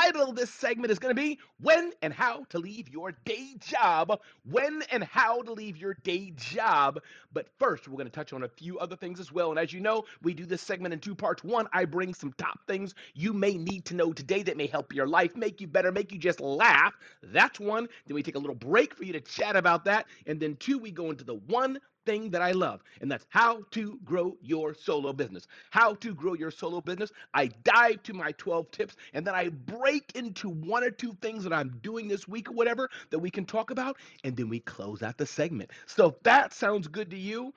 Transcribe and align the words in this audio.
title 0.00 0.30
of 0.30 0.36
this 0.36 0.50
segment 0.50 0.90
is 0.90 0.98
going 0.98 1.14
to 1.14 1.20
be 1.20 1.38
When 1.60 1.92
and 2.00 2.12
How 2.12 2.44
to 2.50 2.58
Leave 2.58 2.88
Your 2.88 3.12
Day 3.26 3.54
Job. 3.58 4.18
When 4.48 4.82
and 4.90 5.04
How 5.04 5.42
to 5.42 5.52
Leave 5.52 5.76
Your 5.76 5.94
Day 6.02 6.32
Job. 6.36 7.00
But 7.34 7.48
first, 7.58 7.86
we're 7.86 7.98
going 7.98 8.06
to 8.06 8.12
touch 8.12 8.32
on 8.32 8.44
a 8.44 8.48
few 8.48 8.78
other 8.78 8.96
things 8.96 9.20
as 9.20 9.30
well. 9.30 9.50
And 9.50 9.58
as 9.58 9.74
you 9.74 9.80
know, 9.80 10.04
we 10.22 10.32
do 10.32 10.46
this 10.46 10.62
segment 10.62 10.94
in 10.94 11.00
two 11.00 11.14
parts. 11.14 11.44
One, 11.44 11.68
I 11.74 11.84
bring 11.84 12.14
some 12.14 12.32
top 12.38 12.60
things 12.66 12.94
you 13.14 13.34
may 13.34 13.58
need 13.58 13.84
to 13.86 13.94
know 13.94 14.12
today 14.14 14.42
that 14.42 14.56
may 14.56 14.66
help 14.66 14.94
your 14.94 15.06
life, 15.06 15.36
make 15.36 15.60
you 15.60 15.66
better, 15.66 15.92
make 15.92 16.12
you 16.12 16.18
just 16.18 16.40
laugh. 16.40 16.94
That's 17.22 17.60
one. 17.60 17.86
Then 18.06 18.14
we 18.14 18.22
take 18.22 18.36
a 18.36 18.40
little 18.40 18.54
break 18.54 18.94
for 18.94 19.04
you 19.04 19.12
to 19.12 19.20
chat 19.20 19.54
about 19.54 19.84
that. 19.84 20.06
And 20.26 20.40
then 20.40 20.56
two, 20.56 20.78
we 20.78 20.92
go 20.92 21.10
into 21.10 21.24
the 21.24 21.34
one 21.34 21.78
thing 22.10 22.30
that 22.30 22.42
I 22.42 22.50
love, 22.50 22.82
and 23.00 23.08
that's 23.08 23.24
how 23.28 23.62
to 23.70 24.00
grow 24.04 24.36
your 24.42 24.74
solo 24.74 25.12
business. 25.12 25.46
How 25.70 25.94
to 25.94 26.12
grow 26.12 26.34
your 26.34 26.50
solo 26.50 26.80
business. 26.80 27.12
I 27.34 27.46
dive 27.62 28.02
to 28.02 28.14
my 28.14 28.32
12 28.32 28.68
tips, 28.72 28.96
and 29.14 29.24
then 29.24 29.36
I 29.36 29.50
break 29.50 30.10
into 30.16 30.48
one 30.48 30.82
or 30.82 30.90
two 30.90 31.16
things 31.22 31.44
that 31.44 31.52
I'm 31.52 31.78
doing 31.82 32.08
this 32.08 32.26
week 32.26 32.50
or 32.50 32.54
whatever 32.54 32.90
that 33.10 33.20
we 33.20 33.30
can 33.30 33.44
talk 33.44 33.70
about, 33.70 33.96
and 34.24 34.36
then 34.36 34.48
we 34.48 34.58
close 34.58 35.02
out 35.02 35.18
the 35.18 35.26
segment. 35.26 35.70
So 35.86 36.08
if 36.08 36.20
that 36.24 36.52
sounds 36.52 36.88
good 36.88 37.10
to 37.12 37.16
you, 37.16 37.54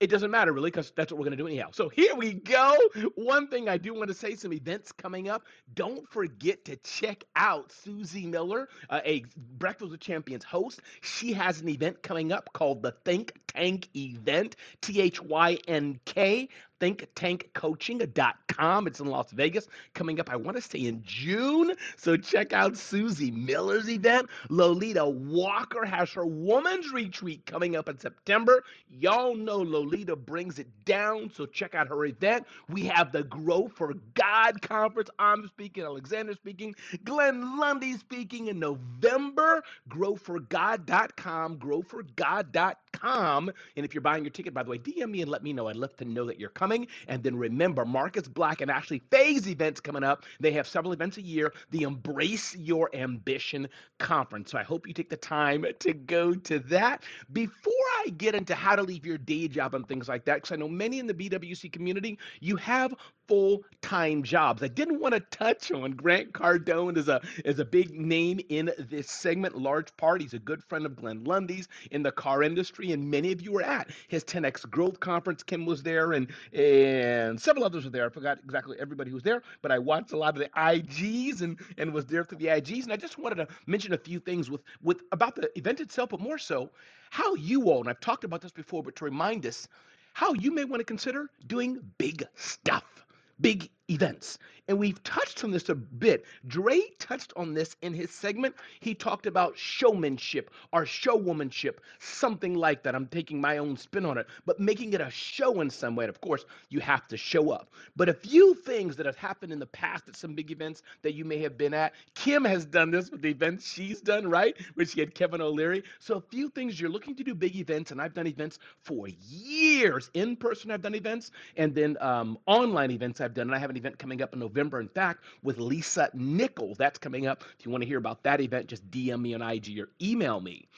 it 0.00 0.08
doesn't 0.08 0.30
matter 0.30 0.52
really 0.52 0.70
because 0.70 0.92
that's 0.96 1.12
what 1.12 1.18
we're 1.18 1.24
going 1.24 1.36
to 1.36 1.42
do 1.42 1.46
anyhow. 1.46 1.68
So 1.72 1.88
here 1.88 2.14
we 2.14 2.34
go. 2.34 2.76
One 3.14 3.48
thing 3.48 3.68
I 3.68 3.78
do 3.78 3.94
want 3.94 4.08
to 4.08 4.14
say 4.14 4.34
some 4.34 4.52
events 4.52 4.92
coming 4.92 5.28
up. 5.28 5.44
Don't 5.74 6.08
forget 6.10 6.64
to 6.66 6.76
check 6.76 7.24
out 7.36 7.72
Susie 7.72 8.26
Miller, 8.26 8.68
uh, 8.90 9.00
a 9.04 9.24
Breakfast 9.56 9.90
with 9.90 10.00
Champions 10.00 10.44
host. 10.44 10.80
She 11.00 11.32
has 11.32 11.60
an 11.60 11.68
event 11.68 12.02
coming 12.02 12.32
up 12.32 12.52
called 12.52 12.82
the 12.82 12.92
Think 13.04 13.32
Tank 13.46 13.88
event, 13.96 14.56
T 14.80 15.00
H 15.00 15.22
Y 15.22 15.58
N 15.68 16.00
K. 16.04 16.48
thinktankcoaching.com. 16.80 18.86
It's 18.86 19.00
in 19.00 19.06
Las 19.06 19.30
Vegas 19.32 19.68
coming 19.94 20.20
up, 20.20 20.30
I 20.30 20.36
want 20.36 20.56
to 20.56 20.62
say 20.62 20.80
in 20.80 21.02
June. 21.04 21.74
So 21.96 22.16
check 22.16 22.52
out 22.52 22.76
Susie 22.76 23.30
Miller's 23.30 23.88
event. 23.88 24.28
Lolita 24.48 25.06
Walker 25.06 25.84
has 25.84 26.10
her 26.12 26.26
woman's 26.26 26.92
retreat 26.92 27.44
coming 27.46 27.76
up 27.76 27.88
in 27.88 27.98
September. 27.98 28.62
Y'all 28.90 29.34
know 29.34 29.58
Lolita 29.58 30.16
brings 30.16 30.58
it 30.58 30.68
down, 30.84 31.30
so 31.34 31.46
check 31.46 31.74
out 31.74 31.88
her 31.88 32.04
event. 32.04 32.46
We 32.68 32.82
have 32.82 33.12
the 33.12 33.24
Grow 33.24 33.68
for 33.68 33.94
God 34.14 34.60
conference. 34.62 35.10
I'm 35.18 35.46
speaking, 35.48 35.84
Alexander 35.84 36.34
speaking, 36.34 36.74
Glenn 37.04 37.58
Lundy 37.58 37.96
speaking 37.96 38.48
in 38.48 38.58
November. 38.58 39.62
Growforgod.com, 39.88 41.58
growforgod.com. 41.58 43.50
And 43.76 43.84
if 43.84 43.94
you're 43.94 44.00
buying 44.00 44.24
your 44.24 44.30
ticket, 44.30 44.54
by 44.54 44.62
the 44.62 44.70
way, 44.70 44.78
DM 44.78 45.10
me 45.10 45.22
and 45.22 45.30
let 45.30 45.42
me 45.42 45.52
know. 45.52 45.68
I'd 45.68 45.76
love 45.76 45.96
to 45.96 46.04
know 46.04 46.26
that 46.26 46.38
you're 46.38 46.50
coming. 46.50 46.63
And 46.72 47.22
then 47.22 47.36
remember, 47.36 47.84
Marcus 47.84 48.28
Black 48.28 48.60
and 48.60 48.70
Ashley 48.70 49.02
Faye's 49.10 49.48
events 49.48 49.80
coming 49.80 50.04
up. 50.04 50.24
They 50.40 50.52
have 50.52 50.66
several 50.66 50.92
events 50.92 51.16
a 51.16 51.22
year. 51.22 51.52
The 51.70 51.82
Embrace 51.82 52.56
Your 52.56 52.90
Ambition 52.94 53.68
Conference. 53.98 54.50
So 54.50 54.58
I 54.58 54.62
hope 54.62 54.86
you 54.86 54.94
take 54.94 55.10
the 55.10 55.16
time 55.16 55.64
to 55.80 55.92
go 55.92 56.34
to 56.34 56.58
that. 56.60 57.02
Before 57.32 57.72
I 58.04 58.10
get 58.10 58.34
into 58.34 58.54
how 58.54 58.76
to 58.76 58.82
leave 58.82 59.06
your 59.06 59.18
day 59.18 59.48
job 59.48 59.74
and 59.74 59.86
things 59.86 60.08
like 60.08 60.24
that, 60.24 60.36
because 60.36 60.52
I 60.52 60.56
know 60.56 60.68
many 60.68 60.98
in 60.98 61.06
the 61.06 61.14
BWC 61.14 61.72
community, 61.72 62.18
you 62.40 62.56
have 62.56 62.94
full-time 63.26 64.22
jobs. 64.22 64.62
I 64.62 64.68
didn't 64.68 65.00
want 65.00 65.14
to 65.14 65.20
touch 65.20 65.72
on 65.72 65.92
Grant 65.92 66.32
Cardone 66.32 66.96
as 66.96 67.08
a 67.08 67.20
as 67.44 67.58
a 67.58 67.64
big 67.64 67.98
name 67.98 68.40
in 68.48 68.70
this 68.78 69.10
segment. 69.10 69.56
Large 69.56 69.96
part, 69.96 70.20
he's 70.20 70.34
a 70.34 70.38
good 70.38 70.62
friend 70.62 70.86
of 70.86 70.96
Glenn 70.96 71.24
Lundy's 71.24 71.68
in 71.90 72.02
the 72.02 72.12
car 72.12 72.42
industry, 72.42 72.92
and 72.92 73.10
many 73.10 73.32
of 73.32 73.40
you 73.40 73.52
were 73.52 73.62
at 73.62 73.90
his 74.08 74.24
10x 74.24 74.68
Growth 74.70 75.00
Conference. 75.00 75.42
Kim 75.42 75.66
was 75.66 75.82
there, 75.82 76.12
and 76.12 76.28
and 76.52 77.40
several 77.40 77.64
others 77.64 77.84
were 77.84 77.90
there. 77.90 78.06
I 78.06 78.08
forgot 78.10 78.38
exactly 78.44 78.76
everybody 78.80 79.10
who 79.10 79.16
was 79.16 79.24
there, 79.24 79.42
but 79.62 79.72
I 79.72 79.78
watched 79.78 80.12
a 80.12 80.18
lot 80.18 80.34
of 80.34 80.40
the 80.40 80.50
IGs 80.56 81.42
and 81.42 81.58
and 81.78 81.92
was 81.92 82.06
there 82.06 82.24
through 82.24 82.38
the 82.38 82.46
IGs. 82.46 82.84
And 82.84 82.92
I 82.92 82.96
just 82.96 83.18
wanted 83.18 83.36
to 83.36 83.48
mention 83.66 83.92
a 83.94 83.98
few 83.98 84.20
things 84.20 84.50
with 84.50 84.62
with 84.82 85.02
about 85.12 85.36
the 85.36 85.50
event 85.58 85.80
itself, 85.80 86.10
but 86.10 86.20
more 86.20 86.38
so 86.38 86.70
how 87.10 87.34
you 87.34 87.70
all. 87.70 87.80
And 87.80 87.88
I've 87.88 88.00
talked 88.00 88.24
about 88.24 88.40
this 88.40 88.50
before, 88.50 88.82
but 88.82 88.96
to 88.96 89.04
remind 89.04 89.46
us 89.46 89.68
how 90.14 90.32
you 90.34 90.52
may 90.52 90.64
want 90.64 90.80
to 90.80 90.84
consider 90.84 91.30
doing 91.46 91.80
big 91.98 92.24
stuff 92.34 93.04
big 93.40 93.70
events. 93.90 94.38
And 94.66 94.78
we've 94.78 95.02
touched 95.02 95.44
on 95.44 95.50
this 95.50 95.68
a 95.68 95.74
bit. 95.74 96.24
Dre 96.46 96.80
touched 96.98 97.34
on 97.36 97.52
this 97.52 97.76
in 97.82 97.92
his 97.92 98.10
segment. 98.10 98.54
He 98.80 98.94
talked 98.94 99.26
about 99.26 99.58
showmanship 99.58 100.50
or 100.72 100.84
showwomanship, 100.84 101.76
something 101.98 102.54
like 102.54 102.82
that. 102.82 102.94
I'm 102.94 103.06
taking 103.06 103.38
my 103.38 103.58
own 103.58 103.76
spin 103.76 104.06
on 104.06 104.16
it, 104.16 104.26
but 104.46 104.58
making 104.58 104.94
it 104.94 105.02
a 105.02 105.10
show 105.10 105.60
in 105.60 105.68
some 105.68 105.96
way. 105.96 106.04
And 106.04 106.08
of 106.08 106.22
course, 106.22 106.46
you 106.70 106.80
have 106.80 107.06
to 107.08 107.16
show 107.18 107.50
up. 107.50 107.70
But 107.94 108.08
a 108.08 108.14
few 108.14 108.54
things 108.54 108.96
that 108.96 109.04
have 109.04 109.18
happened 109.18 109.52
in 109.52 109.58
the 109.58 109.66
past 109.66 110.08
at 110.08 110.16
some 110.16 110.34
big 110.34 110.50
events 110.50 110.82
that 111.02 111.12
you 111.12 111.26
may 111.26 111.38
have 111.38 111.58
been 111.58 111.74
at. 111.74 111.92
Kim 112.14 112.42
has 112.44 112.64
done 112.64 112.90
this 112.90 113.10
with 113.10 113.20
the 113.20 113.30
events 113.30 113.70
she's 113.70 114.00
done, 114.00 114.26
right? 114.26 114.56
Where 114.74 114.86
she 114.86 115.00
had 115.00 115.14
Kevin 115.14 115.42
O'Leary. 115.42 115.82
So 115.98 116.14
a 116.14 116.20
few 116.22 116.48
things 116.48 116.80
you're 116.80 116.88
looking 116.88 117.14
to 117.16 117.24
do 117.24 117.34
big 117.34 117.54
events, 117.56 117.90
and 117.90 118.00
I've 118.00 118.14
done 118.14 118.26
events 118.26 118.58
for 118.82 119.08
years. 119.08 120.10
In 120.14 120.36
person, 120.36 120.70
I've 120.70 120.82
done 120.82 120.94
events, 120.94 121.32
and 121.58 121.74
then 121.74 121.98
um, 122.00 122.38
online 122.46 122.90
events 122.90 123.20
I've 123.20 123.34
done. 123.34 123.48
And 123.48 123.54
I 123.54 123.58
have 123.58 123.73
an 123.74 123.78
event 123.78 123.98
coming 123.98 124.22
up 124.22 124.32
in 124.32 124.38
November, 124.38 124.80
in 124.80 124.88
fact, 124.88 125.24
with 125.42 125.58
Lisa 125.58 126.08
Nichols. 126.14 126.78
That's 126.78 126.98
coming 126.98 127.26
up. 127.26 127.44
If 127.58 127.66
you 127.66 127.72
want 127.72 127.82
to 127.82 127.88
hear 127.88 127.98
about 127.98 128.22
that 128.22 128.40
event, 128.40 128.68
just 128.68 128.88
DM 128.90 129.20
me 129.20 129.34
on 129.34 129.42
IG 129.42 129.78
or 129.78 129.90
email 130.00 130.40
me. 130.40 130.68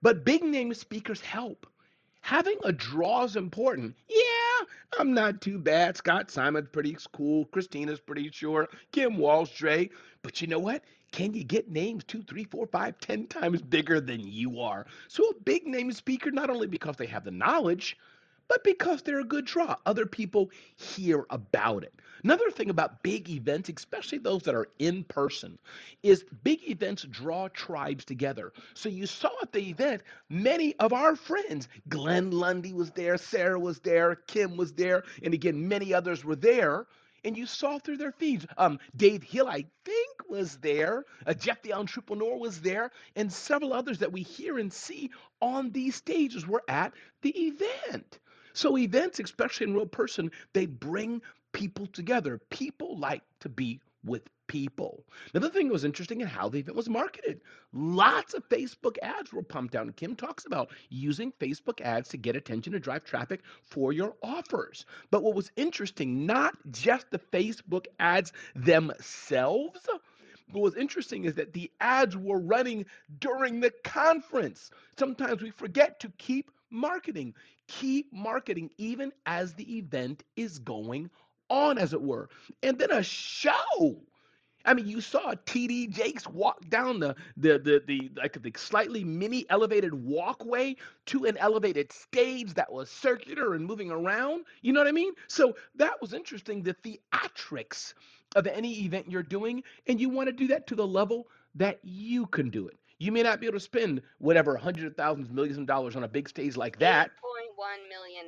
But 0.00 0.24
big 0.24 0.42
name 0.42 0.72
speakers 0.74 1.20
help. 1.20 1.66
Having 2.22 2.58
a 2.64 2.72
draw 2.72 3.24
is 3.24 3.36
important. 3.36 3.96
Yeah, 4.08 4.66
I'm 4.98 5.12
not 5.12 5.40
too 5.40 5.58
bad. 5.58 5.96
Scott 5.96 6.30
Simon's 6.30 6.68
pretty 6.72 6.96
cool. 7.12 7.46
Christina's 7.46 8.00
pretty 8.00 8.30
sure. 8.30 8.68
Kim 8.92 9.18
Walsh, 9.18 9.58
Dre. 9.58 9.90
But 10.22 10.40
you 10.40 10.46
know 10.46 10.60
what? 10.60 10.82
Can 11.10 11.34
you 11.34 11.44
get 11.44 11.68
names 11.68 12.04
two, 12.04 12.22
three, 12.22 12.44
four, 12.44 12.66
five, 12.66 12.98
ten 13.00 13.26
times 13.26 13.60
bigger 13.60 14.00
than 14.00 14.20
you 14.20 14.60
are? 14.60 14.86
So 15.08 15.24
a 15.28 15.34
big 15.44 15.66
name 15.66 15.92
speaker, 15.92 16.30
not 16.30 16.48
only 16.48 16.66
because 16.66 16.96
they 16.96 17.06
have 17.06 17.24
the 17.24 17.30
knowledge, 17.30 17.98
but 18.52 18.64
because 18.64 19.00
they're 19.00 19.20
a 19.20 19.24
good 19.24 19.46
draw. 19.46 19.74
Other 19.86 20.04
people 20.04 20.50
hear 20.76 21.24
about 21.30 21.84
it. 21.84 21.94
Another 22.22 22.50
thing 22.50 22.68
about 22.68 23.02
big 23.02 23.30
events, 23.30 23.70
especially 23.74 24.18
those 24.18 24.42
that 24.42 24.54
are 24.54 24.68
in 24.78 25.04
person, 25.04 25.58
is 26.02 26.26
big 26.44 26.68
events 26.68 27.04
draw 27.04 27.48
tribes 27.48 28.04
together. 28.04 28.52
So 28.74 28.90
you 28.90 29.06
saw 29.06 29.30
at 29.40 29.52
the 29.52 29.70
event 29.70 30.02
many 30.28 30.76
of 30.76 30.92
our 30.92 31.16
friends. 31.16 31.66
Glenn 31.88 32.30
Lundy 32.30 32.74
was 32.74 32.90
there, 32.90 33.16
Sarah 33.16 33.58
was 33.58 33.80
there, 33.80 34.16
Kim 34.16 34.58
was 34.58 34.74
there, 34.74 35.04
and 35.22 35.32
again, 35.32 35.66
many 35.66 35.94
others 35.94 36.22
were 36.22 36.36
there. 36.36 36.84
And 37.24 37.38
you 37.38 37.46
saw 37.46 37.78
through 37.78 37.98
their 37.98 38.12
feeds. 38.12 38.44
Um, 38.58 38.80
Dave 38.96 39.22
Hill, 39.22 39.48
I 39.48 39.64
think, 39.86 40.28
was 40.28 40.58
there. 40.58 41.04
Uh, 41.24 41.32
Jeff 41.32 41.62
the 41.62 41.72
Entrepreneur 41.72 42.36
was 42.36 42.60
there, 42.60 42.90
and 43.16 43.32
several 43.32 43.72
others 43.72 44.00
that 44.00 44.12
we 44.12 44.22
hear 44.22 44.58
and 44.58 44.70
see 44.72 45.10
on 45.40 45.70
these 45.70 45.94
stages 45.94 46.46
were 46.46 46.64
at 46.68 46.92
the 47.22 47.30
event. 47.30 48.18
So 48.52 48.76
events, 48.78 49.20
especially 49.20 49.68
in 49.68 49.74
real 49.74 49.86
person, 49.86 50.30
they 50.52 50.66
bring 50.66 51.22
people 51.52 51.86
together. 51.86 52.40
People 52.50 52.98
like 52.98 53.22
to 53.40 53.48
be 53.48 53.80
with 54.04 54.22
people. 54.48 55.04
Another 55.32 55.48
thing 55.48 55.68
that 55.68 55.72
was 55.72 55.84
interesting 55.84 56.20
in 56.20 56.26
how 56.26 56.48
the 56.48 56.58
event 56.58 56.76
was 56.76 56.88
marketed. 56.88 57.40
Lots 57.72 58.34
of 58.34 58.48
Facebook 58.48 58.96
ads 59.00 59.32
were 59.32 59.42
pumped 59.42 59.74
out. 59.74 59.86
And 59.86 59.96
Kim 59.96 60.16
talks 60.16 60.44
about 60.44 60.70
using 60.90 61.32
Facebook 61.40 61.80
ads 61.80 62.08
to 62.10 62.16
get 62.16 62.36
attention 62.36 62.72
to 62.72 62.80
drive 62.80 63.04
traffic 63.04 63.40
for 63.62 63.92
your 63.92 64.14
offers. 64.22 64.84
But 65.10 65.22
what 65.22 65.34
was 65.34 65.50
interesting, 65.56 66.26
not 66.26 66.54
just 66.70 67.10
the 67.10 67.18
Facebook 67.18 67.86
ads 67.98 68.32
themselves. 68.54 69.80
What 70.50 70.62
was 70.62 70.76
interesting 70.76 71.24
is 71.24 71.34
that 71.34 71.54
the 71.54 71.70
ads 71.80 72.16
were 72.16 72.40
running 72.40 72.84
during 73.20 73.60
the 73.60 73.72
conference. 73.84 74.70
Sometimes 74.98 75.40
we 75.40 75.50
forget 75.50 76.00
to 76.00 76.12
keep 76.18 76.50
marketing. 76.72 77.34
Keep 77.68 78.12
marketing 78.12 78.70
even 78.78 79.12
as 79.26 79.54
the 79.54 79.78
event 79.78 80.24
is 80.36 80.58
going 80.58 81.10
on, 81.50 81.78
as 81.78 81.92
it 81.92 82.02
were. 82.02 82.28
And 82.62 82.78
then 82.78 82.90
a 82.90 83.02
show. 83.02 84.02
I 84.64 84.74
mean, 84.74 84.86
you 84.86 85.00
saw 85.00 85.34
TD 85.46 85.88
Jakes 85.88 86.26
walk 86.28 86.68
down 86.68 87.00
the 87.00 87.16
the 87.36 87.58
the 87.58 87.82
the 87.86 88.10
like 88.16 88.40
the 88.40 88.52
slightly 88.56 89.02
mini 89.04 89.44
elevated 89.50 89.92
walkway 89.94 90.76
to 91.06 91.24
an 91.24 91.36
elevated 91.38 91.92
stage 91.92 92.54
that 92.54 92.72
was 92.72 92.88
circular 92.90 93.54
and 93.54 93.66
moving 93.66 93.90
around. 93.90 94.44
You 94.60 94.72
know 94.72 94.80
what 94.80 94.86
I 94.88 94.92
mean? 94.92 95.14
So 95.28 95.56
that 95.76 96.00
was 96.00 96.12
interesting. 96.14 96.62
The 96.62 96.74
theatrics 96.74 97.94
of 98.36 98.46
any 98.46 98.84
event 98.84 99.10
you're 99.10 99.22
doing, 99.24 99.62
and 99.88 100.00
you 100.00 100.08
want 100.08 100.28
to 100.28 100.32
do 100.32 100.46
that 100.48 100.66
to 100.68 100.76
the 100.76 100.86
level 100.86 101.28
that 101.56 101.80
you 101.82 102.26
can 102.26 102.50
do 102.50 102.68
it. 102.68 102.78
You 103.02 103.10
may 103.10 103.24
not 103.24 103.40
be 103.40 103.46
able 103.46 103.58
to 103.58 103.64
spend 103.64 104.00
whatever 104.18 104.56
hundreds 104.56 104.86
of 104.86 104.94
thousands, 104.94 105.28
millions 105.28 105.58
of 105.58 105.66
dollars 105.66 105.96
on 105.96 106.04
a 106.04 106.08
big 106.08 106.28
stage 106.28 106.56
like 106.56 106.78
that. 106.78 107.10
$8.1 107.10 107.88
million 107.88 108.26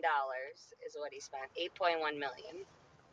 is 0.85 0.97
what 0.99 1.13
he 1.13 1.21
spent. 1.21 1.45
8.1 1.81 2.19
million. 2.19 2.67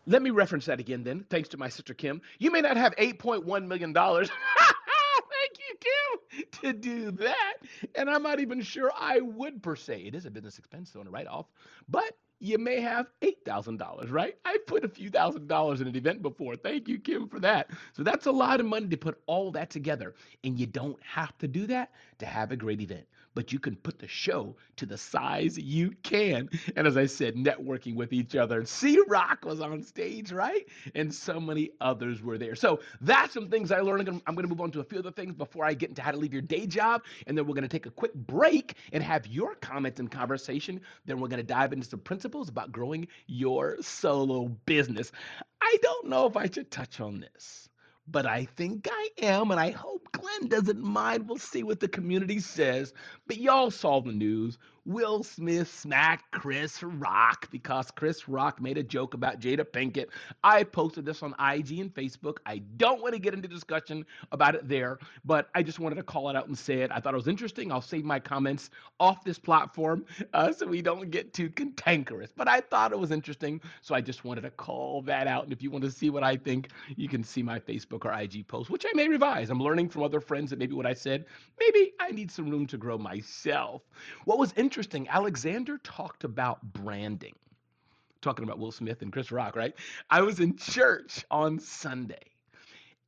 Let 0.08 0.24
me 0.24 0.32
reference 0.32 0.66
that 0.66 0.80
again 0.80 1.04
then, 1.04 1.24
thanks 1.30 1.50
to 1.50 1.58
my 1.58 1.70
sister 1.70 1.94
Kim. 1.94 2.20
You 2.40 2.50
may 2.50 2.62
not 2.62 2.78
have 2.78 2.96
$8.1 2.96 3.68
million. 3.68 3.94
Thank 3.94 5.60
you, 5.60 5.76
Kim, 5.80 6.46
to 6.64 6.74
do 6.74 7.12
that. 7.12 7.58
And 7.94 8.10
I'm 8.10 8.24
not 8.24 8.40
even 8.40 8.62
sure 8.62 8.92
I 9.00 9.20
would 9.20 9.62
per 9.62 9.76
se. 9.76 10.06
It 10.08 10.16
is 10.16 10.26
a 10.26 10.32
business 10.32 10.58
expense 10.58 10.92
so 10.92 11.00
on 11.00 11.06
a 11.06 11.12
write 11.12 11.28
off, 11.28 11.46
but 11.88 12.18
you 12.42 12.58
may 12.58 12.82
have 12.82 13.08
$8,000, 13.22 14.12
right? 14.12 14.38
I 14.46 14.58
put 14.68 14.84
a 14.84 14.90
few 14.90 15.10
thousand 15.10 15.48
dollars 15.48 15.82
in 15.82 15.88
an 15.88 15.96
event 15.96 16.22
before. 16.22 16.56
Thank 16.56 16.88
you, 16.88 17.00
Kim, 17.00 17.28
for 17.30 17.40
that. 17.40 17.70
So 17.94 18.04
that's 18.04 18.26
a 18.26 18.32
lot 18.32 18.60
of 18.60 18.66
money 18.66 18.88
to 18.88 18.98
put 18.98 19.22
all 19.28 19.52
that 19.52 19.70
together. 19.70 20.16
And 20.44 20.60
you 20.60 20.66
don't 20.68 21.02
have 21.04 21.38
to 21.40 21.48
do 21.48 21.68
that 21.68 21.92
to 22.20 22.26
have 22.26 22.52
a 22.52 22.58
great 22.58 22.82
event 22.82 23.06
but 23.34 23.54
you 23.54 23.60
can 23.60 23.76
put 23.78 24.00
the 24.00 24.08
show 24.08 24.56
to 24.78 24.86
the 24.86 24.98
size 24.98 25.58
you 25.58 25.92
can. 26.04 26.50
And 26.76 26.88
as 26.88 26.98
I 26.98 27.06
said, 27.06 27.36
networking 27.36 27.96
with 27.96 28.14
each 28.14 28.36
other. 28.36 28.66
C 28.66 29.00
Rock 29.08 29.46
was 29.46 29.62
on 29.62 29.84
stage, 29.84 30.32
right? 30.32 30.66
And 30.96 31.14
so 31.14 31.40
many 31.40 31.72
others 31.80 32.22
were 32.22 32.38
there. 32.38 32.56
So 32.56 32.80
that's 33.02 33.34
some 33.34 33.50
things 33.50 33.72
I 33.72 33.80
learned. 33.80 34.10
I'm 34.10 34.36
going 34.36 34.44
to 34.44 34.50
move 34.50 34.62
on 34.62 34.72
to 34.72 34.80
a 34.80 34.84
few 34.84 35.00
other 35.00 35.12
things 35.12 35.34
before 35.36 35.66
I 35.66 35.74
get 35.74 35.90
into 35.90 36.02
how 36.02 36.12
to 36.12 36.18
leave 36.18 36.34
your 36.34 36.42
day 36.42 36.66
job. 36.66 37.04
And 37.28 37.38
then 37.38 37.46
we're 37.46 37.56
going 37.56 37.64
to 37.64 37.70
take 37.70 37.86
a 37.86 37.92
quick 37.92 38.14
break 38.14 38.76
and 38.92 39.04
have 39.04 39.28
your 39.28 39.56
comments 39.56 40.00
and 40.00 40.10
conversation. 40.12 40.82
Then 41.06 41.20
we're 41.20 41.30
going 41.30 41.38
to 41.38 41.44
dive 41.44 41.74
into 41.74 41.88
some 41.88 42.00
principles 42.00 42.50
about 42.50 42.72
growing 42.72 43.08
your 43.28 43.78
solo 43.82 44.48
business. 44.66 45.12
I 45.62 45.78
don't 45.82 46.10
know 46.10 46.26
if 46.26 46.36
I 46.36 46.50
should 46.50 46.72
touch 46.72 47.00
on 47.00 47.20
this 47.20 47.70
but 48.08 48.26
I 48.26 48.46
think 48.58 48.88
I 48.92 49.10
am, 49.22 49.52
and 49.52 49.60
I 49.60 49.72
hope 49.72 50.08
Glenn 50.12 50.48
doesn't 50.50 50.82
mind. 50.82 51.28
We'll 51.28 51.38
see 51.38 51.64
what 51.64 51.80
the 51.80 51.88
community 51.88 52.40
says. 52.40 52.94
But 53.28 53.38
y'all 53.38 53.72
saw 53.72 54.02
the 54.02 54.12
news. 54.12 54.58
Will 54.86 55.24
Smith 55.24 55.72
smacked 55.72 56.32
Chris 56.32 56.82
Rock 56.82 57.48
because 57.52 57.92
Chris 57.92 58.28
Rock 58.28 58.60
made 58.60 58.80
a 58.80 58.84
joke 58.84 59.14
about 59.14 59.40
Jada 59.40 59.64
Pinkett. 59.64 60.08
I 60.44 60.64
posted 60.64 61.06
this 61.06 61.22
on 61.22 61.34
IG 61.34 61.80
and 61.80 61.94
Facebook. 61.94 62.38
I 62.48 62.64
don't 62.78 63.00
want 63.00 63.14
to 63.14 63.20
get 63.20 63.36
into 63.36 63.48
discussion 63.48 64.04
about 64.32 64.56
it 64.56 64.68
there, 64.68 64.98
but 65.24 65.50
I 65.54 65.62
just 65.62 65.80
wanted 65.80 65.98
to 65.98 66.04
call 66.04 66.30
it 66.30 66.36
out 66.36 66.48
and 66.48 66.58
say 66.58 66.82
it. 66.82 66.92
I 66.92 67.00
thought 67.00 67.14
it 67.14 67.18
was 67.18 67.28
interesting. 67.28 67.72
I'll 67.72 67.80
save 67.80 68.06
my 68.06 68.20
comments 68.20 68.72
off 69.00 69.24
this 69.24 69.38
platform 69.38 70.04
uh, 70.34 70.52
so 70.52 70.66
we 70.66 70.82
don't 70.82 71.12
get 71.12 71.32
too 71.32 71.52
cantankerous, 71.52 72.32
but 72.36 72.48
I 72.48 72.60
thought 72.60 72.92
it 72.92 72.98
was 72.98 73.12
interesting. 73.12 73.62
So 73.82 73.94
I 73.94 74.02
just 74.02 74.26
wanted 74.26 74.42
to 74.42 74.50
call 74.50 75.04
that 75.04 75.28
out. 75.28 75.44
And 75.44 75.54
if 75.54 75.62
you 75.62 75.70
want 75.70 75.84
to 75.84 75.92
see 75.92 76.10
what 76.10 76.24
I 76.24 76.36
think, 76.36 76.70
you 76.96 77.08
can 77.08 77.24
see 77.24 77.44
my 77.44 77.60
Facebook 77.60 78.04
or 78.04 78.20
IG 78.20 78.48
post, 78.48 78.72
which 78.72 78.86
I 78.88 78.92
may 78.96 79.08
revise. 79.08 79.52
I'm 79.52 79.62
learning 79.62 79.90
from 79.90 80.02
other 80.02 80.20
friends 80.20 80.50
that 80.50 80.58
maybe 80.58 80.74
what 80.74 80.88
I 80.88 80.94
said, 80.96 81.26
maybe 81.60 81.94
I 82.00 82.10
need 82.10 82.32
some 82.32 82.50
room 82.50 82.66
to 82.66 82.78
grow 82.78 82.98
myself. 82.98 83.84
What 84.26 84.40
was 84.40 84.52
interesting 84.54 84.71
interesting. 84.72 85.10
Alexander 85.10 85.78
talked 85.80 86.24
about 86.24 86.64
branding, 86.64 87.36
talking 88.22 88.46
about 88.46 88.58
Will 88.58 88.72
Smith 88.72 89.02
and 89.02 89.12
Chris 89.12 89.30
Rock, 89.30 89.58
right? 89.58 89.76
I 90.10 90.22
was 90.22 90.40
in 90.40 90.56
church 90.56 91.26
on 91.30 91.60
Sunday, 91.60 92.32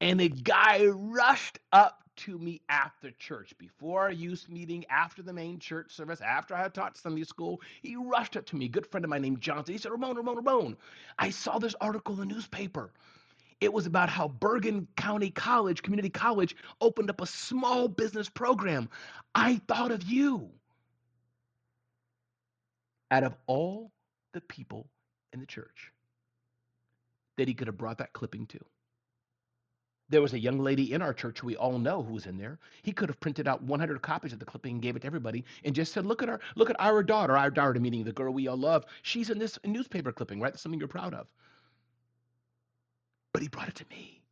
and 0.02 0.20
a 0.20 0.28
guy 0.28 0.88
rushed 0.88 1.60
up 1.72 2.04
to 2.18 2.38
me 2.38 2.60
after 2.68 3.12
church, 3.12 3.58
before 3.58 4.02
our 4.02 4.12
youth 4.12 4.46
meeting, 4.50 4.84
after 4.90 5.24
the 5.24 5.32
main 5.32 5.58
church 5.58 5.94
service, 5.94 6.20
after 6.20 6.54
I 6.54 6.64
had 6.64 6.74
taught 6.74 6.98
Sunday 6.98 7.24
school. 7.24 7.62
He 7.82 7.96
rushed 7.96 8.36
up 8.36 8.46
to 8.48 8.58
me, 8.58 8.66
a 8.66 8.68
good 8.68 8.86
friend 8.86 9.06
of 9.06 9.10
mine 9.10 9.22
named 9.22 9.40
Johnson. 9.40 9.74
He 9.74 9.78
said, 9.78 9.94
Ramon, 9.94 10.18
Ramon, 10.18 10.36
Ramon, 10.36 10.76
I 11.18 11.30
saw 11.30 11.60
this 11.60 11.76
article 11.80 12.16
in 12.16 12.28
the 12.28 12.36
newspaper. 12.36 12.92
It 13.62 13.72
was 13.72 13.86
about 13.86 14.10
how 14.10 14.28
Bergen 14.28 14.90
County 14.98 15.30
College, 15.30 15.82
Community 15.82 16.10
College, 16.10 16.58
opened 16.82 17.10
up 17.10 17.22
a 17.22 17.26
small 17.26 17.88
business 17.88 18.28
program. 18.28 18.90
I 19.34 19.62
thought 19.66 19.92
of 19.92 20.04
you 20.04 20.52
out 23.14 23.24
of 23.24 23.36
all 23.46 23.92
the 24.34 24.42
people 24.42 24.90
in 25.34 25.40
the 25.40 25.46
church 25.46 25.92
that 27.38 27.48
he 27.48 27.54
could 27.54 27.68
have 27.68 27.78
brought 27.78 28.00
that 28.00 28.12
clipping 28.12 28.48
to. 28.48 28.60
There 30.10 30.22
was 30.22 30.34
a 30.34 30.40
young 30.40 30.58
lady 30.58 30.94
in 30.94 31.02
our 31.04 31.14
church 31.14 31.44
we 31.44 31.56
all 31.56 31.78
know 31.78 32.02
who 32.02 32.14
was 32.14 32.26
in 32.26 32.38
there. 32.38 32.58
He 32.82 32.92
could 32.92 33.10
have 33.10 33.20
printed 33.20 33.48
out 33.48 33.62
100 33.62 34.02
copies 34.02 34.34
of 34.34 34.40
the 34.40 34.46
clipping 34.46 34.74
and 34.74 34.82
gave 34.82 34.96
it 34.96 35.02
to 35.02 35.08
everybody 35.08 35.46
and 35.64 35.76
just 35.76 35.94
said, 35.94 36.08
"Look 36.08 36.24
at 36.24 36.30
our, 36.30 36.40
look 36.56 36.72
at 36.72 36.76
our 36.80 37.04
daughter, 37.04 37.38
our 37.38 37.52
daughter, 37.52 37.80
meaning 37.80 38.04
the 38.04 38.12
girl 38.12 38.34
we 38.34 38.48
all 38.48 38.58
love. 38.58 38.86
She's 39.04 39.30
in 39.30 39.38
this 39.38 39.60
newspaper 39.64 40.12
clipping, 40.12 40.40
right? 40.40 40.52
That's 40.52 40.64
something 40.64 40.80
you're 40.80 40.88
proud 40.88 41.14
of." 41.14 41.28
But 43.32 43.44
he 43.44 43.48
brought 43.48 43.70
it 43.70 43.76
to 43.76 43.86
me. 43.92 44.24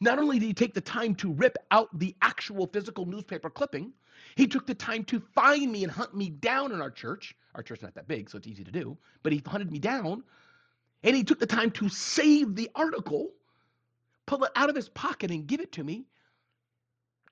Not 0.00 0.18
only 0.18 0.38
did 0.40 0.46
he 0.46 0.54
take 0.54 0.74
the 0.74 0.80
time 0.80 1.14
to 1.16 1.32
rip 1.32 1.56
out 1.70 1.96
the 1.98 2.14
actual 2.22 2.66
physical 2.66 3.06
newspaper 3.06 3.50
clipping, 3.50 3.92
he 4.38 4.46
took 4.46 4.68
the 4.68 4.74
time 4.74 5.02
to 5.06 5.18
find 5.18 5.72
me 5.72 5.82
and 5.82 5.90
hunt 5.92 6.14
me 6.14 6.30
down 6.30 6.70
in 6.70 6.80
our 6.80 6.92
church. 6.92 7.34
Our 7.56 7.62
church's 7.64 7.82
not 7.82 7.94
that 7.96 8.06
big, 8.06 8.30
so 8.30 8.38
it's 8.38 8.46
easy 8.46 8.62
to 8.62 8.70
do, 8.70 8.96
but 9.24 9.32
he 9.32 9.42
hunted 9.44 9.72
me 9.72 9.80
down. 9.80 10.22
And 11.02 11.16
he 11.16 11.24
took 11.24 11.40
the 11.40 11.46
time 11.46 11.72
to 11.72 11.88
save 11.88 12.54
the 12.54 12.70
article, 12.76 13.32
pull 14.26 14.44
it 14.44 14.52
out 14.54 14.70
of 14.70 14.76
his 14.76 14.88
pocket, 14.90 15.32
and 15.32 15.44
give 15.44 15.58
it 15.58 15.72
to 15.72 15.82
me 15.82 16.06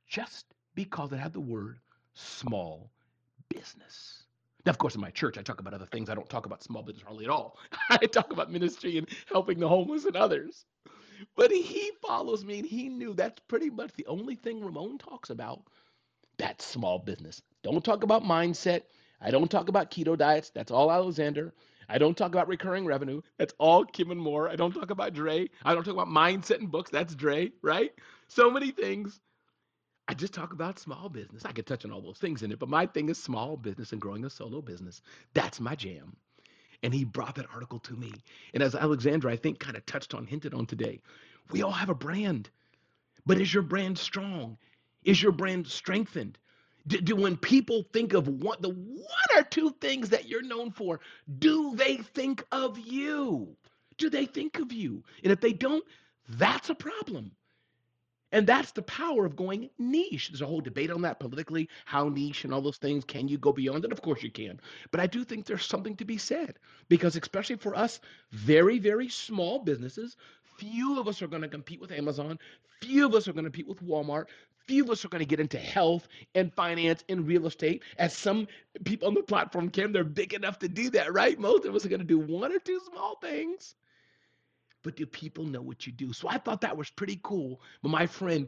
just 0.09 0.47
because 0.75 1.13
it 1.13 1.19
had 1.19 1.33
the 1.33 1.39
word 1.41 1.79
small 2.15 2.91
business. 3.51 4.25
Now, 4.65 4.71
of 4.71 4.79
course, 4.79 4.97
in 4.97 5.01
my 5.01 5.11
church, 5.11 5.39
I 5.39 5.43
talk 5.43 5.61
about 5.61 5.75
other 5.75 5.87
things. 5.87 6.11
I 6.11 6.17
don't 6.17 6.29
talk 6.29 6.45
about 6.47 6.65
small 6.65 6.83
business 6.83 7.05
hardly 7.05 7.25
at 7.27 7.31
all. 7.31 7.57
I 7.89 7.99
talk 8.07 8.33
about 8.33 8.51
ministry 8.51 8.99
and 8.99 9.09
helping 9.27 9.61
the 9.61 9.69
homeless 9.69 10.07
and 10.07 10.17
others. 10.17 10.65
But 11.37 11.53
he 11.53 11.93
follows 12.03 12.45
me, 12.45 12.59
and 12.59 12.67
he 12.69 12.89
knew 12.89 13.15
that's 13.15 13.41
pretty 13.47 13.71
much 13.71 13.93
the 13.93 14.07
only 14.07 14.35
thing 14.35 14.65
Ramon 14.65 14.99
talks 14.99 15.31
about. 15.31 15.63
That's 16.39 16.65
small 16.65 16.99
business. 16.99 17.43
Don't 17.63 17.85
talk 17.85 18.03
about 18.03 18.23
mindset. 18.23 18.83
I 19.21 19.31
don't 19.31 19.51
talk 19.51 19.69
about 19.69 19.91
keto 19.91 20.17
diets. 20.17 20.51
That's 20.51 20.71
all 20.71 20.93
Alexander. 20.93 21.55
I 21.89 21.99
don't 21.99 22.17
talk 22.17 22.33
about 22.33 22.49
recurring 22.49 22.85
revenue. 22.85 23.23
That's 23.39 23.55
all 23.59 23.85
Kim 23.85 24.11
and 24.11 24.21
Moore. 24.21 24.49
I 24.49 24.57
don't 24.57 24.73
talk 24.73 24.91
about 24.91 25.15
Dre. 25.15 25.49
I 25.65 25.75
don't 25.75 25.85
talk 25.85 25.95
about 25.95 26.09
mindset 26.09 26.59
and 26.59 26.71
books. 26.71 26.91
That's 26.91 27.15
Dre, 27.15 27.53
right? 27.63 27.93
So 28.29 28.51
many 28.51 28.71
things. 28.71 29.21
I 30.09 30.15
just 30.15 30.35
talk 30.35 30.53
about 30.53 30.79
small 30.79 31.09
business. 31.09 31.45
I 31.45 31.53
could 31.53 31.67
touch 31.67 31.85
on 31.85 31.91
all 31.91 32.01
those 32.01 32.19
things 32.19 32.43
in 32.43 32.53
it, 32.53 32.59
but 32.59 32.69
my 32.69 32.87
thing 32.87 33.09
is 33.09 33.21
small 33.21 33.57
business 33.57 33.93
and 33.93 34.01
growing 34.01 34.25
a 34.25 34.31
solo 34.31 34.61
business. 34.61 35.01
That's 35.35 35.61
my 35.61 35.75
jam. 35.75 36.17
And 36.83 36.95
he 36.95 37.05
brought 37.05 37.35
that 37.37 37.47
article 37.53 37.81
to 37.81 37.95
me. 37.95 38.13
And 38.55 38.63
as 38.63 38.75
Alexandra, 38.75 39.33
I 39.33 39.37
think, 39.37 39.59
kind 39.59 39.77
of 39.77 39.85
touched 39.87 40.15
on, 40.15 40.27
hinted 40.27 40.55
on 40.55 40.67
today, 40.67 41.01
we 41.51 41.63
all 41.63 41.73
have 41.73 41.89
a 41.89 41.95
brand. 41.95 42.51
But 43.25 43.41
is 43.41 43.53
your 43.53 43.65
brand 43.65 43.99
strong? 43.99 44.59
Is 45.07 45.23
your 45.23 45.33
brand 45.33 45.67
strengthened? 45.69 46.37
Do, 46.87 47.01
do, 47.01 47.17
when 47.17 47.37
people 47.37 47.85
think 47.93 48.13
of 48.13 48.29
what 48.29 48.61
the 48.61 48.71
one 48.71 49.37
or 49.37 49.43
two 49.45 49.75
things 49.81 50.11
that 50.11 50.29
you're 50.29 50.43
known 50.43 50.71
for, 50.71 51.01
do 51.39 51.75
they 51.75 51.97
think 51.97 52.45
of 52.53 52.79
you? 52.79 53.57
Do 53.99 54.11
they 54.11 54.27
think 54.27 54.59
of 54.59 54.73
you? 54.73 55.03
And 55.23 55.33
if 55.33 55.41
they 55.41 55.53
don't, 55.53 55.85
that's 56.29 56.71
a 56.71 56.75
problem. 56.75 57.33
And 58.33 58.47
that's 58.47 58.73
the 58.73 58.83
power 58.83 59.25
of 59.25 59.37
going 59.37 59.71
niche. 59.79 60.29
There's 60.29 60.43
a 60.43 60.47
whole 60.47 60.61
debate 60.61 60.91
on 60.91 61.03
that 61.03 61.21
politically, 61.21 61.69
how 61.85 62.09
niche 62.09 62.45
and 62.45 62.53
all 62.53 62.61
those 62.61 62.77
things. 62.77 63.05
Can 63.05 63.29
you 63.29 63.39
go 63.39 63.53
beyond 63.53 63.85
it? 63.85 63.93
Of 63.93 64.03
course 64.03 64.23
you 64.23 64.31
can. 64.31 64.61
But 64.91 65.01
I 65.01 65.07
do 65.07 65.25
think 65.25 65.47
there's 65.47 65.65
something 65.65 65.97
to 65.97 66.05
be 66.05 66.19
said 66.19 66.59
because, 66.89 67.17
especially 67.17 67.57
for 67.57 67.77
us, 67.77 68.01
very, 68.33 68.79
very 68.81 69.09
small 69.09 69.61
businesses, 69.61 70.17
few 70.59 70.99
of 70.99 71.07
us 71.07 71.23
are 71.23 71.29
going 71.29 71.43
to 71.43 71.49
compete 71.49 71.81
with 71.81 71.93
Amazon. 71.93 72.39
Few 72.83 73.07
of 73.07 73.15
us 73.15 73.29
are 73.29 73.33
going 73.33 73.45
to 73.45 73.51
compete 73.51 73.69
with 73.69 73.83
Walmart. 73.83 74.27
Few 74.67 74.85
of 74.85 74.91
us 74.91 75.05
are 75.05 75.09
going 75.09 75.21
to 75.21 75.27
get 75.27 75.41
into 75.41 75.59
health 75.59 76.09
and 76.35 76.53
finance 76.55 77.05
and 77.09 77.27
real 77.27 77.47
estate. 77.47 77.83
As 77.99 78.17
some 78.17 78.49
people 78.85 79.09
on 79.09 79.15
the 79.15 79.23
platform 79.23 79.71
can, 79.71 79.93
they're 79.93 80.05
big 80.05 80.35
enough 80.35 80.59
to 80.61 80.69
do 80.69 80.91
that, 80.91 81.13
right? 81.13 81.39
Most 81.39 81.65
of 81.65 81.75
us 81.75 81.85
are 81.85 81.89
going 81.89 82.01
to 82.01 82.07
do 82.07 82.19
one 82.19 82.53
or 82.53 82.59
two 82.59 82.81
small 82.91 83.17
things 83.17 83.75
but 84.87 84.95
do 84.95 85.05
people 85.05 85.45
know 85.45 85.61
what 85.63 85.85
you 85.85 85.93
do? 85.93 86.13
So 86.13 86.29
I 86.29 86.39
thought 86.39 86.61
that 86.61 86.77
was 86.77 86.91
pretty 86.91 87.19
cool. 87.25 87.61
But 87.83 87.89
my 87.89 88.07
friend 88.07 88.47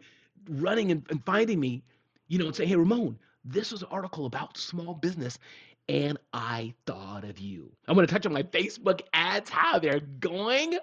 running 0.49 0.93
and, 0.93 1.05
and 1.11 1.25
finding 1.25 1.59
me, 1.59 1.83
you 2.29 2.39
know, 2.39 2.47
and 2.47 2.55
saying, 2.55 2.69
hey, 2.69 2.77
Ramon, 2.77 3.19
this 3.45 3.73
was 3.73 3.83
an 3.83 3.89
article 3.91 4.25
about 4.25 4.57
small 4.57 4.95
business 4.95 5.41
and 5.89 6.19
I 6.33 6.75
thought 6.87 7.25
of 7.25 7.39
you. 7.39 7.73
I'm 7.87 7.95
going 7.95 8.07
to 8.07 8.13
touch 8.13 8.27
on 8.27 8.33
my 8.33 8.43
Facebook 8.43 9.01
ads, 9.15 9.49
how 9.49 9.79
they're 9.79 10.01
going. 10.21 10.79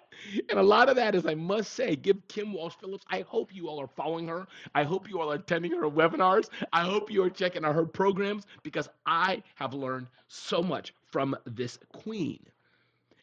And 0.50 0.60
a 0.60 0.64
lot 0.64 0.90
of 0.90 0.96
that 0.96 1.14
is, 1.16 1.26
I 1.26 1.36
must 1.36 1.74
say, 1.74 1.96
give 1.96 2.28
Kim 2.28 2.54
Walsh 2.54 2.76
Phillips. 2.80 3.06
I 3.10 3.22
hope 3.22 3.54
you 3.54 3.68
all 3.68 3.80
are 3.80 3.88
following 3.88 4.28
her. 4.28 4.48
I 4.74 4.84
hope 4.84 5.10
you 5.10 5.20
all 5.20 5.32
are 5.32 5.36
attending 5.36 5.72
her 5.74 5.90
webinars. 5.90 6.50
I 6.74 6.84
hope 6.84 7.12
you 7.12 7.24
are 7.24 7.30
checking 7.30 7.64
out 7.66 7.76
her 7.76 7.86
programs 7.86 8.46
because 8.64 8.90
I 9.06 9.44
have 9.56 9.74
learned 9.74 10.08
so 10.28 10.64
much 10.64 10.94
from 11.12 11.36
this 11.46 11.78
queen. 11.94 12.40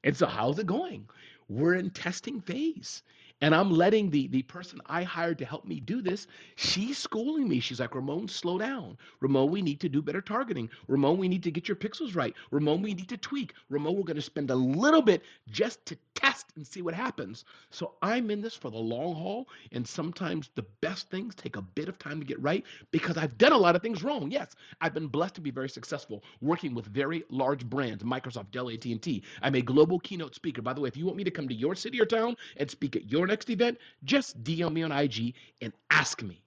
And 0.04 0.16
so, 0.16 0.26
how's 0.26 0.58
it 0.58 0.66
going? 0.66 1.08
we're 1.52 1.74
in 1.74 1.90
testing 1.90 2.40
phase 2.40 3.02
and 3.42 3.54
I'm 3.54 3.70
letting 3.70 4.10
the 4.10 4.28
the 4.28 4.42
person 4.42 4.80
I 4.86 5.02
hired 5.02 5.38
to 5.38 5.44
help 5.44 5.66
me 5.66 5.80
do 5.80 6.00
this, 6.00 6.28
she's 6.56 6.98
schooling 6.98 7.48
me. 7.48 7.60
She's 7.60 7.80
like, 7.80 7.94
Ramon, 7.94 8.28
slow 8.28 8.58
down. 8.58 8.96
Ramon, 9.20 9.50
we 9.50 9.62
need 9.62 9.80
to 9.80 9.90
do 9.90 10.00
better 10.00 10.22
targeting. 10.22 10.70
Ramon, 10.88 11.18
we 11.18 11.28
need 11.28 11.42
to 11.42 11.50
get 11.50 11.68
your 11.68 11.76
pixels 11.76 12.16
right. 12.16 12.34
Ramon, 12.52 12.82
we 12.82 12.94
need 12.94 13.08
to 13.10 13.18
tweak. 13.18 13.54
Ramon, 13.68 13.96
we're 13.96 14.04
going 14.04 14.16
to 14.16 14.22
spend 14.22 14.50
a 14.50 14.54
little 14.54 15.02
bit 15.02 15.22
just 15.50 15.84
to 15.86 15.98
test 16.14 16.46
and 16.56 16.66
see 16.66 16.82
what 16.82 16.94
happens. 16.94 17.44
So 17.70 17.94
I'm 18.02 18.30
in 18.30 18.40
this 18.40 18.54
for 18.54 18.70
the 18.70 18.78
long 18.78 19.14
haul, 19.14 19.48
and 19.72 19.86
sometimes 19.86 20.50
the 20.54 20.64
best 20.80 21.10
things 21.10 21.34
take 21.34 21.56
a 21.56 21.62
bit 21.62 21.88
of 21.88 21.98
time 21.98 22.20
to 22.20 22.26
get 22.26 22.40
right 22.40 22.64
because 22.92 23.16
I've 23.18 23.36
done 23.38 23.52
a 23.52 23.58
lot 23.58 23.76
of 23.76 23.82
things 23.82 24.02
wrong. 24.04 24.30
Yes, 24.30 24.54
I've 24.80 24.94
been 24.94 25.08
blessed 25.08 25.34
to 25.36 25.40
be 25.40 25.50
very 25.50 25.68
successful 25.68 26.22
working 26.40 26.74
with 26.74 26.86
very 26.86 27.24
large 27.30 27.66
brands, 27.68 28.04
Microsoft, 28.04 28.52
Dell, 28.52 28.70
AT&T. 28.70 29.22
I'm 29.42 29.54
a 29.56 29.62
global 29.62 29.98
keynote 29.98 30.34
speaker. 30.34 30.62
By 30.62 30.72
the 30.74 30.80
way, 30.80 30.88
if 30.88 30.96
you 30.96 31.06
want 31.06 31.16
me 31.16 31.24
to 31.24 31.30
come 31.30 31.48
to 31.48 31.54
your 31.54 31.74
city 31.74 32.00
or 32.00 32.06
town 32.06 32.36
and 32.56 32.70
speak 32.70 32.96
at 32.96 33.10
your 33.10 33.26
next 33.32 33.50
event, 33.50 33.78
just 34.04 34.44
DM 34.44 34.72
me 34.72 34.82
on 34.82 34.92
IG 34.92 35.34
and 35.62 35.72
ask 35.90 36.22
me. 36.22 36.42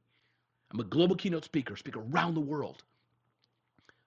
I'm 0.71 0.79
a 0.79 0.83
global 0.83 1.15
keynote 1.15 1.43
speaker, 1.43 1.75
speak 1.75 1.97
around 1.97 2.35
the 2.35 2.41
world. 2.41 2.83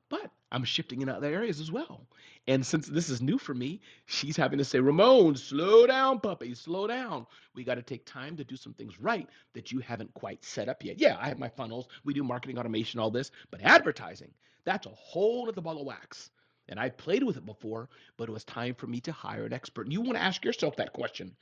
But 0.08 0.30
I'm 0.52 0.64
shifting 0.64 1.02
in 1.02 1.08
other 1.08 1.26
areas 1.26 1.60
as 1.60 1.70
well. 1.72 2.06
And 2.46 2.64
since 2.64 2.86
this 2.86 3.10
is 3.10 3.20
new 3.20 3.36
for 3.36 3.52
me, 3.52 3.80
she's 4.06 4.36
having 4.36 4.58
to 4.58 4.64
say, 4.64 4.78
Ramon, 4.78 5.36
slow 5.36 5.86
down, 5.86 6.20
puppy, 6.20 6.54
slow 6.54 6.86
down. 6.86 7.26
We 7.54 7.64
got 7.64 7.74
to 7.74 7.82
take 7.82 8.06
time 8.06 8.36
to 8.36 8.44
do 8.44 8.56
some 8.56 8.72
things 8.72 9.00
right 9.00 9.28
that 9.54 9.70
you 9.70 9.80
haven't 9.80 10.14
quite 10.14 10.42
set 10.44 10.68
up 10.68 10.82
yet. 10.84 10.98
Yeah, 10.98 11.18
I 11.20 11.28
have 11.28 11.38
my 11.38 11.50
funnels. 11.50 11.88
We 12.04 12.14
do 12.14 12.24
marketing 12.24 12.58
automation, 12.58 13.00
all 13.00 13.10
this, 13.10 13.30
but 13.50 13.60
advertising, 13.62 14.32
that's 14.64 14.86
a 14.86 14.90
whole 14.90 15.48
other 15.48 15.60
ball 15.60 15.80
of 15.80 15.86
wax. 15.86 16.30
And 16.68 16.78
I 16.78 16.90
played 16.90 17.22
with 17.22 17.36
it 17.36 17.46
before, 17.46 17.88
but 18.16 18.28
it 18.28 18.32
was 18.32 18.44
time 18.44 18.74
for 18.74 18.86
me 18.86 19.00
to 19.00 19.12
hire 19.12 19.44
an 19.44 19.52
expert. 19.52 19.86
And 19.86 19.92
you 19.92 20.00
want 20.00 20.16
to 20.16 20.22
ask 20.22 20.44
yourself 20.44 20.76
that 20.76 20.92
question. 20.92 21.34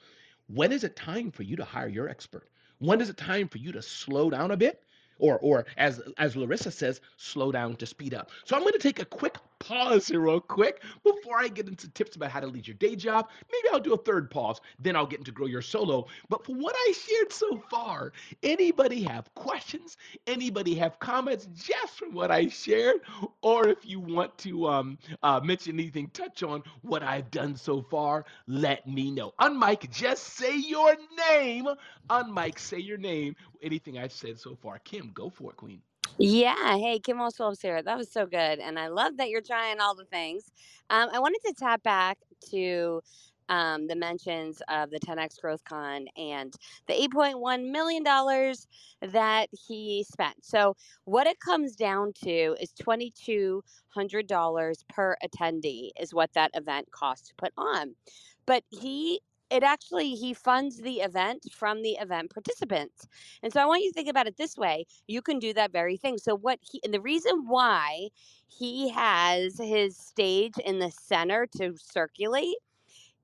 When 0.49 0.73
is 0.73 0.85
it 0.85 0.97
time 0.97 1.31
for 1.31 1.43
you 1.43 1.57
to 1.57 1.65
hire 1.65 1.89
your 1.89 2.09
expert? 2.09 2.49
When 2.79 3.01
is 3.01 3.09
it 3.09 3.17
time 3.17 3.49
for 3.49 3.59
you 3.59 3.73
to 3.73 3.83
slow 3.83 4.31
down 4.31 4.51
a 4.51 4.57
bit? 4.57 4.83
Or, 5.19 5.39
or 5.39 5.65
as, 5.79 6.03
as 6.19 6.37
Larissa 6.37 6.71
says, 6.71 7.01
slow 7.17 7.51
down 7.51 7.77
to 7.77 7.87
speed 7.87 8.13
up. 8.13 8.31
So 8.45 8.55
I'm 8.55 8.63
going 8.63 8.75
to 8.75 8.79
take 8.79 9.01
a 9.01 9.07
quick 9.07 9.39
pause 9.59 10.09
here 10.09 10.21
real 10.21 10.41
quick 10.41 10.83
before 11.05 11.39
I 11.39 11.49
get 11.49 11.69
into 11.69 11.89
tips 11.91 12.17
about 12.17 12.31
how 12.31 12.41
to 12.41 12.47
lead 12.47 12.67
your 12.67 12.77
day 12.77 12.97
job. 12.97 13.29
Maybe 13.53 13.73
I'll 13.73 13.81
do 13.81 13.95
a 13.95 13.99
third 13.99 14.31
pause, 14.31 14.61
then 14.79 14.97
I'll 14.97 15.07
get 15.07 15.21
into 15.21 15.33
grow 15.33 15.47
your 15.47 15.63
solo. 15.63 16.07
But 16.29 16.45
for 16.45 16.55
what 16.55 16.75
I 16.77 16.93
shared 16.93 17.33
so 17.33 17.63
far, 17.71 18.13
anybody 18.43 19.03
have 19.05 19.33
questions? 19.35 19.97
Anybody 20.27 20.75
have 20.77 20.99
comments 20.99 21.49
just 21.55 21.99
from 21.99 22.13
what 22.13 22.31
I 22.31 22.49
shared? 22.49 22.97
Or 23.43 23.69
if 23.69 23.85
you 23.85 24.01
want 24.01 24.37
to 24.39 24.69
um, 24.69 24.99
uh, 25.23 25.41
mention 25.41 25.79
anything, 25.79 26.09
touch 26.09 26.43
on 26.43 26.63
what 26.83 27.03
I've 27.03 27.31
done 27.31 27.57
so 27.57 27.83
far, 27.83 28.25
let 28.47 28.87
me 28.87 29.11
know. 29.11 29.33
Unmic, 29.41 29.91
just 29.91 30.23
say 30.23 30.57
your 30.57 30.97
name. 31.31 31.67
Unmic, 32.11 32.59
say 32.59 32.79
your 32.79 32.99
name. 32.99 33.37
Anything 33.63 33.99
I've 33.99 34.13
said 34.13 34.39
so 34.39 34.57
far. 34.57 34.79
Kim, 34.81 35.11
go 35.15 35.31
for 35.31 35.51
it, 35.51 35.57
Queen. 35.57 35.81
Yeah. 36.19 36.79
Hey, 36.79 37.01
Kim 37.01 37.21
Phillips 37.37 37.63
here. 37.63 37.83
That 37.83 37.99
was 37.99 38.11
so 38.11 38.27
good. 38.27 38.61
And 38.61 38.81
I 38.81 38.89
love 38.89 39.19
that 39.19 39.31
you're 39.31 39.43
trying 39.43 39.83
all 39.83 39.97
the 39.97 40.07
things. 40.07 40.51
Um, 40.91 41.11
I 41.13 41.21
wanted 41.21 41.41
to 41.47 41.55
tap 41.55 41.85
back 41.85 42.19
to 42.53 43.03
um, 43.51 43.89
the 43.89 43.97
mentions 43.97 44.63
of 44.71 44.91
the 44.91 45.01
10X 45.01 45.43
Growth 45.43 45.65
Con 45.67 46.07
and 46.17 46.55
the 46.89 46.95
$8.1 46.95 47.71
million 47.71 48.05
that 49.13 49.51
he 49.69 50.07
spent. 50.11 50.45
So, 50.45 50.77
what 51.05 51.29
it 51.29 51.41
comes 51.41 51.77
down 51.77 52.15
to 52.25 52.57
is 52.61 52.73
$2,200 52.83 54.85
per 54.89 55.19
attendee, 55.25 55.91
is 56.01 56.15
what 56.15 56.33
that 56.35 56.51
event 56.55 56.91
costs 56.93 57.29
to 57.29 57.35
put 57.37 57.53
on. 57.59 57.95
But 58.47 58.65
he 58.71 59.21
it 59.51 59.63
actually 59.63 60.15
he 60.15 60.35
funds 60.35 60.79
the 60.79 61.01
event 61.01 61.47
from 61.53 61.83
the 61.83 61.93
event 61.93 62.31
participants. 62.33 63.07
And 63.43 63.53
so 63.53 63.61
i 63.61 63.67
want 63.67 63.83
you 63.83 63.91
to 63.91 63.95
think 63.95 64.09
about 64.09 64.27
it 64.27 64.37
this 64.37 64.57
way 64.57 64.87
you 65.07 65.23
can 65.23 65.39
do 65.39 65.53
that 65.55 65.73
very 65.73 65.97
thing. 65.97 66.19
So 66.19 66.37
what 66.37 66.59
he 66.63 66.81
and 66.85 66.93
the 66.93 67.01
reason 67.01 67.45
why 67.47 68.09
he 68.49 68.91
has 68.91 69.59
his 69.59 69.97
stage 69.97 70.55
in 70.65 70.79
the 70.79 70.91
center 70.91 71.47
to 71.59 71.75
circulate 71.77 72.57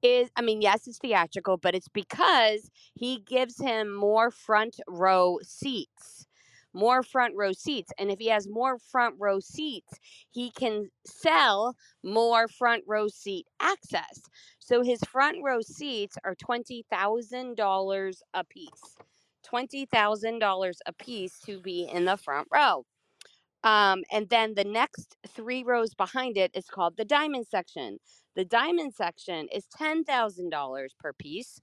is 0.02 0.30
i 0.36 0.42
mean 0.42 0.60
yes 0.60 0.86
it's 0.88 0.98
theatrical 0.98 1.56
but 1.56 1.74
it's 1.74 1.88
because 1.88 2.70
he 2.94 3.20
gives 3.20 3.58
him 3.60 3.94
more 3.94 4.30
front 4.30 4.80
row 4.88 5.38
seats 5.42 6.26
more 6.74 7.02
front 7.02 7.34
row 7.36 7.52
seats 7.52 7.92
and 7.98 8.10
if 8.10 8.18
he 8.18 8.28
has 8.28 8.48
more 8.48 8.78
front 8.78 9.14
row 9.18 9.40
seats 9.40 9.98
he 10.30 10.50
can 10.50 10.88
sell 11.06 11.76
more 12.02 12.48
front 12.48 12.84
row 12.86 13.08
seat 13.08 13.46
access 13.60 14.22
so 14.58 14.82
his 14.82 15.00
front 15.00 15.38
row 15.42 15.60
seats 15.60 16.16
are 16.24 16.34
$20,000 16.34 18.14
a 18.34 18.44
piece. 18.44 18.96
$20,000 19.52 20.72
a 20.86 20.92
piece 20.94 21.38
to 21.40 21.60
be 21.60 21.88
in 21.92 22.04
the 22.04 22.16
front 22.16 22.48
row. 22.52 22.86
Um, 23.64 24.02
and 24.10 24.28
then 24.28 24.54
the 24.54 24.64
next 24.64 25.16
three 25.28 25.62
rows 25.62 25.94
behind 25.94 26.36
it 26.36 26.52
is 26.54 26.66
called 26.66 26.96
the 26.96 27.04
diamond 27.04 27.46
section. 27.48 27.98
The 28.34 28.44
diamond 28.44 28.94
section 28.94 29.48
is 29.54 29.66
$10,000 29.78 30.88
per 30.98 31.12
piece. 31.12 31.60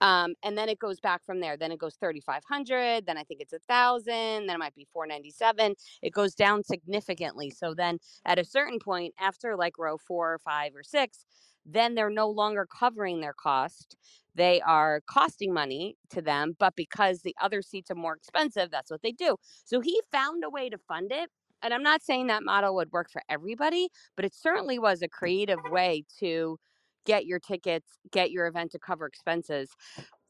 Um, 0.00 0.34
and 0.42 0.56
then 0.56 0.68
it 0.68 0.78
goes 0.78 1.00
back 1.00 1.24
from 1.24 1.40
there. 1.40 1.56
Then 1.56 1.72
it 1.72 1.78
goes 1.78 1.96
3,500. 1.96 3.06
Then 3.06 3.16
I 3.16 3.24
think 3.24 3.40
it's 3.40 3.52
a 3.52 3.60
thousand. 3.68 4.46
Then 4.46 4.50
it 4.50 4.58
might 4.58 4.74
be 4.74 4.86
497. 4.92 5.74
It 6.02 6.12
goes 6.12 6.34
down 6.34 6.64
significantly. 6.64 7.50
So 7.50 7.74
then 7.74 7.98
at 8.24 8.38
a 8.38 8.44
certain 8.44 8.78
point, 8.78 9.14
after 9.18 9.56
like 9.56 9.78
row 9.78 9.96
four 9.98 10.34
or 10.34 10.38
five 10.38 10.72
or 10.74 10.82
six, 10.82 11.24
then 11.64 11.94
they're 11.94 12.10
no 12.10 12.28
longer 12.28 12.66
covering 12.66 13.20
their 13.20 13.32
cost. 13.32 13.96
They 14.34 14.60
are 14.60 15.00
costing 15.08 15.52
money 15.52 15.96
to 16.10 16.22
them, 16.22 16.54
but 16.58 16.76
because 16.76 17.22
the 17.22 17.34
other 17.40 17.62
seats 17.62 17.90
are 17.90 17.96
more 17.96 18.14
expensive, 18.14 18.70
that's 18.70 18.90
what 18.90 19.02
they 19.02 19.12
do. 19.12 19.36
So 19.64 19.80
he 19.80 20.00
found 20.12 20.44
a 20.44 20.50
way 20.50 20.68
to 20.68 20.78
fund 20.78 21.10
it. 21.10 21.30
And 21.62 21.72
I'm 21.72 21.82
not 21.82 22.02
saying 22.02 22.26
that 22.26 22.44
model 22.44 22.74
would 22.76 22.92
work 22.92 23.10
for 23.10 23.22
everybody, 23.28 23.88
but 24.14 24.24
it 24.24 24.34
certainly 24.34 24.78
was 24.78 25.02
a 25.02 25.08
creative 25.08 25.58
way 25.70 26.04
to 26.20 26.58
get 27.06 27.26
your 27.26 27.38
tickets, 27.38 27.98
get 28.12 28.30
your 28.30 28.46
event 28.46 28.72
to 28.72 28.78
cover 28.78 29.06
expenses. 29.06 29.70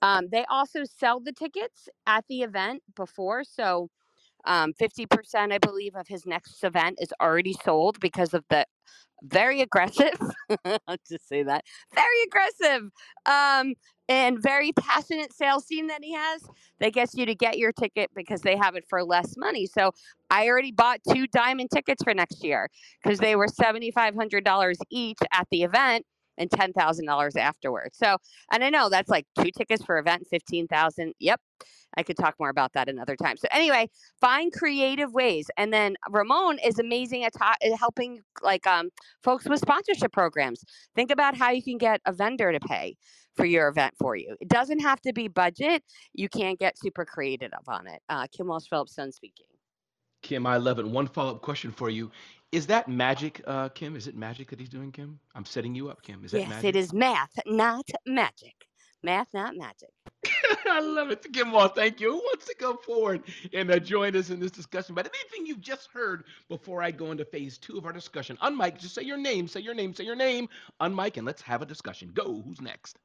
Um, 0.03 0.29
they 0.31 0.45
also 0.51 0.85
sell 0.85 1.21
the 1.21 1.33
tickets 1.33 1.89
at 2.07 2.25
the 2.29 2.43
event 2.43 2.83
before. 2.95 3.43
So 3.45 3.89
um, 4.45 4.73
50%, 4.75 5.53
I 5.53 5.59
believe, 5.59 5.95
of 5.97 6.07
his 6.09 6.27
next 6.27 6.63
event 6.63 6.99
is 7.01 7.13
already 7.21 7.55
sold 7.65 7.99
because 8.01 8.35
of 8.35 8.45
the 8.49 8.67
very 9.23 9.61
aggressive. 9.61 10.19
I'll 10.65 10.97
just 11.09 11.29
say 11.29 11.43
that 11.43 11.65
very 11.95 12.23
aggressive 12.27 12.91
um, 13.25 13.75
and 14.09 14.41
very 14.41 14.73
passionate 14.73 15.33
sales 15.33 15.65
team 15.67 15.89
that 15.89 16.05
he 16.05 16.13
has 16.13 16.43
They 16.79 16.91
gets 16.91 17.15
you 17.15 17.27
to 17.27 17.35
get 17.35 17.59
your 17.59 17.73
ticket 17.73 18.11
because 18.15 18.43
they 18.43 18.57
have 18.57 18.77
it 18.77 18.85
for 18.89 19.03
less 19.03 19.37
money. 19.37 19.67
So 19.67 19.93
I 20.31 20.47
already 20.49 20.71
bought 20.71 21.01
two 21.13 21.27
diamond 21.29 21.71
tickets 21.73 22.03
for 22.05 22.15
next 22.15 22.45
year 22.45 22.69
because 23.03 23.19
they 23.19 23.37
were 23.37 23.49
$7,500 23.49 24.75
each 24.91 25.19
at 25.33 25.49
the 25.51 25.63
event 25.63 26.05
and 26.39 26.51
ten 26.51 26.73
thousand 26.73 27.07
dollars 27.07 27.37
afterwards. 27.37 27.99
So, 27.99 28.17
and 28.53 28.65
I 28.65 28.71
know 28.71 28.89
that's 28.89 29.09
like 29.09 29.27
two 29.39 29.51
tickets 29.57 29.85
for 29.85 29.99
event, 29.99 30.27
fifteen 30.31 30.67
thousand. 30.67 31.15
Yep, 31.19 31.41
I 31.97 32.03
could 32.03 32.17
talk 32.17 32.35
more 32.39 32.51
about 32.51 32.73
that 32.75 32.89
another 32.89 33.17
time. 33.17 33.37
So 33.37 33.49
anyway, 33.51 33.89
find 34.21 34.53
creative 34.53 35.13
ways. 35.13 35.47
And 35.57 35.73
then 35.73 35.97
Ramon 36.11 36.59
is 36.65 36.79
amazing 36.79 37.25
at 37.25 37.33
ta- 37.33 37.57
helping 37.79 38.21
like 38.43 38.67
um, 38.67 38.91
folks 39.23 39.49
with 39.49 39.61
sponsorship 39.61 40.13
programs. 40.13 40.63
Think 40.95 41.11
about 41.11 41.37
how 41.37 41.51
you 41.51 41.63
can 41.63 41.79
get 41.79 42.01
a 42.07 42.13
vendor 42.13 42.53
to 42.53 42.61
pay 42.61 42.97
for 43.37 43.45
your 43.45 43.69
event 43.69 43.95
for 43.99 44.17
you. 44.17 44.37
It 44.41 44.49
doesn't 44.49 44.81
have 44.81 45.01
to 45.03 45.13
be 45.13 45.29
budget. 45.29 45.83
You 46.15 46.29
can't 46.29 46.59
get 46.59 46.79
super 46.79 47.05
creative 47.05 47.51
on 47.69 47.87
it. 47.87 48.01
Uh, 48.09 48.27
Kim 48.35 48.47
Walsh 48.47 48.67
Phillips, 48.69 48.95
son 48.95 49.13
speaking. 49.13 49.47
Kim, 50.23 50.47
I 50.47 50.57
love 50.57 50.79
it. 50.79 50.87
One 50.87 51.07
follow 51.07 51.33
up 51.33 51.43
question 51.43 51.71
for 51.71 51.91
you. 51.91 52.11
Is 52.53 52.67
that 52.69 52.89
magic, 52.89 53.43
uh, 53.47 53.69
Kim? 53.71 53.97
Is 53.97 54.07
it 54.07 54.17
magic 54.17 54.51
that 54.51 54.61
he's 54.61 54.69
doing, 54.69 54.93
Kim? 54.93 55.19
I'm 55.35 55.45
setting 55.45 55.75
you 55.75 55.89
up, 55.89 56.03
Kim. 56.03 56.25
Is 56.25 56.31
that 56.31 56.41
yes, 56.41 56.49
magic? 56.49 56.65
it 56.65 56.77
is 56.77 56.93
math, 56.93 57.39
not 57.47 57.89
magic. 58.07 58.55
Math, 59.03 59.29
not 59.35 59.57
magic. 59.57 59.91
I 60.69 60.81
love 60.81 61.11
it. 61.11 61.25
Kim 61.33 61.53
Wall, 61.53 61.69
thank 61.69 62.01
you. 62.01 62.13
Who 62.13 62.19
wants 62.19 62.47
to 62.47 62.55
go 62.59 62.75
forward 62.77 63.23
and 63.53 63.71
uh, 63.71 63.79
join 63.79 64.17
us 64.17 64.31
in 64.31 64.41
this 64.41 64.51
discussion? 64.51 64.95
But 64.95 65.11
anything 65.15 65.47
you've 65.47 65.61
just 65.61 65.89
heard 65.93 66.25
before 66.49 66.83
I 66.83 66.91
go 66.91 67.11
into 67.11 67.25
phase 67.25 67.59
two 67.59 67.77
of 67.77 67.85
our 67.85 67.93
discussion, 67.93 68.39
unmic, 68.43 68.79
just 68.79 68.95
say 68.95 69.03
your 69.03 69.19
name, 69.19 69.49
say 69.49 69.61
your 69.61 69.75
name, 69.75 69.93
say 69.95 70.05
your 70.05 70.17
name, 70.17 70.49
unmic, 70.81 71.17
and 71.17 71.27
let's 71.27 71.43
have 71.43 71.63
a 71.63 71.67
discussion. 71.67 72.11
Go. 72.15 72.43
Who's 72.43 72.61
next? 72.61 72.99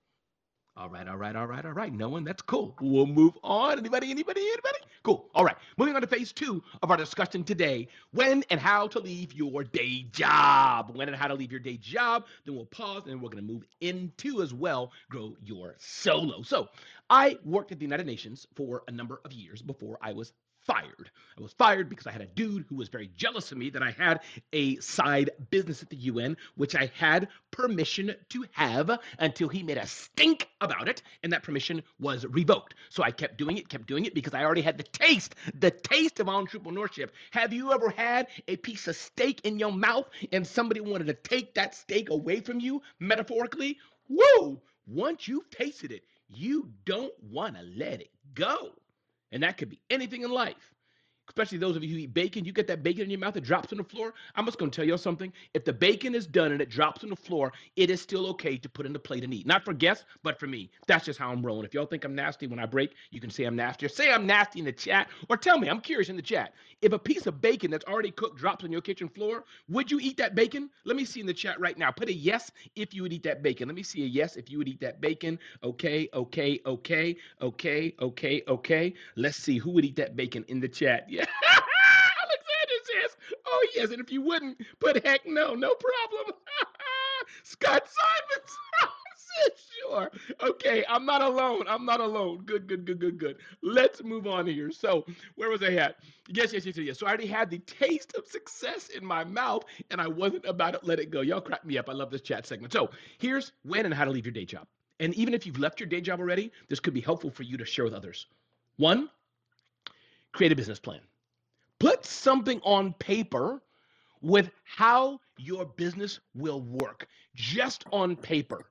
All 0.78 0.90
right, 0.90 1.06
all 1.06 1.18
right, 1.18 1.36
all 1.36 1.48
right, 1.48 1.66
all 1.66 1.74
right. 1.74 1.94
No 1.94 2.08
one, 2.08 2.24
that's 2.24 2.42
cool. 2.42 2.76
We'll 2.80 3.06
move 3.06 3.34
on. 3.44 3.78
Anybody, 3.78 4.10
anybody, 4.10 4.42
anybody? 4.42 4.80
Cool. 5.04 5.30
All 5.36 5.44
right, 5.44 5.58
moving 5.78 5.96
on 5.96 6.02
to 6.02 6.08
phase 6.08 6.32
two 6.32 6.64
of 6.82 6.90
our 6.90 6.96
discussion 6.96 7.44
today 7.44 7.90
when 8.14 8.44
and 8.50 8.58
how 8.60 8.88
to 8.88 9.00
leave 9.00 9.34
your 9.34 9.66
day 9.66 10.08
job. 10.14 10.96
When 10.96 11.10
and 11.10 11.18
how 11.18 11.28
to 11.28 11.34
leave 11.34 11.52
your 11.52 11.60
day 11.60 11.76
job. 11.76 12.26
Then 12.46 12.56
we'll 12.56 12.66
pause 12.66 13.04
and 13.08 13.22
we're 13.22 13.30
going 13.30 13.46
to 13.46 13.54
move 13.54 13.66
into 13.82 14.42
as 14.42 14.54
well 14.54 14.94
grow 15.10 15.36
your 15.44 15.76
solo. 15.78 16.42
So, 16.42 16.70
I 17.12 17.38
worked 17.44 17.74
at 17.74 17.80
the 17.80 17.84
United 17.84 18.06
Nations 18.06 18.48
for 18.56 18.84
a 18.88 18.92
number 18.92 19.20
of 19.26 19.34
years 19.34 19.62
before 19.62 20.00
I 20.02 20.14
was 20.14 20.32
fired. 20.62 21.12
I 21.38 21.42
was 21.42 21.52
fired 21.52 21.90
because 21.90 22.08
I 22.08 22.12
had 22.14 22.22
a 22.22 22.26
dude 22.26 22.64
who 22.70 22.76
was 22.76 22.88
very 22.88 23.12
jealous 23.18 23.52
of 23.52 23.58
me 23.58 23.70
that 23.72 23.84
I 23.84 23.92
had 23.92 24.22
a 24.54 24.78
side 24.78 25.30
business 25.50 25.84
at 25.84 25.90
the 25.90 25.98
UN, 25.98 26.38
which 26.56 26.74
I 26.74 26.90
had 26.96 27.28
permission 27.52 28.16
to 28.30 28.46
have 28.54 28.98
until 29.20 29.50
he 29.50 29.62
made 29.62 29.78
a 29.78 29.86
stink 29.86 30.48
about 30.62 30.88
it, 30.88 31.02
and 31.22 31.34
that 31.34 31.44
permission 31.44 31.84
was 32.00 32.26
revoked. 32.28 32.76
So 32.88 33.04
I 33.04 33.12
kept 33.12 33.38
doing 33.38 33.58
it, 33.58 33.68
kept 33.68 33.88
doing 33.88 34.06
it 34.06 34.16
because 34.16 34.34
I 34.34 34.46
already 34.46 34.62
had 34.62 34.78
the 34.78 34.84
taste, 34.84 35.36
the 35.60 35.72
taste 35.72 36.22
of 36.22 36.28
entrepreneurship. 36.28 37.10
Have 37.32 37.52
you 37.52 37.74
ever 37.74 37.90
had 37.90 38.28
a 38.48 38.56
piece 38.56 38.88
of 38.88 38.96
steak 38.96 39.42
in 39.44 39.60
your 39.60 39.74
mouth 39.74 40.10
and 40.32 40.48
somebody 40.48 40.80
wanted 40.80 41.08
to 41.08 41.14
take 41.14 41.56
that 41.56 41.76
steak 41.76 42.10
away 42.10 42.40
from 42.40 42.62
you, 42.62 42.82
metaphorically? 43.02 43.80
Whoa! 44.08 44.62
Once 44.88 45.28
you've 45.28 45.50
tasted 45.50 45.92
it, 45.92 46.04
you 46.34 46.70
don't 46.86 47.14
want 47.22 47.56
to 47.56 47.64
let 47.64 48.02
it 48.02 48.12
go. 48.34 48.72
And 49.32 49.44
that 49.44 49.58
could 49.58 49.70
be 49.70 49.82
anything 49.90 50.24
in 50.24 50.32
life 50.32 50.74
especially 51.32 51.58
those 51.58 51.78
of 51.78 51.84
you 51.84 51.92
who 51.96 51.98
eat 52.02 52.14
bacon, 52.14 52.44
you 52.44 52.52
get 52.52 52.68
that 52.68 52.84
bacon 52.84 53.04
in 53.04 53.10
your 53.10 53.20
mouth, 53.20 53.38
it 53.38 53.44
drops 53.46 53.72
on 53.72 53.78
the 53.78 53.84
floor. 53.86 54.14
I'm 54.36 54.46
just 54.46 54.58
going 54.58 54.70
to 54.70 54.76
tell 54.76 54.86
y'all 54.86 54.98
something. 54.98 55.32
If 55.54 55.64
the 55.64 55.72
bacon 55.72 56.14
is 56.14 56.28
done 56.28 56.52
and 56.52 56.62
it 56.62 56.70
drops 56.70 57.04
on 57.06 57.10
the 57.10 57.16
floor, 57.16 57.54
it 57.78 57.90
is 57.90 58.02
still 58.02 58.28
okay 58.32 58.58
to 58.58 58.68
put 58.70 58.86
in 58.86 58.92
the 58.92 59.00
plate 59.00 59.24
and 59.24 59.34
eat. 59.34 59.48
Not 59.48 59.64
for 59.64 59.74
guests, 59.74 60.04
but 60.24 60.38
for 60.38 60.48
me. 60.48 60.70
That's 60.88 61.06
just 61.06 61.18
how 61.18 61.32
I'm 61.32 61.46
rolling. 61.46 61.66
If 61.66 61.74
y'all 61.74 61.86
think 61.86 62.04
I'm 62.04 62.16
nasty 62.16 62.48
when 62.48 62.60
I 62.60 62.66
break, 62.66 62.96
you 63.12 63.22
can 63.22 63.30
say 63.30 63.46
I'm 63.46 63.56
nasty 63.56 63.86
or 63.86 63.90
say 63.90 64.12
I'm 64.12 64.28
nasty 64.28 64.60
in 64.60 64.66
the 64.66 64.74
chat 64.74 65.08
or 65.30 65.38
tell 65.38 65.58
me. 65.58 65.70
I'm 65.70 65.80
curious 65.80 66.10
in 66.10 66.18
the 66.18 66.22
chat. 66.22 66.54
If 66.82 66.92
a 66.92 67.00
piece 67.00 67.28
of 67.28 67.40
bacon 67.42 67.72
that's 67.72 67.86
already 67.86 68.12
cooked 68.12 68.38
drops 68.38 68.66
on 68.66 68.72
your 68.74 68.82
kitchen 68.82 69.08
floor, 69.08 69.46
would 69.70 69.90
you 69.90 70.00
eat 70.02 70.18
that 70.18 70.36
bacon? 70.36 70.70
Let 70.84 70.98
me 70.98 71.06
see 71.06 71.22
in 71.22 71.28
the 71.28 71.34
chat 71.34 71.60
right 71.62 71.78
now. 71.78 71.92
Put 71.92 72.10
a 72.10 72.14
yes 72.14 72.52
if 72.76 72.94
you 72.94 73.04
would 73.04 73.14
eat 73.14 73.24
that 73.24 73.42
bacon. 73.42 73.70
Let 73.70 73.76
me 73.76 73.84
see 73.84 74.04
a 74.04 74.08
yes 74.08 74.36
if 74.36 74.50
you 74.52 74.58
would 74.58 74.68
eat 74.68 74.82
that 74.82 75.00
bacon. 75.00 75.40
Okay, 75.64 76.10
okay, 76.14 76.60
okay, 76.66 77.16
okay, 77.42 77.96
okay, 78.02 78.44
okay. 78.50 78.94
Let's 79.16 79.38
see 79.38 79.58
who 79.60 79.72
would 79.72 79.86
eat 79.86 79.96
that 79.96 80.16
bacon 80.18 80.44
in 80.50 80.60
the 80.60 80.68
chat. 80.70 81.06
Yeah. 81.10 81.21
Alexander 82.24 82.80
says, 82.84 83.18
oh, 83.46 83.68
yes. 83.76 83.92
And 83.92 84.00
if 84.00 84.12
you 84.12 84.22
wouldn't, 84.22 84.58
put 84.80 85.04
heck 85.06 85.22
no, 85.26 85.54
no 85.54 85.76
problem. 85.76 86.36
Scott 87.44 87.84
Simons 87.88 88.58
said, 89.16 89.52
sure. 89.80 90.12
Okay, 90.42 90.84
I'm 90.90 91.06
not 91.06 91.22
alone. 91.22 91.64
I'm 91.68 91.86
not 91.86 92.00
alone. 92.00 92.44
Good, 92.46 92.68
good, 92.68 92.86
good, 92.86 93.00
good, 93.00 93.18
good. 93.18 93.38
Let's 93.62 94.04
move 94.04 94.28
on 94.28 94.48
here. 94.48 94.72
So, 94.72 95.06
where 95.36 95.50
was 95.50 95.64
I 95.64 95.74
at? 95.74 95.98
Yes, 96.28 96.54
yes, 96.54 96.66
yes, 96.66 96.78
yes. 96.78 97.00
So 97.00 97.06
I 97.06 97.10
already 97.10 97.28
had 97.28 97.50
the 97.50 97.60
taste 97.60 98.14
of 98.18 98.26
success 98.28 98.90
in 98.90 99.06
my 99.06 99.24
mouth, 99.24 99.64
and 99.90 100.02
I 100.02 100.08
wasn't 100.08 100.46
about 100.46 100.74
to 100.74 100.80
let 100.84 101.00
it 101.00 101.12
go. 101.12 101.22
Y'all 101.22 101.42
crack 101.42 101.66
me 101.66 101.78
up. 101.78 101.90
I 101.90 101.94
love 101.94 102.12
this 102.12 102.22
chat 102.22 102.46
segment. 102.46 102.74
So, 102.74 102.90
here's 103.20 103.52
when 103.64 103.86
and 103.86 103.94
how 103.94 104.06
to 104.06 104.12
leave 104.12 104.26
your 104.26 104.34
day 104.34 104.46
job. 104.46 104.68
And 105.00 105.16
even 105.16 105.34
if 105.34 105.46
you've 105.48 105.60
left 105.60 105.80
your 105.80 105.90
day 105.90 106.00
job 106.00 106.20
already, 106.20 106.52
this 106.70 106.80
could 106.80 106.94
be 106.94 107.02
helpful 107.02 107.32
for 107.32 107.44
you 107.44 107.58
to 107.58 107.66
share 107.66 107.84
with 107.86 107.94
others. 107.94 108.28
One, 108.78 109.10
create 110.32 110.52
a 110.52 110.56
business 110.56 110.80
plan. 110.80 111.02
Put 111.82 112.06
something 112.06 112.62
on 112.64 112.94
paper 112.94 113.60
with 114.22 114.52
how 114.66 115.20
your 115.40 115.66
business 115.66 116.20
will 116.36 116.62
work, 116.62 117.08
just 117.34 117.86
on 117.92 118.16
paper. 118.16 118.66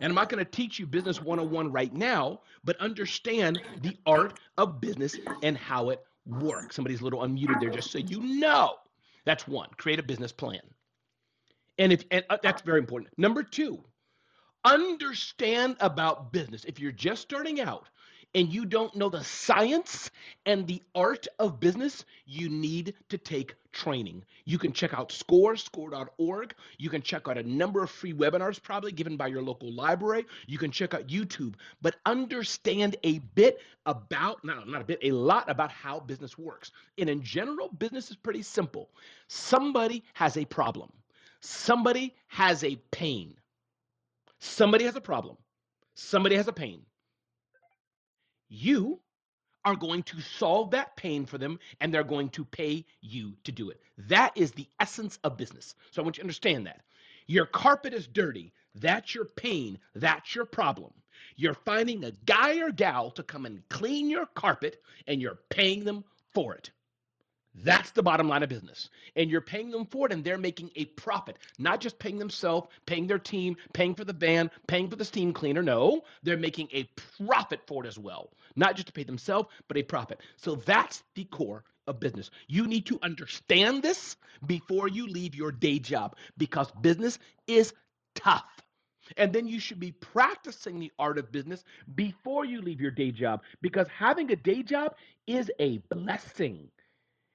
And 0.00 0.10
I'm 0.10 0.14
not 0.14 0.30
going 0.30 0.42
to 0.42 0.50
teach 0.50 0.78
you 0.78 0.86
Business 0.86 1.20
101 1.20 1.70
right 1.70 1.92
now, 1.92 2.40
but 2.64 2.80
understand 2.80 3.60
the 3.82 3.94
art 4.06 4.40
of 4.56 4.80
business 4.80 5.18
and 5.42 5.54
how 5.54 5.90
it 5.90 6.02
works. 6.26 6.76
Somebody's 6.76 7.02
a 7.02 7.04
little 7.04 7.20
unmuted 7.20 7.60
there, 7.60 7.68
just 7.68 7.90
so 7.90 7.98
you 7.98 8.20
know. 8.20 8.76
That's 9.26 9.46
one, 9.46 9.68
create 9.76 9.98
a 9.98 10.02
business 10.02 10.32
plan. 10.32 10.60
And 11.78 11.92
if 11.92 12.04
and 12.10 12.24
uh, 12.30 12.38
that's 12.42 12.62
very 12.62 12.78
important. 12.78 13.10
Number 13.18 13.42
two, 13.42 13.84
understand 14.64 15.76
about 15.80 16.32
business. 16.32 16.64
If 16.64 16.80
you're 16.80 16.90
just 16.90 17.20
starting 17.20 17.60
out, 17.60 17.88
and 18.34 18.52
you 18.52 18.66
don't 18.66 18.94
know 18.94 19.08
the 19.08 19.24
science 19.24 20.10
and 20.44 20.66
the 20.66 20.82
art 20.94 21.26
of 21.38 21.58
business, 21.58 22.04
you 22.26 22.48
need 22.48 22.94
to 23.08 23.16
take 23.16 23.54
training. 23.72 24.24
You 24.44 24.58
can 24.58 24.72
check 24.72 24.92
out 24.92 25.12
SCORE, 25.12 25.56
score.org. 25.56 26.54
You 26.78 26.90
can 26.90 27.02
check 27.02 27.28
out 27.28 27.38
a 27.38 27.42
number 27.42 27.82
of 27.82 27.90
free 27.90 28.12
webinars, 28.12 28.62
probably 28.62 28.92
given 28.92 29.16
by 29.16 29.28
your 29.28 29.42
local 29.42 29.72
library. 29.72 30.26
You 30.46 30.58
can 30.58 30.70
check 30.70 30.92
out 30.92 31.06
YouTube, 31.06 31.54
but 31.80 31.96
understand 32.04 32.96
a 33.04 33.20
bit 33.34 33.60
about, 33.86 34.44
no, 34.44 34.64
not 34.64 34.82
a 34.82 34.84
bit, 34.84 34.98
a 35.02 35.12
lot 35.12 35.50
about 35.50 35.70
how 35.70 36.00
business 36.00 36.36
works. 36.36 36.72
And 36.98 37.08
in 37.08 37.22
general, 37.22 37.68
business 37.68 38.10
is 38.10 38.16
pretty 38.16 38.42
simple. 38.42 38.90
Somebody 39.28 40.04
has 40.14 40.36
a 40.36 40.44
problem, 40.44 40.92
somebody 41.40 42.14
has 42.28 42.64
a 42.64 42.76
pain, 42.90 43.34
somebody 44.40 44.84
has 44.84 44.96
a 44.96 45.00
problem, 45.00 45.36
somebody 45.94 46.36
has 46.36 46.48
a 46.48 46.52
pain 46.52 46.82
you 48.48 49.00
are 49.64 49.76
going 49.76 50.04
to 50.04 50.20
solve 50.20 50.70
that 50.70 50.96
pain 50.96 51.26
for 51.26 51.38
them 51.38 51.58
and 51.80 51.92
they're 51.92 52.04
going 52.04 52.28
to 52.30 52.44
pay 52.44 52.84
you 53.00 53.34
to 53.44 53.52
do 53.52 53.70
it. 53.70 53.80
That 54.08 54.32
is 54.36 54.52
the 54.52 54.68
essence 54.78 55.18
of 55.24 55.36
business. 55.36 55.74
So 55.90 56.00
I 56.00 56.04
want 56.04 56.16
you 56.16 56.20
to 56.20 56.24
understand 56.24 56.66
that. 56.66 56.82
Your 57.26 57.46
carpet 57.46 57.92
is 57.92 58.06
dirty. 58.06 58.52
That's 58.76 59.14
your 59.14 59.24
pain. 59.24 59.78
That's 59.94 60.34
your 60.34 60.44
problem. 60.44 60.92
You're 61.34 61.54
finding 61.54 62.04
a 62.04 62.12
guy 62.12 62.58
or 62.60 62.70
gal 62.70 63.10
to 63.12 63.22
come 63.22 63.46
and 63.46 63.68
clean 63.68 64.08
your 64.08 64.26
carpet 64.26 64.80
and 65.06 65.20
you're 65.20 65.38
paying 65.50 65.84
them 65.84 66.04
for 66.32 66.54
it. 66.54 66.70
That's 67.62 67.90
the 67.92 68.02
bottom 68.02 68.28
line 68.28 68.42
of 68.42 68.48
business. 68.50 68.90
And 69.16 69.30
you're 69.30 69.40
paying 69.40 69.70
them 69.70 69.86
for 69.86 70.06
it, 70.06 70.12
and 70.12 70.24
they're 70.24 70.38
making 70.38 70.70
a 70.76 70.86
profit, 70.86 71.38
not 71.58 71.80
just 71.80 71.98
paying 71.98 72.18
themselves, 72.18 72.68
paying 72.86 73.06
their 73.06 73.18
team, 73.18 73.56
paying 73.72 73.94
for 73.94 74.04
the 74.04 74.12
van, 74.12 74.50
paying 74.66 74.90
for 74.90 74.96
the 74.96 75.04
steam 75.04 75.32
cleaner. 75.32 75.62
No, 75.62 76.02
they're 76.22 76.36
making 76.36 76.68
a 76.72 76.88
profit 77.26 77.60
for 77.66 77.84
it 77.84 77.88
as 77.88 77.98
well, 77.98 78.30
not 78.56 78.76
just 78.76 78.88
to 78.88 78.92
pay 78.92 79.04
themselves, 79.04 79.48
but 79.68 79.76
a 79.78 79.82
profit. 79.82 80.20
So 80.36 80.56
that's 80.56 81.02
the 81.14 81.24
core 81.24 81.64
of 81.86 82.00
business. 82.00 82.30
You 82.48 82.66
need 82.66 82.86
to 82.86 82.98
understand 83.02 83.82
this 83.82 84.16
before 84.46 84.88
you 84.88 85.06
leave 85.08 85.34
your 85.34 85.52
day 85.52 85.78
job 85.78 86.16
because 86.36 86.70
business 86.82 87.18
is 87.46 87.72
tough. 88.14 88.44
And 89.16 89.32
then 89.32 89.46
you 89.46 89.60
should 89.60 89.80
be 89.80 89.92
practicing 89.92 90.80
the 90.80 90.92
art 90.98 91.18
of 91.18 91.32
business 91.32 91.64
before 91.94 92.44
you 92.44 92.60
leave 92.60 92.80
your 92.80 92.90
day 92.90 93.12
job 93.12 93.42
because 93.62 93.86
having 93.88 94.30
a 94.32 94.36
day 94.36 94.62
job 94.64 94.96
is 95.28 95.50
a 95.60 95.78
blessing. 95.90 96.68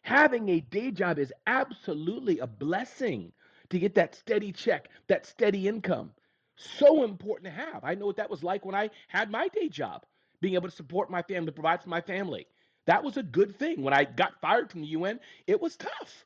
Having 0.04 0.50
a 0.50 0.60
day 0.62 0.92
job 0.92 1.20
is 1.20 1.34
absolutely 1.48 2.40
a 2.40 2.48
blessing 2.48 3.32
to 3.70 3.80
get 3.80 3.96
that 3.96 4.16
steady 4.16 4.52
check, 4.52 4.90
that 5.08 5.26
steady 5.26 5.68
income. 5.68 6.12
So 6.56 7.04
important 7.04 7.46
to 7.46 7.52
have. 7.52 7.84
I 7.84 7.96
know 7.96 8.06
what 8.06 8.18
that 8.18 8.30
was 8.30 8.44
like 8.44 8.66
when 8.66 8.76
I 8.76 8.90
had 9.08 9.32
my 9.32 9.48
day 9.48 9.70
job, 9.70 10.06
being 10.42 10.56
able 10.56 10.70
to 10.70 10.76
support 10.76 11.10
my 11.10 11.22
family, 11.22 11.52
provide 11.52 11.82
for 11.82 11.90
my 11.90 12.02
family. 12.02 12.48
That 12.86 13.04
was 13.04 13.18
a 13.18 13.24
good 13.24 13.58
thing. 13.58 13.84
When 13.84 13.94
I 13.94 14.04
got 14.04 14.40
fired 14.42 14.72
from 14.72 14.82
the 14.82 14.88
UN, 14.88 15.20
it 15.48 15.60
was 15.60 15.78
tough. 15.78 16.26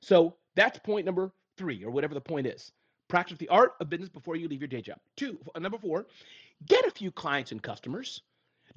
So 0.00 0.36
that's 0.54 0.78
point 0.78 1.06
number 1.06 1.32
three, 1.56 1.84
or 1.84 1.90
whatever 1.90 2.14
the 2.14 2.20
point 2.20 2.46
is. 2.46 2.72
Practice 3.08 3.38
the 3.38 3.48
art 3.48 3.74
of 3.80 3.90
business 3.90 4.08
before 4.08 4.36
you 4.36 4.48
leave 4.48 4.60
your 4.60 4.68
day 4.68 4.82
job. 4.82 4.98
Two, 5.16 5.38
number 5.58 5.78
four, 5.78 6.06
get 6.66 6.86
a 6.86 6.90
few 6.90 7.10
clients 7.10 7.52
and 7.52 7.62
customers. 7.62 8.22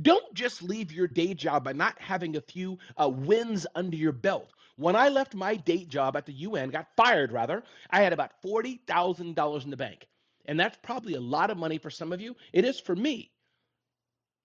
Don't 0.01 0.33
just 0.33 0.61
leave 0.61 0.91
your 0.91 1.07
day 1.07 1.33
job 1.33 1.63
by 1.63 1.73
not 1.73 1.99
having 1.99 2.35
a 2.35 2.41
few 2.41 2.77
uh, 3.01 3.09
wins 3.09 3.65
under 3.75 3.97
your 3.97 4.11
belt. 4.11 4.51
When 4.75 4.95
I 4.95 5.09
left 5.09 5.33
my 5.33 5.55
day 5.55 5.85
job 5.85 6.15
at 6.15 6.25
the 6.25 6.33
UN, 6.33 6.69
got 6.69 6.87
fired 6.95 7.31
rather, 7.31 7.63
I 7.89 8.01
had 8.01 8.13
about 8.13 8.41
$40,000 8.43 9.63
in 9.63 9.69
the 9.71 9.77
bank. 9.77 10.07
And 10.45 10.59
that's 10.59 10.77
probably 10.83 11.15
a 11.15 11.21
lot 11.21 11.49
of 11.49 11.57
money 11.57 11.79
for 11.79 11.89
some 11.89 12.13
of 12.13 12.21
you. 12.21 12.35
It 12.53 12.63
is 12.63 12.79
for 12.79 12.95
me. 12.95 13.31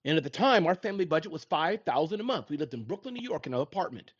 And 0.05 0.17
at 0.17 0.25
the 0.25 0.31
time, 0.31 0.67
our 0.67 0.75
family 0.75 1.05
budget 1.05 1.31
was 1.31 1.45
5000 1.45 2.21
a 2.21 2.25
month. 2.25 2.51
We 2.51 2.57
lived 2.57 2.75
in 2.75 2.85
Brooklyn, 2.85 3.15
New 3.15 3.23
York 3.23 3.47
in 3.47 3.55
an 3.55 3.61
apartment. 3.61 4.13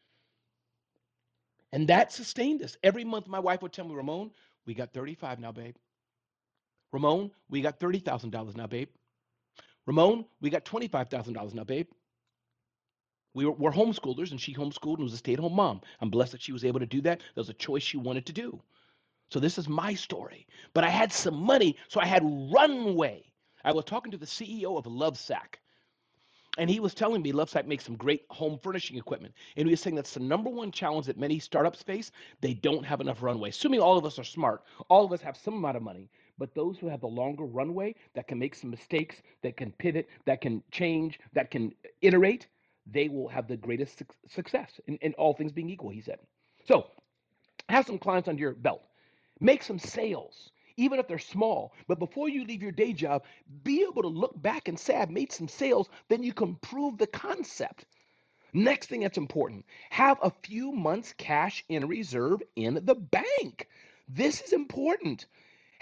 And 1.73 1.89
that 1.89 2.13
sustained 2.13 2.63
us. 2.63 2.77
Every 2.83 3.05
month 3.05 3.27
my 3.27 3.41
wife 3.41 3.63
would 3.63 3.73
tell 3.73 3.87
me, 3.87 3.95
Ramon, 3.95 4.31
we 4.67 4.75
got 4.75 4.93
35 4.93 5.41
now, 5.41 5.51
babe. 5.51 5.77
Ramon, 6.93 7.31
we 7.49 7.63
got 7.63 7.81
$30,000 7.81 8.55
now, 8.55 8.67
babe. 8.67 8.89
Ramon, 9.87 10.25
we 10.41 10.51
got 10.51 10.65
$25,000 10.65 11.55
now, 11.55 11.65
babe. 11.65 11.89
We 13.35 13.47
were, 13.47 13.53
we're 13.53 13.73
homeschoolers, 13.73 14.31
and 14.31 14.41
she 14.41 14.55
homeschooled 14.55 14.97
and 14.97 15.05
was 15.05 15.15
a 15.15 15.17
stay 15.17 15.33
at 15.33 15.39
home 15.39 15.55
mom. 15.55 15.81
I'm 16.01 16.11
blessed 16.11 16.33
that 16.33 16.43
she 16.43 16.53
was 16.53 16.65
able 16.65 16.81
to 16.81 16.87
do 16.87 17.01
that. 17.03 17.21
That 17.21 17.41
was 17.41 17.49
a 17.49 17.55
choice 17.55 17.83
she 17.83 17.97
wanted 17.97 18.27
to 18.27 18.33
do. 18.33 18.61
So 19.31 19.41
this 19.41 19.57
is 19.59 19.69
my 19.69 19.95
story. 19.95 20.47
But 20.75 20.85
I 20.85 20.91
had 20.91 21.13
some 21.13 21.37
money, 21.43 21.77
so 21.89 22.01
I 22.01 22.07
had 22.07 22.23
runway. 22.53 23.25
I 23.65 23.73
was 23.73 23.85
talking 23.85 24.13
to 24.13 24.19
the 24.19 24.27
CEO 24.27 24.77
of 24.77 24.85
Lovesac, 24.85 25.57
and 26.59 26.69
he 26.69 26.81
was 26.81 26.93
telling 26.93 27.23
me 27.23 27.33
Lovesac 27.33 27.67
makes 27.67 27.85
some 27.85 27.97
great 27.97 28.25
home 28.29 28.59
furnishing 28.63 28.99
equipment. 28.99 29.35
And 29.57 29.67
he 29.67 29.73
was 29.73 29.81
saying 29.81 29.97
that's 29.97 30.13
the 30.15 30.21
number 30.21 30.51
one 30.51 30.71
challenge 30.71 31.07
that 31.07 31.17
many 31.17 31.39
startups 31.39 31.83
face. 31.83 32.11
They 32.43 32.53
don't 32.53 32.85
have 32.85 33.01
enough 33.01 33.23
runway. 33.23 33.49
Assuming 33.49 33.81
all 33.81 33.97
of 33.97 34.05
us 34.05 34.19
are 34.19 34.25
smart, 34.25 34.63
all 34.91 35.05
of 35.05 35.13
us 35.13 35.23
have 35.23 35.37
some 35.39 35.55
amount 35.55 35.79
of 35.79 35.83
money. 35.83 36.11
But 36.43 36.57
those 36.57 36.77
who 36.77 36.89
have 36.89 37.01
the 37.01 37.07
longer 37.07 37.45
runway 37.45 37.95
that 38.15 38.27
can 38.27 38.37
make 38.37 38.57
some 38.57 38.69
mistakes, 38.69 39.23
that 39.43 39.57
can 39.57 39.71
pivot, 39.71 40.09
that 40.25 40.41
can 40.41 40.61
change, 40.73 41.21
that 41.35 41.53
can 41.53 41.73
iterate, 42.01 42.49
they 42.85 43.09
will 43.09 43.29
have 43.29 43.47
the 43.47 43.57
greatest 43.57 44.01
su- 44.01 44.07
success 44.29 44.81
in, 44.89 44.97
in 44.97 45.15
all 45.15 45.35
things 45.35 45.53
being 45.53 45.71
equal, 45.71 45.91
he 45.91 46.01
said. 46.01 46.19
So 46.65 46.89
have 47.69 47.87
some 47.87 47.97
clients 47.97 48.29
under 48.29 48.41
your 48.41 48.55
belt, 48.55 48.83
make 49.39 49.63
some 49.63 49.79
sales. 49.79 50.51
Even 50.77 50.99
if 50.99 51.07
they're 51.07 51.21
small, 51.21 51.75
but 51.87 52.01
before 52.01 52.29
you 52.29 52.45
leave 52.45 52.61
your 52.61 52.73
day 52.73 52.93
job, 52.93 53.23
be 53.63 53.83
able 53.89 54.03
to 54.03 54.09
look 54.09 54.43
back 54.43 54.67
and 54.67 54.77
say, 54.77 54.97
I've 54.97 55.11
made 55.11 55.31
some 55.31 55.47
sales, 55.47 55.91
then 56.09 56.25
you 56.25 56.33
can 56.33 56.57
prove 56.57 56.99
the 56.99 57.07
concept. 57.07 57.85
Next 58.53 58.89
thing 58.89 59.03
that's 59.03 59.17
important 59.17 59.65
have 59.91 60.19
a 60.21 60.33
few 60.43 60.73
months 60.73 61.15
cash 61.17 61.65
in 61.69 61.87
reserve 61.87 62.43
in 62.57 62.81
the 62.83 62.97
bank. 62.97 63.69
This 64.09 64.41
is 64.41 64.53
important 64.53 65.27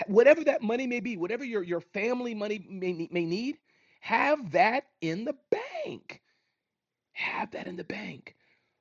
whatever 0.06 0.44
that 0.44 0.62
money 0.62 0.86
may 0.86 1.00
be, 1.00 1.16
whatever 1.16 1.44
your, 1.44 1.62
your 1.62 1.80
family 1.80 2.34
money 2.34 2.64
may, 2.68 3.08
may 3.10 3.24
need, 3.24 3.58
have 4.00 4.52
that 4.52 4.84
in 5.00 5.24
the 5.24 5.34
bank. 5.84 6.20
Have 7.12 7.50
that 7.52 7.66
in 7.66 7.76
the 7.76 7.84
bank. 7.84 8.34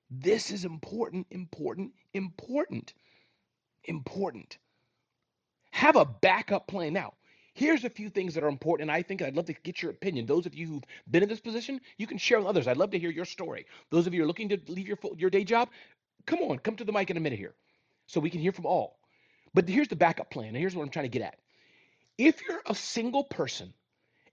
This 0.10 0.52
is 0.52 0.66
important, 0.66 1.28
important, 1.30 1.92
important, 2.14 2.94
important. 3.84 4.58
Have 5.72 5.96
a 5.96 6.06
backup 6.06 6.68
plan. 6.68 6.94
Now, 6.94 7.14
here's 7.54 7.84
a 7.84 7.90
few 7.90 8.10
things 8.10 8.34
that 8.34 8.44
are 8.44 8.50
important, 8.50 8.90
and 8.90 8.96
I 8.96 9.02
think 9.02 9.22
I'd 9.22 9.36
love 9.36 9.46
to 9.46 9.54
get 9.54 9.82
your 9.82 9.92
opinion. 9.92 10.26
Those 10.26 10.46
of 10.46 10.56
you 10.56 10.68
who've 10.68 10.84
been 11.12 11.24
in 11.24 11.30
this 11.30 11.42
position, 11.42 11.80
you 11.98 12.08
can 12.08 12.18
share 12.18 12.40
with 12.40 12.48
others. 12.48 12.68
I'd 12.68 12.78
love 12.78 12.92
to 12.92 13.00
hear 13.00 13.12
your 13.12 13.26
story. 13.26 13.66
Those 13.92 14.08
of 14.08 14.14
you 14.14 14.22
who 14.22 14.24
are 14.24 14.28
looking 14.28 14.50
to 14.50 14.60
leave 14.68 14.88
your, 14.88 14.98
your 15.18 15.30
day 15.30 15.44
job, 15.44 15.70
come 16.26 16.40
on, 16.40 16.60
come 16.60 16.76
to 16.78 16.84
the 16.84 16.92
mic 16.92 17.10
in 17.10 17.18
a 17.18 17.20
minute 17.20 17.40
here 17.40 17.54
so 18.08 18.20
we 18.20 18.30
can 18.30 18.42
hear 18.42 18.52
from 18.52 18.66
all. 18.66 18.99
But 19.54 19.68
here's 19.68 19.88
the 19.88 19.96
backup 19.96 20.30
plan. 20.30 20.50
And 20.50 20.58
here's 20.58 20.76
what 20.76 20.84
I'm 20.84 20.90
trying 20.90 21.06
to 21.06 21.10
get 21.20 21.22
at. 21.24 21.38
If 22.18 22.42
you're 22.48 22.62
a 22.66 22.76
single 22.76 23.24
person 23.24 23.74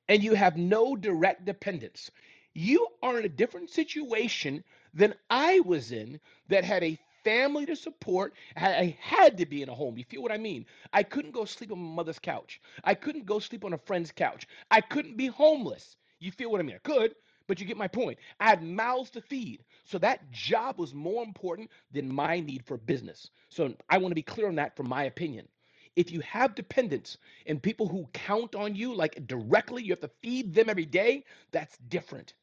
and 0.09 0.23
you 0.23 0.35
have 0.35 0.57
no 0.57 0.97
direct 0.97 1.45
dependents, 1.45 2.11
you 2.55 2.87
are 3.03 3.19
in 3.19 3.25
a 3.25 3.29
different 3.31 3.71
situation 3.71 4.65
than 4.95 5.15
I 5.31 5.61
was 5.61 5.93
in 5.93 6.21
that 6.49 6.65
had 6.65 6.83
a 6.83 6.99
family 7.25 7.67
to 7.67 7.77
support. 7.77 8.35
I 8.57 8.97
had 9.01 9.39
to 9.39 9.47
be 9.47 9.63
in 9.63 9.69
a 9.69 9.75
home. 9.75 9.99
You 9.99 10.05
feel 10.05 10.23
what 10.23 10.33
I 10.33 10.39
mean? 10.39 10.67
I 10.93 11.03
couldn't 11.03 11.33
go 11.33 11.45
sleep 11.45 11.73
on 11.73 11.79
my 11.79 11.95
mother's 11.97 12.19
couch. 12.19 12.61
I 12.85 12.95
couldn't 12.95 13.27
go 13.27 13.39
sleep 13.41 13.65
on 13.65 13.73
a 13.73 13.79
friend's 13.79 14.13
couch. 14.13 14.47
I 14.71 14.81
couldn't 14.81 15.17
be 15.17 15.27
homeless. 15.27 15.97
You 16.21 16.31
feel 16.33 16.51
what 16.51 16.61
I 16.61 16.65
mean? 16.65 16.77
I 16.77 16.89
could, 16.89 17.15
but 17.47 17.61
you 17.61 17.67
get 17.67 17.77
my 17.77 17.89
point. 17.89 18.19
I 18.41 18.49
had 18.49 18.63
mouths 18.63 19.11
to 19.11 19.21
feed. 19.21 19.65
So 19.85 19.99
that 19.99 20.31
job 20.31 20.79
was 20.79 20.95
more 20.95 21.23
important 21.25 21.71
than 21.93 22.13
my 22.13 22.41
need 22.41 22.65
for 22.65 22.77
business. 22.77 23.31
So 23.49 23.75
I 23.89 23.99
want 23.99 24.11
to 24.11 24.17
be 24.17 24.23
clear 24.23 24.49
on 24.49 24.57
that 24.57 24.77
from 24.77 24.89
my 24.89 25.05
opinion. 25.05 25.49
If 25.97 26.11
you 26.13 26.21
have 26.21 26.55
dependents 26.55 27.19
and 27.47 27.63
people 27.63 27.89
who 27.89 28.07
count 28.13 28.55
on 28.55 28.75
you 28.75 28.95
like 28.95 29.27
directly, 29.27 29.83
you 29.83 29.93
have 29.93 30.01
to 30.01 30.11
feed 30.23 30.55
them 30.55 30.69
every 30.69 30.85
day, 30.85 31.25
that's 31.53 31.79
different. 31.89 32.35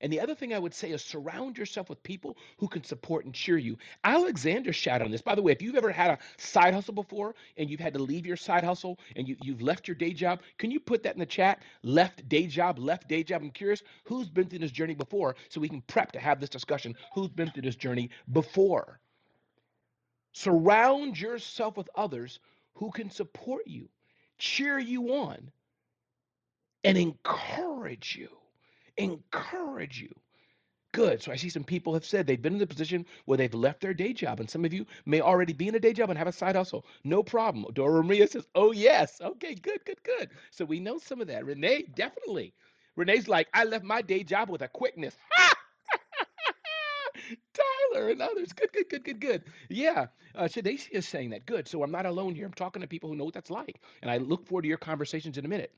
And 0.00 0.12
the 0.12 0.20
other 0.20 0.34
thing 0.34 0.52
I 0.52 0.58
would 0.58 0.74
say 0.74 0.90
is 0.90 1.02
surround 1.02 1.56
yourself 1.56 1.88
with 1.88 2.02
people 2.02 2.36
who 2.58 2.68
can 2.68 2.84
support 2.84 3.24
and 3.24 3.34
cheer 3.34 3.56
you. 3.56 3.78
Alexander 4.02 4.72
shat 4.72 5.00
on 5.00 5.10
this. 5.10 5.22
By 5.22 5.34
the 5.34 5.42
way, 5.42 5.52
if 5.52 5.62
you've 5.62 5.76
ever 5.76 5.90
had 5.90 6.10
a 6.10 6.18
side 6.36 6.74
hustle 6.74 6.94
before 6.94 7.34
and 7.56 7.70
you've 7.70 7.80
had 7.80 7.94
to 7.94 8.02
leave 8.02 8.26
your 8.26 8.36
side 8.36 8.64
hustle 8.64 8.98
and 9.16 9.26
you, 9.26 9.36
you've 9.42 9.62
left 9.62 9.88
your 9.88 9.94
day 9.94 10.12
job, 10.12 10.42
can 10.58 10.70
you 10.70 10.80
put 10.80 11.02
that 11.04 11.14
in 11.14 11.20
the 11.20 11.26
chat? 11.26 11.62
Left 11.82 12.28
day 12.28 12.46
job, 12.46 12.78
left 12.78 13.08
day 13.08 13.22
job. 13.22 13.42
I'm 13.42 13.50
curious 13.50 13.82
who's 14.04 14.28
been 14.28 14.48
through 14.48 14.58
this 14.58 14.72
journey 14.72 14.94
before 14.94 15.36
so 15.48 15.60
we 15.60 15.68
can 15.68 15.80
prep 15.82 16.12
to 16.12 16.20
have 16.20 16.40
this 16.40 16.50
discussion. 16.50 16.94
Who's 17.14 17.30
been 17.30 17.50
through 17.50 17.62
this 17.62 17.76
journey 17.76 18.10
before? 18.32 19.00
Surround 20.32 21.18
yourself 21.18 21.76
with 21.76 21.88
others 21.94 22.40
who 22.74 22.90
can 22.90 23.08
support 23.08 23.66
you, 23.66 23.88
cheer 24.38 24.78
you 24.78 25.14
on, 25.14 25.50
and 26.82 26.98
encourage 26.98 28.16
you. 28.16 28.28
Encourage 28.96 30.00
you. 30.00 30.14
Good. 30.92 31.22
So 31.22 31.32
I 31.32 31.36
see 31.36 31.48
some 31.50 31.64
people 31.64 31.92
have 31.94 32.04
said 32.04 32.26
they've 32.26 32.40
been 32.40 32.52
in 32.54 32.58
the 32.60 32.66
position 32.66 33.04
where 33.24 33.36
they've 33.36 33.52
left 33.54 33.80
their 33.80 33.94
day 33.94 34.12
job, 34.12 34.38
and 34.40 34.48
some 34.48 34.64
of 34.64 34.72
you 34.72 34.86
may 35.06 35.20
already 35.20 35.52
be 35.52 35.66
in 35.68 35.74
a 35.74 35.80
day 35.80 35.92
job 35.92 36.08
and 36.10 36.18
have 36.18 36.28
a 36.28 36.32
side 36.32 36.54
hustle. 36.56 36.86
No 37.04 37.22
problem. 37.22 37.66
Dora 37.74 38.02
Maria 38.04 38.26
says, 38.28 38.46
"Oh 38.54 38.70
yes, 38.72 39.20
okay, 39.20 39.54
good, 39.56 39.84
good, 39.84 40.02
good." 40.04 40.30
So 40.50 40.64
we 40.64 40.78
know 40.80 40.98
some 40.98 41.20
of 41.20 41.26
that. 41.28 41.44
Renee, 41.46 41.84
definitely. 41.96 42.54
Renee's 42.96 43.28
like, 43.28 43.48
"I 43.54 43.64
left 43.64 43.84
my 43.84 44.02
day 44.02 44.22
job 44.22 44.50
with 44.50 44.62
a 44.62 44.68
quickness." 44.68 45.16
Tyler 47.54 48.08
and 48.10 48.22
others. 48.22 48.52
Good, 48.52 48.72
good, 48.72 48.88
good, 48.88 49.04
good, 49.04 49.20
good. 49.20 49.42
Yeah. 49.68 50.06
Uh, 50.34 50.44
Shadacia 50.44 50.90
is 50.92 51.06
saying 51.08 51.30
that. 51.30 51.46
Good. 51.46 51.68
So 51.68 51.82
I'm 51.82 51.90
not 51.92 52.06
alone 52.06 52.34
here. 52.34 52.46
I'm 52.46 52.52
talking 52.52 52.82
to 52.82 52.88
people 52.88 53.08
who 53.10 53.16
know 53.16 53.24
what 53.24 53.34
that's 53.34 53.50
like. 53.50 53.80
And 54.02 54.10
I 54.10 54.18
look 54.18 54.46
forward 54.46 54.62
to 54.62 54.68
your 54.68 54.78
conversations 54.78 55.38
in 55.38 55.44
a 55.44 55.48
minute. 55.48 55.72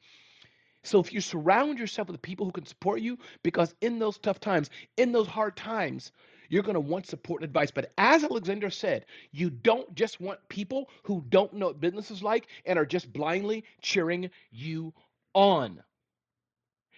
So 0.86 1.00
if 1.00 1.12
you 1.12 1.20
surround 1.20 1.78
yourself 1.78 2.08
with 2.08 2.22
people 2.22 2.46
who 2.46 2.52
can 2.52 2.64
support 2.64 3.00
you, 3.00 3.18
because 3.42 3.74
in 3.80 3.98
those 3.98 4.18
tough 4.18 4.38
times, 4.38 4.70
in 4.96 5.10
those 5.10 5.26
hard 5.26 5.56
times, 5.56 6.12
you're 6.48 6.62
going 6.62 6.74
to 6.74 6.80
want 6.80 7.06
support 7.06 7.42
and 7.42 7.48
advice. 7.48 7.72
But 7.72 7.92
as 7.98 8.22
Alexander 8.22 8.70
said, 8.70 9.06
you 9.32 9.50
don't 9.50 9.92
just 9.96 10.20
want 10.20 10.38
people 10.48 10.88
who 11.02 11.24
don't 11.28 11.52
know 11.54 11.66
what 11.66 11.80
business 11.80 12.12
is 12.12 12.22
like 12.22 12.46
and 12.64 12.78
are 12.78 12.86
just 12.86 13.12
blindly 13.12 13.64
cheering 13.82 14.30
you 14.52 14.94
on. 15.34 15.82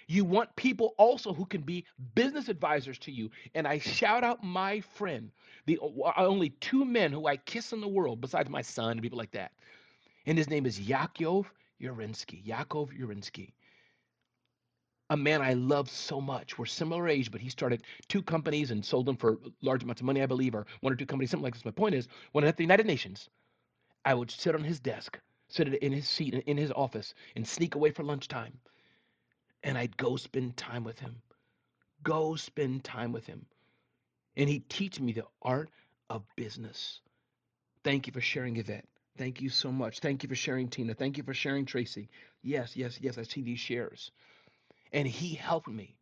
You 0.07 0.25
want 0.25 0.55
people 0.57 0.95
also 0.99 1.33
who 1.33 1.47
can 1.47 1.63
be 1.63 1.87
business 2.15 2.49
advisors 2.49 2.99
to 3.01 3.13
you. 3.13 3.31
And 3.55 3.67
I 3.67 3.79
shout 3.79 4.23
out 4.23 4.45
my 4.45 4.81
friend, 4.81 5.31
the 5.65 5.79
only 6.19 6.51
two 6.51 6.85
men 6.85 7.11
who 7.13 7.27
I 7.27 7.37
kiss 7.39 7.73
in 7.73 7.81
the 7.81 7.89
world 7.89 8.21
besides 8.21 8.51
my 8.51 8.63
son 8.63 8.93
and 8.93 9.03
people 9.03 9.19
like 9.19 9.33
that. 9.33 9.53
And 10.27 10.37
his 10.37 10.51
name 10.51 10.67
is 10.67 10.79
Yakov 10.79 11.51
Urinsky. 11.81 12.41
Yakov 12.45 12.91
Urinsky 12.91 13.53
a 15.11 15.17
man 15.17 15.41
I 15.41 15.55
love 15.55 15.89
so 15.89 16.21
much. 16.21 16.59
We're 16.59 16.67
similar 16.67 17.09
age, 17.09 17.31
but 17.31 17.41
he 17.41 17.49
started 17.49 17.83
two 18.09 18.23
companies 18.23 18.71
and 18.71 18.85
sold 18.85 19.07
them 19.07 19.17
for 19.17 19.39
large 19.63 19.83
amounts 19.83 20.01
of 20.01 20.07
money, 20.07 20.23
I 20.23 20.27
believe, 20.27 20.55
or 20.55 20.67
one 20.81 20.93
or 20.93 20.97
two 20.97 21.07
companies, 21.07 21.31
something 21.31 21.45
like 21.45 21.55
this. 21.55 21.65
My 21.65 21.71
point 21.71 21.95
is, 21.95 22.09
when 22.33 22.45
at 22.45 22.57
the 22.57 22.65
United 22.65 22.87
Nations, 22.87 23.29
I 24.05 24.15
would 24.15 24.31
sit 24.31 24.55
on 24.55 24.65
his 24.65 24.81
desk, 24.81 25.19
sit 25.49 25.69
in 25.69 25.93
his 25.93 26.09
seat 26.09 26.35
in 26.35 26.57
his 26.57 26.73
office, 26.73 27.15
and 27.37 27.47
sneak 27.47 27.75
away 27.75 27.91
for 27.91 28.03
lunchtime. 28.03 28.59
And 29.63 29.79
I'd 29.79 29.97
go 29.97 30.17
spend 30.17 30.57
time 30.57 30.85
with 30.85 30.99
him. 30.99 31.17
Go 32.03 32.37
spend 32.37 32.85
time 32.85 33.13
with 33.13 33.27
him. 33.27 33.47
And 34.37 34.49
he'd 34.49 34.69
teach 34.69 35.01
me 35.01 35.13
the 35.13 35.25
art 35.43 35.71
of 36.11 36.23
business. 36.37 37.01
Thank 37.83 38.07
you 38.07 38.13
for 38.13 38.21
sharing, 38.21 38.57
Yvette. 38.57 38.87
Thank 39.17 39.41
you 39.41 39.49
so 39.49 39.73
much. 39.73 39.99
Thank 39.99 40.23
you 40.23 40.29
for 40.29 40.37
sharing, 40.37 40.69
Tina. 40.69 40.95
Thank 40.95 41.17
you 41.17 41.25
for 41.25 41.35
sharing, 41.35 41.65
Tracy. 41.67 42.09
Yes, 42.43 42.77
yes, 42.77 43.01
yes, 43.01 43.19
I 43.19 43.23
see 43.23 43.43
these 43.43 43.59
shares 43.59 44.13
and 44.93 45.07
he 45.07 45.35
helped 45.35 45.69
me. 45.69 45.99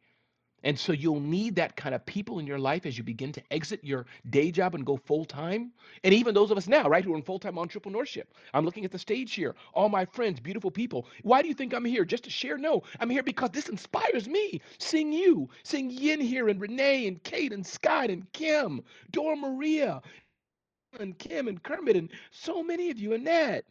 And 0.67 0.77
so 0.77 0.93
you'll 0.93 1.21
need 1.21 1.55
that 1.57 1.77
kind 1.77 1.95
of 1.95 2.05
people 2.07 2.41
in 2.41 2.47
your 2.47 2.59
life 2.59 2.87
as 2.87 2.99
you 2.99 3.05
begin 3.05 3.31
to 3.33 3.43
exit 3.53 3.85
your 3.85 4.07
day 4.31 4.51
job 4.51 4.75
and 4.75 4.85
go 4.85 4.97
full 4.97 5.25
time. 5.25 5.71
And 6.03 6.13
even 6.13 6.35
those 6.35 6.51
of 6.51 6.59
us 6.59 6.67
now, 6.67 6.89
right, 6.89 7.05
who 7.05 7.13
are 7.13 7.17
in 7.17 7.23
full 7.23 7.39
time 7.39 7.55
entrepreneurship. 7.55 8.25
I'm 8.53 8.65
looking 8.65 8.85
at 8.85 8.91
the 8.91 8.99
stage 8.99 9.33
here, 9.35 9.55
all 9.75 9.89
my 9.89 10.05
friends, 10.05 10.41
beautiful 10.41 10.73
people. 10.73 11.07
Why 11.23 11.41
do 11.41 11.47
you 11.47 11.55
think 11.55 11.73
I'm 11.73 11.85
here? 11.85 12.05
Just 12.05 12.25
to 12.25 12.31
share? 12.31 12.59
No, 12.59 12.83
I'm 12.99 13.11
here 13.11 13.23
because 13.23 13.51
this 13.51 13.69
inspires 13.69 14.29
me. 14.29 14.61
Seeing 14.79 15.13
you, 15.13 15.49
seeing 15.63 15.89
Yin 15.89 16.21
here, 16.21 16.49
and 16.49 16.61
Renee, 16.61 17.07
and 17.07 17.23
Kate, 17.23 17.53
and 17.53 17.65
Scott, 17.65 18.11
and 18.11 18.31
Kim, 18.33 18.83
Dora 19.13 19.37
Maria, 19.37 20.03
and 20.99 21.17
Kim, 21.19 21.47
and 21.47 21.63
Kermit, 21.63 21.97
and 21.97 22.11
so 22.33 22.63
many 22.63 22.91
of 22.91 22.99
you, 22.99 23.13
Annette 23.13 23.67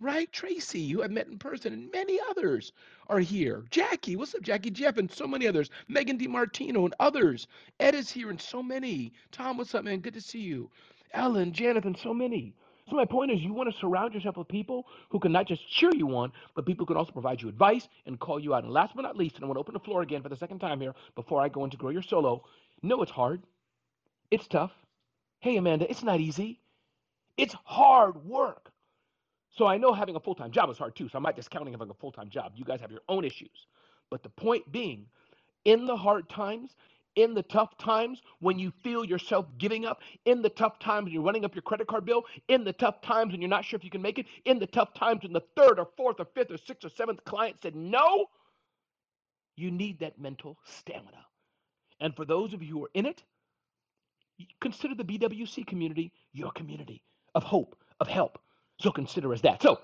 right? 0.00 0.32
Tracy, 0.32 0.88
who 0.88 1.02
I've 1.02 1.10
met 1.10 1.28
in 1.28 1.38
person, 1.38 1.72
and 1.72 1.92
many 1.92 2.18
others 2.30 2.72
are 3.08 3.20
here. 3.20 3.64
Jackie, 3.70 4.16
what's 4.16 4.34
up, 4.34 4.42
Jackie 4.42 4.70
Jeff, 4.70 4.96
and 4.96 5.10
so 5.10 5.26
many 5.26 5.46
others. 5.46 5.70
Megan 5.88 6.18
DiMartino 6.18 6.84
and 6.84 6.94
others. 6.98 7.46
Ed 7.78 7.94
is 7.94 8.10
here, 8.10 8.30
and 8.30 8.40
so 8.40 8.62
many. 8.62 9.12
Tom, 9.32 9.58
what's 9.58 9.74
up, 9.74 9.84
man? 9.84 10.00
Good 10.00 10.14
to 10.14 10.20
see 10.20 10.40
you. 10.40 10.70
Ellen, 11.12 11.52
Janet, 11.52 11.84
and 11.84 11.96
so 11.98 12.14
many. 12.14 12.54
So 12.88 12.96
my 12.96 13.04
point 13.04 13.30
is, 13.30 13.40
you 13.40 13.52
want 13.52 13.72
to 13.72 13.78
surround 13.80 14.14
yourself 14.14 14.36
with 14.36 14.48
people 14.48 14.86
who 15.10 15.20
can 15.20 15.32
not 15.32 15.46
just 15.46 15.68
cheer 15.70 15.92
you 15.94 16.16
on, 16.16 16.32
but 16.56 16.66
people 16.66 16.84
who 16.84 16.88
can 16.94 16.96
also 16.96 17.12
provide 17.12 17.40
you 17.40 17.48
advice 17.48 17.88
and 18.06 18.18
call 18.18 18.40
you 18.40 18.54
out. 18.54 18.64
And 18.64 18.72
last 18.72 18.94
but 18.96 19.02
not 19.02 19.16
least, 19.16 19.36
and 19.36 19.44
I 19.44 19.46
want 19.46 19.56
to 19.56 19.60
open 19.60 19.74
the 19.74 19.80
floor 19.80 20.02
again 20.02 20.22
for 20.22 20.28
the 20.28 20.36
second 20.36 20.58
time 20.58 20.80
here 20.80 20.94
before 21.14 21.40
I 21.40 21.48
go 21.48 21.64
into 21.64 21.76
grow 21.76 21.90
your 21.90 22.02
solo. 22.02 22.44
No, 22.82 23.02
it's 23.02 23.12
hard. 23.12 23.42
It's 24.30 24.48
tough. 24.48 24.72
Hey, 25.40 25.56
Amanda, 25.56 25.88
it's 25.90 26.02
not 26.02 26.20
easy. 26.20 26.60
It's 27.36 27.54
hard 27.64 28.24
work. 28.24 28.72
So 29.56 29.66
I 29.66 29.78
know 29.78 29.92
having 29.92 30.16
a 30.16 30.20
full 30.20 30.34
time 30.34 30.50
job 30.50 30.70
is 30.70 30.78
hard 30.78 30.94
too. 30.96 31.08
So 31.08 31.18
I'm 31.18 31.22
not 31.22 31.36
discounting 31.36 31.72
having 31.72 31.90
a 31.90 31.94
full 31.94 32.12
time 32.12 32.28
job. 32.30 32.52
You 32.54 32.64
guys 32.64 32.80
have 32.80 32.90
your 32.90 33.02
own 33.08 33.24
issues. 33.24 33.66
But 34.10 34.22
the 34.22 34.28
point 34.28 34.70
being, 34.72 35.06
in 35.64 35.86
the 35.86 35.96
hard 35.96 36.28
times, 36.28 36.74
in 37.16 37.34
the 37.34 37.42
tough 37.42 37.76
times 37.76 38.22
when 38.40 38.58
you 38.58 38.72
feel 38.82 39.04
yourself 39.04 39.46
giving 39.58 39.84
up, 39.84 40.00
in 40.24 40.42
the 40.42 40.48
tough 40.48 40.78
times 40.78 41.04
when 41.04 41.12
you're 41.12 41.22
running 41.22 41.44
up 41.44 41.54
your 41.54 41.62
credit 41.62 41.86
card 41.86 42.04
bill, 42.04 42.24
in 42.48 42.64
the 42.64 42.72
tough 42.72 43.00
times 43.02 43.32
when 43.32 43.40
you're 43.40 43.50
not 43.50 43.64
sure 43.64 43.76
if 43.76 43.84
you 43.84 43.90
can 43.90 44.02
make 44.02 44.18
it, 44.18 44.26
in 44.44 44.58
the 44.58 44.66
tough 44.66 44.94
times 44.94 45.22
when 45.22 45.32
the 45.32 45.42
third 45.56 45.78
or 45.78 45.88
fourth 45.96 46.16
or 46.20 46.26
fifth 46.34 46.50
or 46.50 46.56
sixth 46.58 46.84
or 46.84 46.88
seventh 46.88 47.24
client 47.24 47.56
said 47.60 47.74
no, 47.74 48.26
you 49.56 49.70
need 49.70 49.98
that 50.00 50.18
mental 50.18 50.56
stamina. 50.64 51.24
And 52.00 52.14
for 52.16 52.24
those 52.24 52.54
of 52.54 52.62
you 52.62 52.72
who 52.74 52.84
are 52.84 52.90
in 52.94 53.06
it, 53.06 53.22
consider 54.60 54.94
the 54.94 55.04
BWC 55.04 55.66
community 55.66 56.12
your 56.32 56.50
community 56.52 57.02
of 57.34 57.42
hope, 57.42 57.76
of 58.00 58.08
help, 58.08 58.38
so 58.80 58.92
consider 58.92 59.32
as 59.34 59.42
that. 59.42 59.62
So 59.62 59.80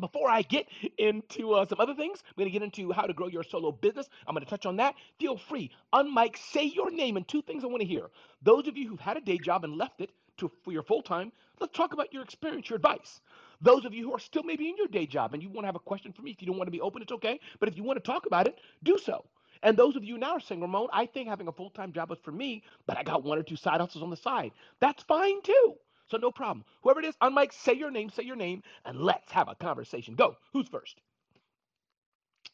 before 0.00 0.30
I 0.30 0.42
get 0.42 0.66
into 0.98 1.52
uh, 1.54 1.66
some 1.68 1.80
other 1.80 1.94
things, 1.94 2.20
I'm 2.26 2.34
going 2.38 2.48
to 2.48 2.52
get 2.52 2.62
into 2.62 2.92
how 2.92 3.04
to 3.04 3.14
grow 3.14 3.28
your 3.28 3.44
solo 3.44 3.72
business. 3.72 4.08
I'm 4.26 4.34
going 4.34 4.44
to 4.44 4.50
touch 4.50 4.66
on 4.66 4.76
that. 4.78 4.94
Feel 5.20 5.38
free, 5.38 5.70
unmic, 5.94 6.36
say 6.38 6.64
your 6.64 6.90
name, 6.90 7.16
and 7.16 7.26
two 7.28 7.42
things 7.42 7.64
I 7.64 7.68
want 7.68 7.82
to 7.82 7.88
hear. 7.88 8.08
Those 8.42 8.68
of 8.68 8.76
you 8.76 8.88
who've 8.88 9.00
had 9.00 9.16
a 9.16 9.22
day 9.22 9.38
job 9.38 9.64
and 9.64 9.76
left 9.76 10.00
it 10.02 10.10
to 10.38 10.50
for 10.64 10.72
your 10.72 10.82
full 10.84 11.02
time, 11.02 11.32
let's 11.60 11.76
talk 11.76 11.94
about 11.94 12.12
your 12.12 12.22
experience, 12.22 12.68
your 12.68 12.76
advice. 12.76 13.20
Those 13.62 13.86
of 13.86 13.94
you 13.94 14.04
who 14.08 14.14
are 14.14 14.20
still 14.20 14.42
maybe 14.42 14.68
in 14.68 14.76
your 14.76 14.88
day 14.88 15.06
job 15.06 15.34
and 15.34 15.42
you 15.42 15.48
want 15.48 15.62
to 15.64 15.68
have 15.68 15.76
a 15.76 15.80
question 15.80 16.12
for 16.12 16.22
me, 16.22 16.32
if 16.32 16.42
you 16.42 16.46
don't 16.46 16.58
want 16.58 16.68
to 16.68 16.72
be 16.72 16.82
open, 16.82 17.02
it's 17.02 17.12
okay. 17.12 17.40
But 17.60 17.70
if 17.70 17.76
you 17.78 17.84
want 17.84 17.96
to 18.02 18.04
talk 18.06 18.26
about 18.26 18.46
it, 18.48 18.58
do 18.84 18.98
so. 18.98 19.24
And 19.62 19.76
those 19.78 19.96
of 19.96 20.04
you 20.04 20.18
now 20.18 20.32
are 20.32 20.40
saying, 20.40 20.60
Ramon, 20.60 20.88
I 20.92 21.06
think 21.06 21.28
having 21.28 21.48
a 21.48 21.52
full 21.52 21.70
time 21.70 21.92
job 21.92 22.12
is 22.12 22.18
for 22.22 22.32
me, 22.32 22.62
but 22.86 22.98
I 22.98 23.02
got 23.02 23.24
one 23.24 23.38
or 23.38 23.42
two 23.42 23.56
side 23.56 23.80
hustles 23.80 24.04
on 24.04 24.10
the 24.10 24.16
side. 24.18 24.52
That's 24.80 25.02
fine 25.04 25.42
too. 25.42 25.76
So 26.10 26.18
no 26.18 26.30
problem. 26.32 26.64
Whoever 26.82 27.00
it 27.00 27.06
is, 27.06 27.16
on 27.20 27.34
mic, 27.34 27.52
say 27.52 27.74
your 27.74 27.90
name, 27.90 28.10
say 28.10 28.24
your 28.24 28.36
name, 28.36 28.62
and 28.84 29.00
let's 29.00 29.32
have 29.32 29.48
a 29.48 29.54
conversation. 29.56 30.14
Go. 30.14 30.36
Who's 30.52 30.68
first? 30.68 31.00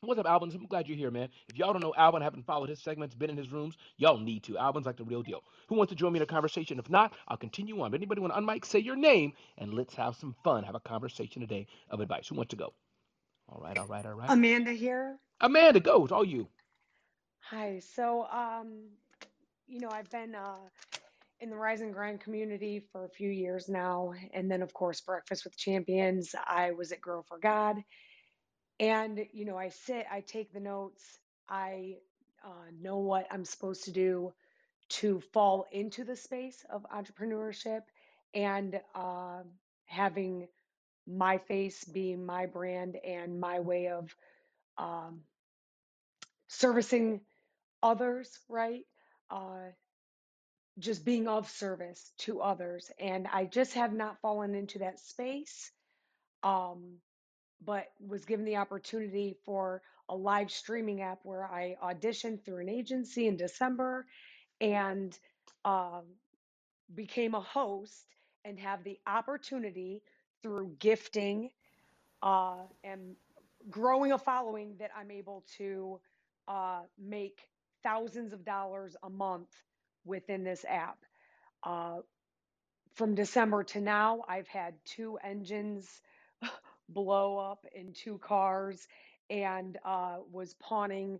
What's 0.03 0.21
up, 0.21 0.27
Alvin? 0.27 0.51
I'm 0.55 0.67
glad 0.67 0.89
you're 0.89 0.97
here, 0.97 1.11
man. 1.11 1.29
If 1.49 1.59
y'all 1.59 1.73
don't 1.73 1.83
know 1.83 1.95
Alvin, 1.97 2.23
haven't 2.23 2.47
followed 2.47 2.69
his 2.71 2.81
segments, 2.81 3.15
been 3.15 3.31
in 3.31 3.37
his 3.37 3.53
rooms, 3.53 3.77
y'all 3.99 4.19
need 4.19 4.45
to. 4.45 4.59
Alvin's 4.59 4.87
like 4.87 4.97
the 4.97 5.05
real 5.05 5.23
deal. 5.23 5.45
Who 5.69 5.77
wants 5.77 5.91
to 5.91 5.97
join 5.97 6.13
me 6.13 6.19
in 6.19 6.23
a 6.23 6.27
conversation? 6.27 6.79
If 6.79 6.91
not, 6.91 7.15
I'll 7.29 7.37
continue 7.37 7.81
on. 7.83 7.91
But 7.91 7.99
anybody 7.99 8.21
want 8.21 8.35
to 8.35 8.41
unmic, 8.41 8.65
say 8.65 8.81
your 8.81 8.97
name, 8.97 9.33
and 9.59 9.75
let's 9.75 9.95
have 9.95 10.17
some 10.17 10.35
fun. 10.45 10.65
Have 10.65 10.75
a 10.77 10.81
conversation 10.81 11.41
today 11.43 11.67
of 11.91 12.01
advice. 12.01 12.29
Who 12.29 12.37
wants 12.37 12.51
to 12.51 12.57
go? 12.57 12.75
All 13.49 13.61
right, 13.63 13.79
all 13.79 13.87
right, 13.87 14.07
all 14.07 14.15
right. 14.15 14.29
Amanda 14.31 14.73
here. 14.73 15.19
Amanda, 15.41 15.81
go. 15.81 16.05
It's 16.05 16.13
all 16.13 16.25
you. 16.25 16.49
Hi. 17.51 17.81
So, 17.81 18.27
um, 18.31 18.91
you 19.69 19.81
know, 19.81 19.91
I've 19.91 20.11
been 20.11 20.35
uh, 20.35 20.57
in 21.43 21.51
the 21.51 21.57
Rise 21.57 21.81
and 21.81 21.93
Grind 21.93 22.21
community 22.21 22.87
for 22.93 23.05
a 23.05 23.09
few 23.11 23.29
years 23.29 23.69
now. 23.69 24.13
And 24.33 24.49
then, 24.49 24.63
of 24.63 24.73
course, 24.73 25.01
Breakfast 25.01 25.43
with 25.45 25.57
Champions. 25.57 26.37
I 26.47 26.71
was 26.71 26.93
at 26.93 27.01
Grow 27.01 27.23
for 27.23 27.37
God. 27.37 27.83
And, 28.79 29.27
you 29.33 29.45
know, 29.45 29.59
I 29.59 29.69
sit, 29.69 30.07
I 30.11 30.21
take 30.21 30.53
the 30.53 30.61
notes, 30.61 31.19
I 31.49 31.97
uh, 32.45 32.71
know 32.81 32.99
what 32.99 33.27
I'm 33.31 33.45
supposed 33.45 33.85
to 33.85 33.91
do 33.91 34.33
to 34.91 35.21
fall 35.33 35.67
into 35.73 36.05
the 36.05 36.15
space 36.15 36.65
of 36.71 36.87
entrepreneurship 36.95 37.81
and 38.35 38.81
uh, 38.95 39.43
having 39.87 40.47
my 41.09 41.39
face 41.39 41.83
be 41.85 42.15
my 42.15 42.47
brand 42.47 42.97
and 43.05 43.41
my 43.41 43.59
way 43.59 43.89
of 43.89 44.15
um, 44.79 45.23
servicing 46.47 47.21
others, 47.83 48.39
right? 48.49 48.83
Uh, 49.29 49.71
just 50.79 51.05
being 51.05 51.29
of 51.29 51.49
service 51.51 52.13
to 52.19 52.41
others. 52.41 52.91
And 52.99 53.27
I 53.33 53.45
just 53.47 53.75
have 53.75 53.93
not 53.93 54.21
fallen 54.21 54.55
into 54.55 54.81
that 54.81 55.01
space. 55.01 55.71
um, 56.43 56.99
but 57.65 57.87
was 58.07 58.25
given 58.25 58.45
the 58.45 58.57
opportunity 58.57 59.37
for 59.45 59.83
a 60.09 60.17
live 60.17 60.51
streaming 60.51 61.03
app 61.03 61.21
where 61.25 61.45
I 61.45 61.77
auditioned 61.83 62.45
through 62.45 62.59
an 62.63 62.69
agency 62.69 63.27
in 63.29 63.37
December 63.37 64.07
and 64.61 65.19
um, 65.65 66.05
became 66.95 67.35
a 67.35 67.41
host 67.41 68.07
and 68.45 68.59
have 68.61 68.85
the 68.85 68.99
opportunity 69.07 70.03
through 70.43 70.77
gifting 70.79 71.51
uh, 72.23 72.57
and 72.85 73.17
growing 73.71 74.13
a 74.13 74.19
following 74.19 74.77
that 74.79 74.91
I'm 74.97 75.11
able 75.11 75.45
to 75.59 76.01
uh, 76.49 76.83
make 76.99 77.41
thousands 77.83 78.33
of 78.33 78.45
dollars 78.45 78.97
a 79.03 79.11
month 79.11 79.51
within 80.05 80.45
this 80.45 80.65
app. 80.69 80.99
Uh, 81.63 81.99
from 82.95 83.15
December 83.15 83.65
to 83.65 83.81
now, 83.81 84.23
I've 84.29 84.49
had 84.49 84.75
two 84.85 85.19
engines 85.25 85.89
blow 86.89 87.39
up 87.39 87.65
in 87.75 87.93
two 87.93 88.19
cars 88.19 88.87
and 89.31 89.79
uh, 89.85 90.19
was 90.31 90.55
pawning, 90.55 91.19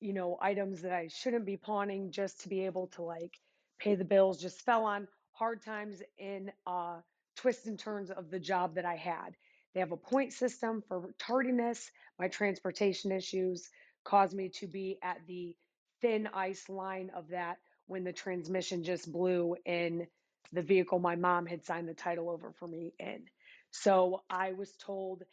you 0.00 0.12
know, 0.12 0.36
items 0.40 0.82
that 0.82 0.92
I 0.92 1.08
shouldn't 1.08 1.46
be 1.46 1.56
pawning 1.56 2.10
just 2.10 2.40
to 2.42 2.48
be 2.48 2.66
able 2.66 2.88
to 2.88 3.02
like 3.02 3.38
pay 3.78 3.94
the 3.94 4.04
bills. 4.04 4.40
Just 4.40 4.62
fell 4.62 4.84
on 4.84 5.06
hard 5.32 5.62
times 5.62 6.02
in 6.18 6.50
uh, 6.66 6.96
twists 7.36 7.66
and 7.66 7.78
turns 7.78 8.10
of 8.10 8.30
the 8.30 8.40
job 8.40 8.74
that 8.74 8.84
I 8.84 8.96
had. 8.96 9.36
They 9.74 9.80
have 9.80 9.92
a 9.92 9.96
point 9.96 10.32
system 10.32 10.82
for 10.88 11.10
tardiness. 11.18 11.90
My 12.18 12.28
transportation 12.28 13.12
issues 13.12 13.68
caused 14.04 14.34
me 14.34 14.48
to 14.48 14.66
be 14.66 14.98
at 15.02 15.18
the 15.26 15.54
thin 16.00 16.28
ice 16.32 16.68
line 16.68 17.10
of 17.14 17.28
that 17.28 17.58
when 17.86 18.04
the 18.04 18.12
transmission 18.12 18.82
just 18.82 19.10
blew 19.10 19.56
in 19.64 20.06
the 20.52 20.62
vehicle 20.62 20.98
my 20.98 21.16
mom 21.16 21.46
had 21.46 21.64
signed 21.64 21.88
the 21.88 21.94
title 21.94 22.30
over 22.30 22.52
for 22.52 22.68
me 22.68 22.94
in. 22.98 23.24
So 23.70 24.22
I 24.30 24.52
was 24.52 24.72
told 24.76 25.24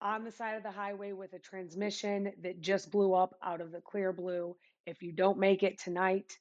on 0.00 0.24
the 0.24 0.30
side 0.30 0.56
of 0.56 0.62
the 0.62 0.70
highway 0.70 1.12
with 1.12 1.32
a 1.32 1.38
transmission 1.38 2.32
that 2.42 2.60
just 2.60 2.90
blew 2.90 3.14
up 3.14 3.34
out 3.42 3.60
of 3.60 3.72
the 3.72 3.80
clear 3.80 4.12
blue 4.12 4.56
if 4.86 5.02
you 5.02 5.12
don't 5.12 5.38
make 5.38 5.62
it 5.62 5.78
tonight, 5.78 6.38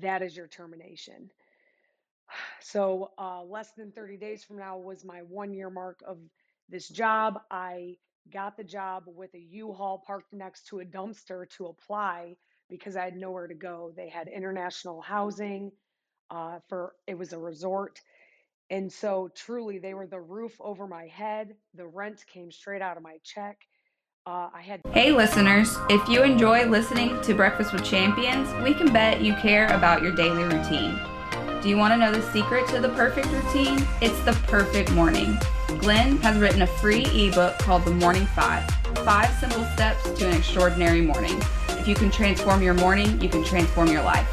that 0.00 0.22
is 0.22 0.36
your 0.36 0.46
termination. 0.46 1.30
So, 2.60 3.12
uh, 3.16 3.42
less 3.44 3.70
than 3.72 3.90
30 3.92 4.18
days 4.18 4.44
from 4.44 4.58
now 4.58 4.76
was 4.76 5.02
my 5.02 5.20
one 5.20 5.54
year 5.54 5.70
mark 5.70 6.02
of 6.06 6.18
this 6.68 6.86
job. 6.86 7.40
I 7.50 7.96
got 8.30 8.58
the 8.58 8.64
job 8.64 9.04
with 9.06 9.32
a 9.34 9.38
U-Haul 9.38 10.02
parked 10.06 10.34
next 10.34 10.66
to 10.66 10.80
a 10.80 10.84
dumpster 10.84 11.48
to 11.56 11.66
apply 11.66 12.36
because 12.68 12.96
I 12.96 13.04
had 13.04 13.16
nowhere 13.16 13.46
to 13.46 13.54
go. 13.54 13.92
They 13.96 14.08
had 14.08 14.28
international 14.28 15.00
housing 15.00 15.72
uh, 16.30 16.58
for 16.68 16.94
it 17.06 17.16
was 17.16 17.32
a 17.32 17.38
resort. 17.38 18.00
And 18.70 18.92
so 18.92 19.30
truly 19.34 19.78
they 19.78 19.94
were 19.94 20.06
the 20.06 20.20
roof 20.20 20.56
over 20.60 20.86
my 20.86 21.06
head. 21.06 21.54
The 21.74 21.86
rent 21.86 22.24
came 22.26 22.50
straight 22.50 22.82
out 22.82 22.96
of 22.96 23.02
my 23.02 23.16
check. 23.24 23.58
Uh, 24.26 24.50
I 24.52 24.60
had 24.60 24.82
Hey 24.92 25.10
listeners, 25.10 25.74
if 25.88 26.06
you 26.06 26.22
enjoy 26.22 26.66
listening 26.66 27.18
to 27.22 27.34
Breakfast 27.34 27.72
with 27.72 27.82
Champions, 27.82 28.52
we 28.62 28.74
can 28.74 28.92
bet 28.92 29.22
you 29.22 29.34
care 29.36 29.68
about 29.68 30.02
your 30.02 30.12
daily 30.12 30.42
routine. 30.42 30.98
Do 31.62 31.68
you 31.68 31.78
want 31.78 31.94
to 31.94 31.96
know 31.96 32.12
the 32.12 32.22
secret 32.30 32.68
to 32.68 32.80
the 32.80 32.90
perfect 32.90 33.28
routine? 33.28 33.86
It's 34.02 34.20
the 34.20 34.32
perfect 34.46 34.92
morning. 34.92 35.38
Glenn 35.78 36.18
has 36.18 36.36
written 36.36 36.62
a 36.62 36.66
free 36.66 37.04
ebook 37.06 37.58
called 37.58 37.84
The 37.84 37.90
Morning 37.90 38.26
Five 38.26 38.68
Five 39.04 39.34
Simple 39.38 39.64
Steps 39.74 40.10
to 40.18 40.28
an 40.28 40.36
Extraordinary 40.36 41.00
Morning. 41.00 41.40
You 41.88 41.94
can 41.94 42.10
transform 42.10 42.62
your 42.62 42.74
morning, 42.74 43.18
you 43.18 43.30
can 43.30 43.42
transform 43.42 43.88
your 43.90 44.02
life. 44.02 44.28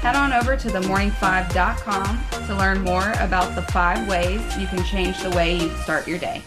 Head 0.00 0.16
on 0.16 0.32
over 0.32 0.56
to 0.56 0.68
themorning5.com 0.68 2.46
to 2.48 2.54
learn 2.56 2.80
more 2.80 3.12
about 3.20 3.54
the 3.54 3.62
five 3.62 4.08
ways 4.08 4.40
you 4.58 4.66
can 4.66 4.82
change 4.82 5.16
the 5.22 5.30
way 5.30 5.56
you 5.56 5.68
start 5.84 6.08
your 6.08 6.18
day. 6.18 6.42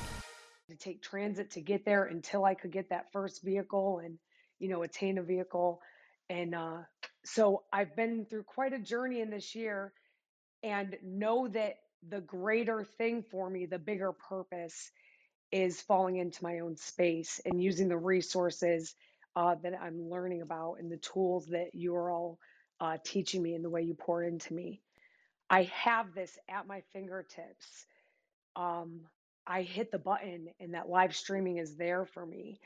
to 0.68 0.76
take 0.76 1.02
transit 1.02 1.50
to 1.52 1.62
get 1.62 1.86
there 1.86 2.04
until 2.04 2.44
I 2.44 2.56
could 2.56 2.74
get 2.74 2.90
that 2.90 3.10
first 3.14 3.42
vehicle 3.42 4.02
and, 4.04 4.20
you 4.60 4.68
know, 4.68 4.84
attain 4.84 5.18
a 5.18 5.24
vehicle. 5.24 5.80
And 6.30 6.54
uh, 6.54 6.80
so 7.24 7.64
I've 7.72 7.96
been 7.96 8.26
through 8.26 8.44
quite 8.44 8.74
a 8.74 8.80
journey 8.80 9.22
in 9.22 9.30
this 9.30 9.56
year 9.56 9.94
and 10.62 10.98
know 11.02 11.48
that 11.48 11.76
the 12.10 12.20
greater 12.20 12.84
thing 12.84 13.24
for 13.24 13.50
me, 13.50 13.66
the 13.66 13.80
bigger 13.80 14.12
purpose 14.12 14.92
is 15.54 15.82
falling 15.82 16.18
into 16.18 16.44
my 16.44 16.60
own 16.60 16.76
space 16.76 17.40
and 17.46 17.64
using 17.64 17.88
the 17.88 17.98
resources 17.98 18.94
uh, 19.36 19.56
that 19.64 19.74
I'm 19.82 20.10
learning 20.10 20.42
about 20.42 20.76
and 20.80 20.92
the 20.92 20.98
tools 20.98 21.48
that 21.48 21.74
you 21.74 21.96
are 21.96 22.12
all 22.12 22.40
uh, 22.80 22.98
teaching 23.04 23.42
me 23.42 23.56
and 23.56 23.64
the 23.64 23.70
way 23.70 23.82
you 23.82 23.94
pour 23.94 24.24
into 24.24 24.54
me. 24.54 24.82
I 25.50 25.64
have 25.74 26.14
this 26.14 26.38
at 26.48 26.68
my 26.68 26.82
fingertips. 26.94 27.86
Um, 28.56 29.02
I 29.48 29.64
hit 29.64 29.92
the 29.92 29.98
button 30.00 30.50
and 30.60 30.74
that 30.74 30.90
live 30.90 31.16
streaming 31.16 31.58
is 31.58 31.76
there 31.76 32.06
for 32.06 32.26
me. 32.26 32.60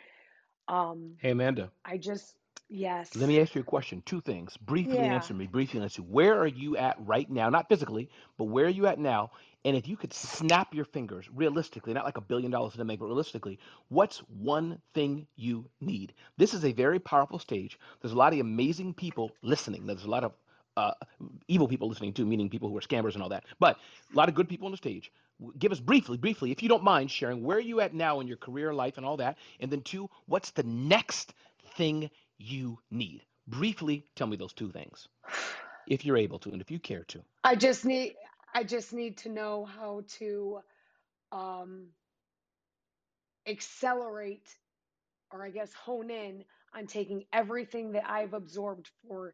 Um, 0.67 1.15
Hey, 1.19 1.32
Amanda, 1.32 1.71
I 1.86 1.97
just, 1.97 2.34
yes. 2.73 3.12
let 3.15 3.27
me 3.29 3.41
ask 3.41 3.55
you 3.55 3.62
a 3.62 3.65
question. 3.65 4.03
Two 4.05 4.21
things. 4.21 4.57
Briefly 4.57 4.99
Yeah. 4.99 5.13
answer 5.13 5.33
me. 5.33 5.47
Briefly 5.47 5.81
answer. 5.81 6.01
Where 6.03 6.39
are 6.39 6.47
you 6.47 6.77
at 6.77 6.97
right 7.05 7.29
now? 7.29 7.49
Not 7.49 7.69
physically, 7.69 8.09
but 8.38 8.45
where 8.45 8.67
are 8.67 8.69
you 8.69 8.88
at 8.88 8.99
now? 8.99 9.31
And 9.65 9.77
if 9.77 9.88
you 9.88 9.97
could 9.97 10.13
snap 10.13 10.73
your 10.73 10.86
fingers 10.86 11.29
realistically, 11.36 11.93
not 11.93 12.05
like 12.05 12.17
a 12.17 12.21
billion 12.21 12.51
dollars 12.51 12.73
to 12.75 12.86
make, 12.86 12.99
but 12.99 13.07
realistically, 13.07 13.59
what's 13.89 14.19
one 14.29 14.81
thing 14.95 15.27
you 15.36 15.65
need? 15.81 16.13
This 16.38 16.53
is 16.53 16.65
a 16.65 16.73
very 16.73 16.99
powerful 16.99 17.39
stage. 17.39 17.79
There's 18.01 18.13
a 18.13 18.17
lot 18.17 18.33
of 18.33 18.39
amazing 18.39 18.93
people 18.95 19.31
listening. 19.43 19.86
There's 19.88 20.05
a 20.05 20.09
lot 20.12 20.23
of 20.23 20.33
uh, 20.77 20.93
evil 21.47 21.67
people 21.67 21.89
listening 21.89 22.13
too, 22.13 22.25
meaning 22.25 22.49
people 22.49 22.69
who 22.69 22.77
are 22.77 22.81
scammers 22.81 23.15
and 23.15 23.23
all 23.23 23.29
that. 23.29 23.45
But 23.59 23.77
a 24.13 24.17
lot 24.17 24.29
of 24.29 24.36
good 24.36 24.49
people 24.49 24.67
on 24.67 24.71
the 24.71 24.77
stage. 24.77 25.12
W- 25.39 25.57
Give 25.59 25.71
us 25.71 25.79
briefly, 25.79 26.17
briefly, 26.17 26.51
if 26.51 26.63
you 26.63 26.69
don't 26.69 26.83
mind 26.83 27.12
sharing 27.12 27.43
where 27.43 27.57
are 27.57 27.62
you 27.62 27.81
at 27.81 27.93
now 27.93 28.21
in 28.21 28.27
your 28.27 28.38
career, 28.38 28.73
life, 28.73 28.97
and 28.97 29.05
all 29.05 29.17
that. 29.17 29.38
And 29.59 29.71
then 29.71 29.81
two, 29.81 30.09
what's 30.27 30.51
the 30.51 30.63
next 30.63 31.33
thing 31.75 32.09
you 32.43 32.79
need? 32.91 33.23
Briefly, 33.47 34.06
tell 34.15 34.27
me 34.27 34.38
those 34.38 34.53
two 34.53 34.71
things, 34.71 35.08
if 35.88 36.06
you're 36.06 36.17
able 36.17 36.39
to, 36.39 36.49
and 36.51 36.62
if 36.62 36.71
you 36.71 36.79
care 36.79 37.03
to. 37.06 37.23
I 37.43 37.56
just 37.56 37.86
need 37.86 38.15
I 38.53 38.63
just 38.63 38.93
need 38.93 39.17
to 39.19 39.29
know 39.29 39.65
how 39.65 40.03
to 40.19 40.60
um 41.32 41.88
accelerate 43.47 44.47
or 45.32 45.43
I 45.43 45.49
guess 45.49 45.73
hone 45.73 46.10
in 46.10 46.45
on 46.75 46.88
taking 46.88 47.25
everything 47.34 47.93
that 47.93 48.10
I've 48.10 48.34
absorbed 48.34 48.89
for 49.08 49.34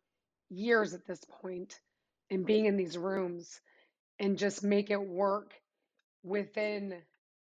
years 0.49 0.93
at 0.93 1.05
this 1.05 1.21
point 1.41 1.79
and 2.31 2.45
being 2.45 2.65
in 2.65 2.77
these 2.77 2.97
rooms 2.97 3.59
and 4.19 4.37
just 4.37 4.63
make 4.63 4.89
it 4.89 5.01
work 5.01 5.53
within 6.23 6.95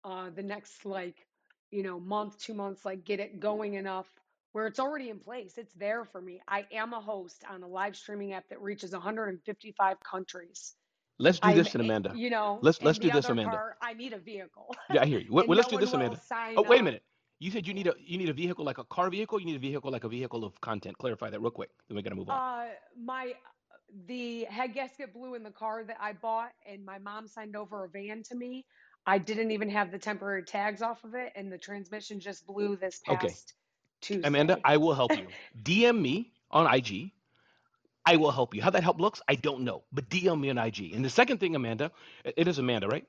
uh 0.05 0.31
the 0.35 0.42
next 0.42 0.85
like 0.87 1.27
you 1.71 1.83
know 1.83 2.01
month 2.01 2.38
two 2.38 2.55
months 2.55 2.85
like 2.85 3.05
get 3.05 3.21
it 3.21 3.40
going 3.40 3.75
enough 3.75 4.09
where 4.57 4.66
it's 4.66 4.81
already 4.81 5.11
in 5.11 5.19
place 5.19 5.59
it's 5.59 5.75
there 5.75 6.07
for 6.07 6.23
me 6.23 6.40
i 6.49 6.64
am 6.73 6.95
a 6.95 7.01
host 7.01 7.45
on 7.51 7.62
a 7.62 7.69
live 7.69 7.95
streaming 7.95 8.33
app 8.33 8.49
that 8.49 8.59
reaches 8.62 8.92
155 8.92 9.97
countries 10.01 10.77
Let's 11.19 11.38
do 11.40 11.49
I'm, 11.49 11.57
this, 11.57 11.75
and 11.75 11.83
Amanda. 11.83 12.12
you 12.14 12.29
know, 12.29 12.59
Let's 12.61 12.83
let's 12.83 12.99
do 12.99 13.11
this, 13.11 13.29
Amanda. 13.31 13.57
part, 13.57 13.77
I 13.81 13.95
need 13.95 14.12
a 14.12 14.19
vehicle. 14.19 14.75
Yeah, 14.95 15.03
I 15.03 15.07
hear 15.07 15.19
you. 15.19 15.33
Well, 15.33 15.47
well, 15.49 15.57
no 15.57 15.61
let's 15.61 15.69
do 15.69 15.79
this, 15.79 15.95
Amanda. 15.95 16.21
Oh, 16.59 16.62
wait 16.62 16.81
a 16.81 16.85
minute. 16.85 17.03
You 17.38 17.51
said 17.51 17.66
you 17.66 17.73
need 17.73 17.87
a 17.87 17.95
you 17.99 18.19
need 18.19 18.29
a 18.29 18.35
vehicle 18.35 18.66
like 18.66 18.77
a 18.77 18.85
car 18.85 19.09
vehicle. 19.09 19.40
You 19.40 19.47
need 19.47 19.57
a 19.57 19.59
vehicle 19.71 19.90
like 19.90 20.05
a 20.05 20.11
vehicle 20.11 20.45
of 20.45 20.61
content. 20.61 20.99
Clarify 20.99 21.31
that 21.31 21.40
real 21.40 21.51
quick. 21.51 21.71
Then 21.88 21.97
we 21.97 22.03
gotta 22.03 22.16
move 22.16 22.29
on. 22.29 22.38
Uh, 22.38 22.66
my 23.03 23.33
the 24.07 24.45
head 24.45 24.75
gasket 24.75 25.14
blew 25.14 25.35
in 25.35 25.42
the 25.42 25.51
car 25.51 25.85
that 25.85 25.97
I 25.99 26.12
bought, 26.12 26.53
and 26.71 26.85
my 26.85 26.99
mom 26.99 27.29
signed 27.29 27.57
over 27.57 27.85
a 27.85 27.88
van 27.88 28.23
to 28.25 28.35
me. 28.35 28.66
I 29.07 29.16
didn't 29.16 29.53
even 29.53 29.71
have 29.71 29.90
the 29.90 29.99
temporary 29.99 30.45
tags 30.45 30.83
off 30.83 31.03
of 31.05 31.14
it, 31.14 31.33
and 31.35 31.51
the 31.51 31.59
transmission 31.59 32.21
just 32.21 32.47
blew 32.47 32.77
this 32.77 33.01
past 33.07 33.25
Okay. 33.25 33.35
Tuesday. 34.01 34.27
Amanda, 34.27 34.59
I 34.65 34.77
will 34.77 34.95
help 34.95 35.17
you. 35.17 35.27
DM 35.63 36.01
me 36.01 36.33
on 36.51 36.73
IG. 36.73 37.11
I 38.05 38.17
will 38.17 38.31
help 38.31 38.55
you. 38.55 38.63
How 38.63 38.71
that 38.71 38.85
help 38.85 39.01
looks, 39.01 39.21
I 39.29 39.35
don't 39.35 39.63
know, 39.63 39.83
but 39.93 40.09
DM 40.09 40.41
me 40.41 40.51
on 40.51 40.59
IG. 40.59 40.93
And 40.95 41.05
the 41.05 41.11
second 41.11 41.39
thing, 41.39 41.57
Amanda, 41.57 41.91
it 42.25 42.35
it 42.37 42.49
is 42.49 42.59
Amanda, 42.59 42.87
right? 42.89 43.05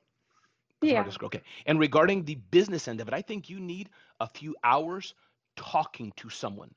Yeah, 0.81 1.07
Okay. 1.23 1.41
And 1.65 1.79
regarding 1.79 2.23
the 2.23 2.35
business 2.35 2.87
end 2.87 3.01
of 3.01 3.07
it, 3.07 3.13
I 3.13 3.21
think 3.21 3.49
you 3.49 3.59
need 3.59 3.89
a 4.19 4.27
few 4.27 4.55
hours 4.63 5.13
talking 5.55 6.13
to 6.17 6.29
someone. 6.29 6.73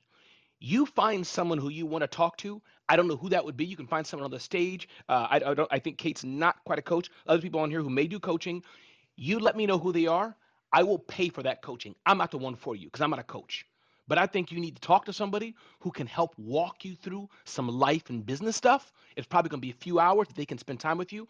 You 0.59 0.85
find 0.85 1.25
someone 1.25 1.57
who 1.57 1.69
you 1.69 1.85
want 1.85 2.03
to 2.03 2.07
talk 2.07 2.37
to. 2.37 2.61
I 2.89 2.95
don't 2.95 3.07
know 3.07 3.15
who 3.15 3.29
that 3.29 3.43
would 3.45 3.57
be. 3.57 3.65
You 3.65 3.75
can 3.75 3.87
find 3.87 4.05
someone 4.05 4.25
on 4.25 4.31
the 4.31 4.39
stage. 4.39 4.87
Uh, 5.09 5.27
I, 5.29 5.35
I 5.37 5.53
don't. 5.53 5.67
I 5.71 5.79
think 5.79 5.97
Kate's 5.97 6.23
not 6.23 6.63
quite 6.65 6.79
a 6.79 6.83
coach. 6.83 7.09
Other 7.27 7.41
people 7.41 7.59
on 7.59 7.71
here 7.71 7.81
who 7.81 7.89
may 7.89 8.07
do 8.07 8.19
coaching. 8.19 8.63
You 9.15 9.39
let 9.39 9.55
me 9.55 9.65
know 9.65 9.79
who 9.79 9.91
they 9.91 10.07
are. 10.07 10.35
I 10.73 10.83
will 10.83 10.99
pay 10.99 11.29
for 11.29 11.43
that 11.43 11.61
coaching. 11.61 11.95
I'm 12.05 12.17
not 12.17 12.31
the 12.31 12.37
one 12.37 12.55
for 12.55 12.75
you 12.75 12.87
because 12.87 13.01
I'm 13.01 13.09
not 13.09 13.19
a 13.19 13.23
coach. 13.23 13.65
But 14.07 14.17
I 14.17 14.25
think 14.25 14.51
you 14.51 14.59
need 14.59 14.75
to 14.75 14.81
talk 14.81 15.05
to 15.05 15.13
somebody 15.13 15.55
who 15.79 15.91
can 15.91 16.07
help 16.07 16.33
walk 16.37 16.83
you 16.83 16.95
through 16.95 17.29
some 17.45 17.67
life 17.67 18.09
and 18.09 18.25
business 18.25 18.55
stuff. 18.55 18.91
It's 19.15 19.27
probably 19.27 19.49
going 19.49 19.61
to 19.61 19.67
be 19.67 19.71
a 19.71 19.83
few 19.83 19.99
hours 19.99 20.27
that 20.27 20.35
they 20.35 20.45
can 20.45 20.57
spend 20.57 20.79
time 20.79 20.97
with 20.97 21.13
you. 21.13 21.27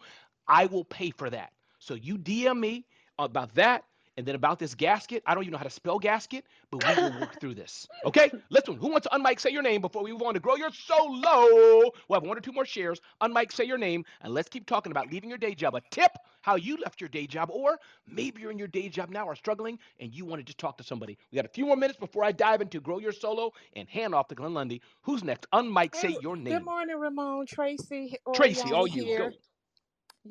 I 0.48 0.66
will 0.66 0.84
pay 0.84 1.10
for 1.10 1.30
that. 1.30 1.52
So 1.78 1.94
you 1.94 2.18
DM 2.18 2.58
me 2.58 2.86
about 3.18 3.54
that, 3.54 3.84
And 4.16 4.26
then 4.26 4.34
about 4.34 4.58
this 4.58 4.74
gasket, 4.74 5.22
I 5.26 5.34
don't 5.34 5.44
even 5.44 5.52
know 5.52 5.58
how 5.58 5.64
to 5.64 5.70
spell 5.70 5.98
gasket, 5.98 6.44
but 6.70 6.86
we 6.86 7.02
will 7.02 7.20
work 7.20 7.40
through 7.40 7.54
this. 7.54 7.88
Okay? 8.04 8.30
Listen, 8.50 8.76
who 8.76 8.88
wants 8.88 9.06
to 9.06 9.18
unmic 9.18 9.40
say 9.40 9.50
your 9.50 9.62
name 9.62 9.80
before 9.80 10.02
we 10.02 10.12
move 10.12 10.22
on 10.22 10.34
to 10.34 10.40
grow 10.40 10.56
your 10.56 10.70
solo? 10.70 11.90
We'll 12.08 12.20
have 12.20 12.22
one 12.22 12.36
or 12.36 12.40
two 12.40 12.52
more 12.52 12.66
shares. 12.66 13.00
Unmic 13.22 13.52
say 13.52 13.64
your 13.64 13.78
name, 13.78 14.04
and 14.20 14.34
let's 14.34 14.48
keep 14.48 14.66
talking 14.66 14.90
about 14.90 15.10
leaving 15.10 15.30
your 15.30 15.38
day 15.38 15.54
job. 15.54 15.74
A 15.74 15.80
tip 15.90 16.12
how 16.42 16.56
you 16.56 16.76
left 16.76 17.00
your 17.00 17.08
day 17.08 17.26
job, 17.26 17.48
or 17.50 17.78
maybe 18.06 18.42
you're 18.42 18.50
in 18.50 18.58
your 18.58 18.68
day 18.68 18.88
job 18.88 19.10
now 19.10 19.26
or 19.26 19.34
struggling 19.34 19.78
and 20.00 20.12
you 20.12 20.24
want 20.24 20.40
to 20.40 20.44
just 20.44 20.58
talk 20.58 20.76
to 20.76 20.84
somebody. 20.84 21.16
We 21.30 21.36
got 21.36 21.46
a 21.46 21.48
few 21.48 21.66
more 21.66 21.76
minutes 21.76 21.98
before 21.98 22.24
I 22.24 22.32
dive 22.32 22.60
into 22.60 22.80
grow 22.80 22.98
your 22.98 23.12
solo 23.12 23.52
and 23.74 23.88
hand 23.88 24.14
off 24.14 24.28
to 24.28 24.34
Glenn 24.34 24.52
Lundy. 24.52 24.82
Who's 25.02 25.24
next? 25.24 25.46
Unmic 25.52 25.94
say 25.94 26.16
your 26.20 26.36
name. 26.36 26.54
Good 26.54 26.64
morning, 26.64 26.98
Ramon, 26.98 27.46
Tracy, 27.46 28.16
Tracy, 28.34 28.72
all 28.72 28.86
you. 28.86 29.30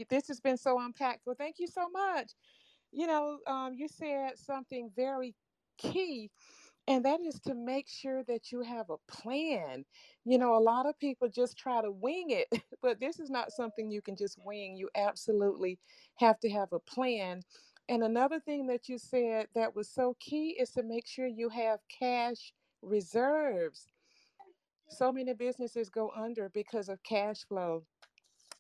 This 0.10 0.28
has 0.28 0.40
been 0.40 0.58
so 0.58 0.78
impactful. 0.78 1.38
Thank 1.38 1.60
you 1.60 1.68
so 1.68 1.90
much. 1.90 2.32
You 2.92 3.08
know, 3.08 3.40
um, 3.48 3.74
you 3.76 3.88
said 3.88 4.38
something 4.38 4.92
very 4.96 5.36
key, 5.78 6.30
and 6.88 7.06
that 7.06 7.22
is 7.22 7.40
to 7.42 7.54
make 7.56 7.88
sure 7.90 8.24
that 8.26 8.52
you 8.52 8.62
have 8.62 8.90
a 8.90 8.98
plan. 9.12 9.86
You 10.26 10.38
know, 10.38 10.56
a 10.58 10.60
lot 10.60 10.86
of 10.88 11.00
people 11.00 11.30
just 11.30 11.58
try 11.58 11.82
to 11.82 11.92
wing 11.92 12.32
it, 12.32 12.48
but 12.82 13.00
this 13.00 13.20
is 13.20 13.30
not 13.30 13.52
something 13.52 13.92
you 13.92 14.02
can 14.02 14.16
just 14.16 14.38
wing. 14.44 14.76
You 14.78 14.90
absolutely 14.96 15.80
have 16.18 16.40
to 16.42 16.50
have 16.50 16.74
a 16.74 16.80
plan. 16.80 17.42
And 17.90 18.04
another 18.04 18.40
thing 18.40 18.68
that 18.68 18.90
you 18.90 18.98
said 18.98 19.48
that 19.56 19.76
was 19.76 19.90
so 19.90 20.16
key 20.20 20.58
is 20.60 20.72
to 20.72 20.84
make 20.84 21.08
sure 21.08 21.28
you 21.28 21.50
have 21.50 21.80
cash 22.00 22.54
reserves. 22.82 23.88
So 24.90 25.12
many 25.12 25.34
businesses 25.34 25.90
go 25.90 26.12
under 26.16 26.50
because 26.50 26.90
of 26.90 27.02
cash 27.04 27.44
flow 27.46 27.84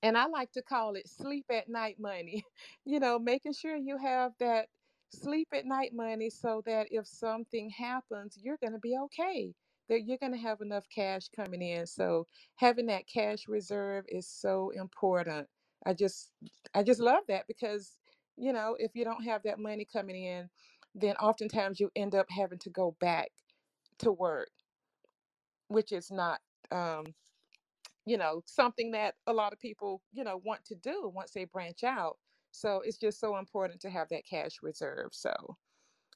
and 0.04 0.18
I 0.18 0.26
like 0.28 0.52
to 0.54 0.62
call 0.62 0.95
it 0.95 1.08
sleep 1.08 1.45
at 1.52 1.70
night 1.70 1.99
money. 1.99 2.45
You 2.86 2.99
know, 2.99 3.20
making 3.20 3.54
sure 3.54 3.76
you 3.76 3.97
have 3.97 4.34
that 4.39 4.68
sleep 5.12 5.49
at 5.54 5.66
night 5.66 5.93
money 5.93 6.30
so 6.30 6.62
that 6.66 6.88
if 6.91 7.08
something 7.08 7.70
happens, 7.70 8.38
you're 8.41 8.58
going 8.58 8.74
to 8.74 8.80
be 8.80 8.97
okay. 9.06 9.54
That 9.89 10.04
you're 10.06 10.18
going 10.18 10.32
to 10.34 10.38
have 10.39 10.62
enough 10.62 10.86
cash 10.93 11.30
coming 11.36 11.62
in. 11.62 11.86
So 11.88 12.28
having 12.56 12.88
that 12.88 13.08
cash 13.08 13.47
reserve 13.47 14.06
is 14.10 14.28
so 14.28 14.72
important. 14.72 15.47
I 15.86 15.93
just 15.93 16.32
I 16.74 16.84
just 16.84 16.99
love 16.99 17.24
that 17.28 17.47
because, 17.47 17.99
you 18.38 18.54
know, 18.54 18.76
if 18.80 18.91
you 18.95 19.04
don't 19.04 19.24
have 19.26 19.43
that 19.43 19.60
money 19.60 19.86
coming 19.86 20.24
in, 20.24 20.49
then 20.95 21.16
oftentimes 21.18 21.80
you 21.80 21.91
end 21.95 22.16
up 22.16 22.28
having 22.30 22.60
to 22.60 22.70
go 22.70 22.95
back 22.99 23.32
to 23.99 24.12
work, 24.12 24.52
which 25.68 25.91
is 25.91 26.12
not 26.12 26.41
um 26.72 27.06
you 28.06 28.18
know, 28.18 28.41
something 28.45 28.91
that 28.91 29.16
a 29.28 29.34
lot 29.34 29.54
of 29.54 29.60
people, 29.60 30.02
you 30.12 30.24
know, 30.24 30.41
want 30.43 30.66
to 30.66 30.76
do 30.76 31.12
once 31.14 31.32
they 31.32 31.45
branch 31.45 31.84
out. 31.84 32.18
So 32.52 32.82
it's 32.86 32.97
just 32.97 33.20
so 33.20 33.38
important 33.38 33.82
to 33.82 33.89
have 33.89 34.10
that 34.10 34.26
cash 34.26 34.58
reserve. 34.62 35.10
So 35.12 35.32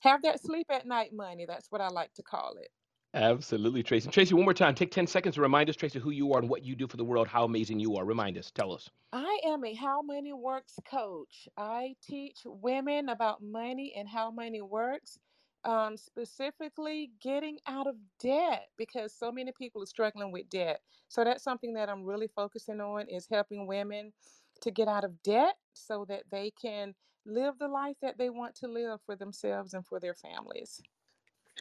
have 0.01 0.21
that 0.23 0.41
sleep 0.41 0.67
at 0.69 0.85
night 0.85 1.13
money. 1.13 1.45
That's 1.45 1.71
what 1.71 1.81
I 1.81 1.87
like 1.87 2.13
to 2.15 2.23
call 2.23 2.55
it. 2.59 2.69
Absolutely, 3.13 3.81
Tracy. 3.81 4.09
Tracy, 4.09 4.33
one 4.33 4.43
more 4.43 4.53
time. 4.53 4.75
Take 4.75 4.91
10 4.91 5.07
seconds 5.07 5.35
to 5.35 5.41
remind 5.41 5.69
us, 5.69 5.77
Tracy, 5.77 5.99
who 5.99 6.09
you 6.09 6.33
are 6.33 6.39
and 6.39 6.49
what 6.49 6.65
you 6.65 6.75
do 6.75 6.85
for 6.85 6.97
the 6.97 7.05
world, 7.05 7.29
how 7.29 7.45
amazing 7.45 7.79
you 7.79 7.95
are. 7.95 8.03
Remind 8.03 8.37
us. 8.37 8.51
Tell 8.51 8.73
us. 8.73 8.89
I 9.13 9.39
am 9.45 9.63
a 9.63 9.73
how 9.73 10.01
money 10.01 10.33
works 10.33 10.73
coach. 10.89 11.47
I 11.55 11.95
teach 12.03 12.39
women 12.45 13.07
about 13.07 13.41
money 13.41 13.93
and 13.95 14.09
how 14.09 14.31
money 14.31 14.61
works, 14.61 15.17
um, 15.65 15.97
specifically 15.97 17.11
getting 17.21 17.57
out 17.67 17.87
of 17.87 17.95
debt 18.19 18.67
because 18.77 19.13
so 19.13 19.31
many 19.31 19.51
people 19.57 19.81
are 19.81 19.87
struggling 19.87 20.31
with 20.31 20.49
debt. 20.49 20.79
So 21.09 21.23
that's 21.23 21.43
something 21.43 21.73
that 21.73 21.89
I'm 21.89 22.05
really 22.05 22.29
focusing 22.35 22.79
on 22.79 23.07
is 23.09 23.27
helping 23.29 23.67
women 23.67 24.13
to 24.61 24.71
get 24.71 24.87
out 24.87 25.03
of 25.03 25.21
debt 25.23 25.55
so 25.73 26.05
that 26.07 26.23
they 26.31 26.51
can 26.61 26.93
live 27.25 27.55
the 27.59 27.67
life 27.67 27.95
that 28.01 28.17
they 28.17 28.29
want 28.29 28.55
to 28.55 28.67
live 28.67 28.99
for 29.05 29.15
themselves 29.15 29.73
and 29.73 29.85
for 29.85 29.99
their 29.99 30.13
families. 30.13 30.81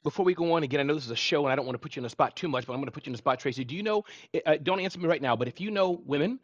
Before 0.03 0.25
we 0.25 0.35
go 0.35 0.53
on 0.53 0.65
again, 0.65 0.81
I 0.81 0.83
know 0.83 0.95
this 0.95 1.07
is 1.07 1.11
a 1.11 1.17
show 1.17 1.45
and 1.45 1.53
I 1.53 1.57
don't 1.57 1.67
want 1.67 1.75
to 1.75 1.79
put 1.79 1.97
you 1.97 2.01
in 2.01 2.07
a 2.07 2.11
spot 2.11 2.37
too 2.37 2.49
much, 2.49 2.67
but 2.67 2.75
I'm 2.75 2.81
going 2.81 2.87
to 2.87 2.93
put 2.93 3.07
you 3.07 3.11
in 3.11 3.15
a 3.15 3.19
spot, 3.19 3.39
Tracy. 3.39 3.65
Do 3.65 3.75
you 3.75 3.83
know, 3.83 4.05
uh, 4.45 4.57
don't 4.63 4.81
answer 4.81 4.99
me 4.99 5.07
right 5.07 5.23
now, 5.23 5.35
but 5.35 5.49
if 5.49 5.61
you 5.61 5.71
know 5.71 6.03
women, 6.05 6.41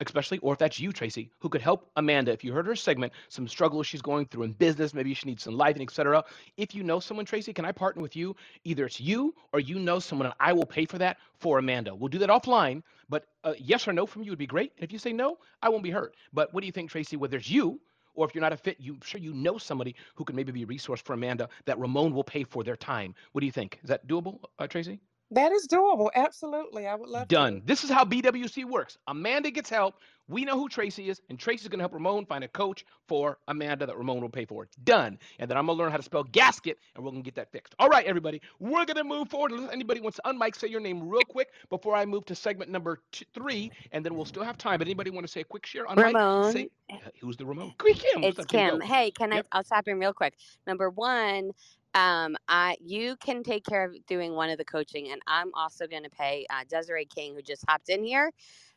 especially, 0.00 0.38
or 0.38 0.52
if 0.52 0.58
that's 0.58 0.80
you, 0.80 0.92
Tracy, 0.92 1.30
who 1.38 1.48
could 1.48 1.60
help 1.60 1.90
Amanda, 1.96 2.32
if 2.32 2.42
you 2.42 2.52
heard 2.52 2.66
her 2.66 2.76
segment, 2.76 3.12
some 3.28 3.46
struggles 3.46 3.86
she's 3.86 4.02
going 4.02 4.26
through 4.26 4.44
in 4.44 4.52
business, 4.52 4.94
maybe 4.94 5.14
she 5.14 5.26
needs 5.26 5.42
some 5.42 5.60
and 5.60 5.82
etc. 5.82 6.24
If 6.56 6.74
you 6.74 6.82
know 6.82 7.00
someone, 7.00 7.26
Tracy, 7.26 7.52
can 7.52 7.64
I 7.64 7.72
partner 7.72 8.02
with 8.02 8.16
you? 8.16 8.34
Either 8.64 8.86
it's 8.86 9.00
you 9.00 9.34
or 9.52 9.60
you 9.60 9.78
know 9.78 9.98
someone 9.98 10.26
and 10.26 10.34
I 10.40 10.52
will 10.52 10.66
pay 10.66 10.86
for 10.86 10.98
that 10.98 11.18
for 11.38 11.58
Amanda. 11.58 11.94
We'll 11.94 12.08
do 12.08 12.18
that 12.18 12.30
offline, 12.30 12.82
but 13.08 13.26
uh, 13.44 13.54
yes 13.58 13.86
or 13.86 13.92
no 13.92 14.06
from 14.06 14.22
you 14.22 14.30
would 14.30 14.38
be 14.38 14.46
great. 14.46 14.72
And 14.76 14.84
if 14.84 14.92
you 14.92 14.98
say 14.98 15.12
no, 15.12 15.38
I 15.62 15.68
won't 15.68 15.82
be 15.82 15.90
hurt. 15.90 16.14
But 16.32 16.52
what 16.54 16.62
do 16.62 16.66
you 16.66 16.72
think, 16.72 16.90
Tracy, 16.90 17.16
whether 17.16 17.36
it's 17.36 17.50
you 17.50 17.80
or 18.14 18.26
if 18.26 18.34
you're 18.34 18.42
not 18.42 18.52
a 18.52 18.56
fit, 18.56 18.76
you 18.80 18.98
sure 19.04 19.20
you 19.20 19.32
know 19.32 19.58
somebody 19.58 19.94
who 20.14 20.24
could 20.24 20.34
maybe 20.34 20.52
be 20.52 20.62
a 20.64 20.66
resource 20.66 21.00
for 21.00 21.12
Amanda 21.14 21.48
that 21.66 21.78
Ramon 21.78 22.12
will 22.12 22.24
pay 22.24 22.44
for 22.44 22.64
their 22.64 22.76
time. 22.76 23.14
What 23.32 23.40
do 23.40 23.46
you 23.46 23.52
think? 23.52 23.78
Is 23.82 23.88
that 23.88 24.06
doable, 24.06 24.40
uh, 24.58 24.66
Tracy? 24.66 25.00
That 25.32 25.52
is 25.52 25.68
doable. 25.68 26.10
Absolutely. 26.14 26.86
I 26.86 26.94
would 26.96 27.08
love 27.08 27.28
Done. 27.28 27.60
to. 27.60 27.66
This 27.66 27.84
is 27.84 27.90
how 27.90 28.04
BWC 28.04 28.64
works. 28.64 28.98
Amanda 29.06 29.50
gets 29.50 29.70
help. 29.70 29.94
We 30.28 30.44
know 30.44 30.56
who 30.56 30.68
Tracy 30.68 31.08
is, 31.08 31.20
and 31.28 31.38
Tracy's 31.38 31.66
going 31.68 31.80
to 31.80 31.82
help 31.82 31.92
Ramon 31.92 32.24
find 32.24 32.44
a 32.44 32.48
coach 32.48 32.84
for 33.08 33.38
Amanda 33.48 33.84
that 33.86 33.96
Ramon 33.96 34.20
will 34.20 34.28
pay 34.28 34.44
for. 34.44 34.68
Done. 34.84 35.18
And 35.40 35.50
then 35.50 35.56
I'm 35.56 35.66
going 35.66 35.76
to 35.76 35.82
learn 35.82 35.90
how 35.90 35.96
to 35.96 36.02
spell 36.04 36.22
gasket, 36.22 36.78
and 36.94 37.04
we're 37.04 37.10
going 37.10 37.22
to 37.22 37.26
get 37.26 37.34
that 37.34 37.50
fixed. 37.50 37.74
All 37.80 37.88
right, 37.88 38.06
everybody. 38.06 38.40
We're 38.60 38.84
going 38.84 38.96
to 38.96 39.04
move 39.04 39.28
forward. 39.28 39.50
Unless 39.52 39.72
anybody 39.72 40.00
wants 40.00 40.16
to 40.16 40.22
unmic, 40.30 40.54
say 40.56 40.68
your 40.68 40.80
name 40.80 41.08
real 41.08 41.22
quick 41.28 41.48
before 41.68 41.96
I 41.96 42.04
move 42.06 42.24
to 42.26 42.34
segment 42.36 42.70
number 42.70 43.00
two, 43.10 43.24
three, 43.34 43.72
and 43.90 44.04
then 44.04 44.14
we'll 44.14 44.24
still 44.24 44.44
have 44.44 44.56
time. 44.56 44.78
But 44.78 44.86
anybody 44.86 45.10
want 45.10 45.26
to 45.26 45.32
say 45.32 45.40
a 45.40 45.44
quick 45.44 45.66
share 45.66 45.86
on 45.88 45.96
Ramon. 45.96 46.52
Say, 46.52 46.70
uh, 46.92 46.96
who's 47.20 47.36
the 47.36 47.44
Ramon? 47.46 47.74
Quick, 47.78 47.96
Kim. 47.96 48.22
It's 48.22 48.36
Kim? 48.46 48.78
Kim. 48.78 48.80
Hey, 48.80 49.10
can 49.10 49.32
Yep. 49.32 49.46
I? 49.50 49.58
I'll 49.58 49.64
tap 49.64 49.88
in 49.88 49.98
real 49.98 50.12
quick. 50.12 50.34
Number 50.64 50.90
one, 50.90 51.50
um, 51.94 52.36
I 52.48 52.76
you 52.84 53.16
can 53.16 53.42
take 53.42 53.64
care 53.64 53.84
of 53.84 53.94
doing 54.06 54.34
one 54.34 54.50
of 54.50 54.58
the 54.58 54.64
coaching, 54.64 55.10
and 55.10 55.20
I'm 55.26 55.50
also 55.54 55.86
going 55.86 56.04
to 56.04 56.10
pay 56.10 56.46
uh, 56.50 56.64
Desiree 56.68 57.06
King, 57.06 57.34
who 57.34 57.42
just 57.42 57.64
hopped 57.68 57.88
in 57.88 58.04
here, 58.04 58.30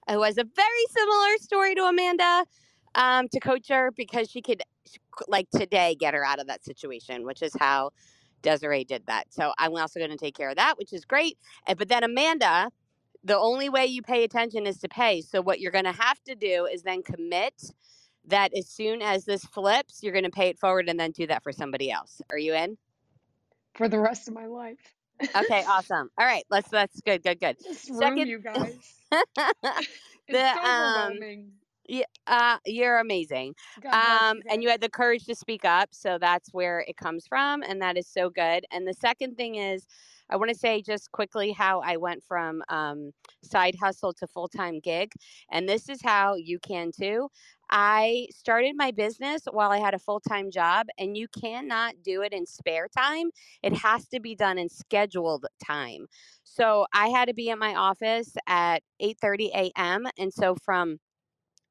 who 0.09 0.23
has 0.23 0.37
a 0.37 0.43
very 0.43 0.85
similar 0.89 1.37
story 1.39 1.75
to 1.75 1.83
Amanda, 1.83 2.45
um, 2.95 3.27
to 3.29 3.39
coach 3.39 3.69
her 3.69 3.91
because 3.91 4.29
she 4.29 4.41
could, 4.41 4.63
like 5.27 5.49
today, 5.51 5.95
get 5.99 6.13
her 6.13 6.25
out 6.25 6.39
of 6.39 6.47
that 6.47 6.63
situation, 6.65 7.25
which 7.25 7.41
is 7.43 7.55
how 7.59 7.91
Desiree 8.41 8.83
did 8.83 9.05
that. 9.07 9.31
So 9.33 9.53
I'm 9.59 9.75
also 9.75 9.99
going 9.99 10.11
to 10.11 10.17
take 10.17 10.35
care 10.35 10.49
of 10.49 10.55
that, 10.57 10.77
which 10.77 10.93
is 10.93 11.05
great. 11.05 11.37
And, 11.67 11.77
but 11.77 11.89
then 11.89 12.03
Amanda, 12.03 12.69
the 13.23 13.37
only 13.37 13.69
way 13.69 13.85
you 13.85 14.01
pay 14.01 14.23
attention 14.23 14.67
is 14.67 14.79
to 14.79 14.89
pay. 14.89 15.21
So 15.21 15.41
what 15.41 15.59
you're 15.59 15.71
going 15.71 15.85
to 15.85 15.91
have 15.93 16.21
to 16.25 16.35
do 16.35 16.65
is 16.65 16.83
then 16.83 17.03
commit 17.03 17.71
that 18.25 18.51
as 18.57 18.67
soon 18.67 19.01
as 19.01 19.25
this 19.25 19.45
flips, 19.45 20.01
you're 20.03 20.13
going 20.13 20.23
to 20.25 20.31
pay 20.31 20.49
it 20.49 20.59
forward 20.59 20.89
and 20.89 20.99
then 20.99 21.11
do 21.11 21.27
that 21.27 21.43
for 21.43 21.51
somebody 21.51 21.91
else. 21.91 22.21
Are 22.31 22.37
you 22.37 22.53
in? 22.53 22.77
For 23.75 23.87
the 23.87 23.99
rest 23.99 24.27
of 24.27 24.33
my 24.33 24.45
life. 24.45 24.79
Okay, 25.35 25.63
awesome. 25.67 26.09
All 26.17 26.25
right, 26.25 26.43
let's 26.49 26.69
that's 26.69 26.99
good, 27.01 27.23
good, 27.23 27.39
good. 27.39 27.57
This 27.63 27.89
room, 27.89 27.99
Second- 27.99 28.27
you 28.27 28.39
guys. 28.43 28.95
It's 30.25 30.39
The, 30.39 30.53
so 30.55 30.63
um, 30.63 31.19
yeah, 31.87 32.05
uh, 32.27 32.57
you're 32.65 32.99
amazing. 32.99 33.55
Um, 33.91 34.37
you 34.37 34.43
and 34.49 34.63
you 34.63 34.69
had 34.69 34.79
the 34.79 34.89
courage 34.89 35.25
to 35.25 35.35
speak 35.35 35.65
up, 35.65 35.89
so 35.91 36.17
that's 36.17 36.53
where 36.53 36.79
it 36.87 36.95
comes 36.95 37.27
from, 37.27 37.61
and 37.61 37.81
that 37.81 37.97
is 37.97 38.07
so 38.07 38.29
good. 38.29 38.65
And 38.71 38.87
the 38.87 38.93
second 38.93 39.35
thing 39.35 39.55
is, 39.55 39.85
I 40.33 40.35
want 40.35 40.49
to 40.49 40.57
say 40.57 40.81
just 40.81 41.11
quickly 41.11 41.51
how 41.51 41.81
I 41.81 41.97
went 41.97 42.23
from 42.23 42.63
um, 42.67 43.11
side 43.43 43.75
hustle 43.79 44.13
to 44.13 44.25
full 44.25 44.47
time 44.47 44.79
gig, 44.79 45.11
and 45.51 45.69
this 45.69 45.89
is 45.89 45.99
how 46.03 46.35
you 46.35 46.57
can 46.57 46.91
too. 46.91 47.29
I 47.69 48.27
started 48.31 48.73
my 48.75 48.91
business 48.91 49.43
while 49.51 49.71
I 49.71 49.77
had 49.77 49.93
a 49.93 49.99
full 49.99 50.19
time 50.19 50.49
job, 50.49 50.87
and 50.97 51.15
you 51.15 51.27
cannot 51.27 51.95
do 52.03 52.23
it 52.23 52.33
in 52.33 52.47
spare 52.47 52.87
time. 52.87 53.29
It 53.61 53.77
has 53.77 54.07
to 54.07 54.19
be 54.19 54.35
done 54.35 54.57
in 54.57 54.69
scheduled 54.69 55.45
time. 55.63 56.07
So 56.43 56.87
I 56.93 57.09
had 57.09 57.27
to 57.27 57.35
be 57.35 57.51
at 57.51 57.59
my 57.59 57.75
office 57.75 58.35
at 58.47 58.81
8:30 58.99 59.51
a.m. 59.53 60.07
and 60.17 60.33
so 60.33 60.55
from 60.55 60.97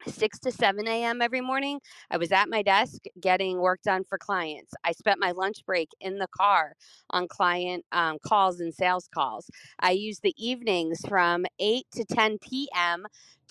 6 0.06 0.38
to 0.40 0.52
7 0.52 0.86
a.m. 0.88 1.22
every 1.22 1.40
morning, 1.40 1.80
I 2.10 2.16
was 2.16 2.32
at 2.32 2.48
my 2.48 2.62
desk 2.62 3.02
getting 3.20 3.58
work 3.58 3.82
done 3.82 4.04
for 4.04 4.18
clients. 4.18 4.74
I 4.84 4.92
spent 4.92 5.20
my 5.20 5.32
lunch 5.32 5.64
break 5.66 5.90
in 6.00 6.18
the 6.18 6.28
car 6.28 6.74
on 7.10 7.28
client 7.28 7.84
um, 7.92 8.18
calls 8.24 8.60
and 8.60 8.74
sales 8.74 9.08
calls. 9.12 9.50
I 9.80 9.92
used 9.92 10.22
the 10.22 10.34
evenings 10.38 11.00
from 11.08 11.46
8 11.58 11.86
to 11.92 12.04
10 12.04 12.38
p.m. 12.38 13.06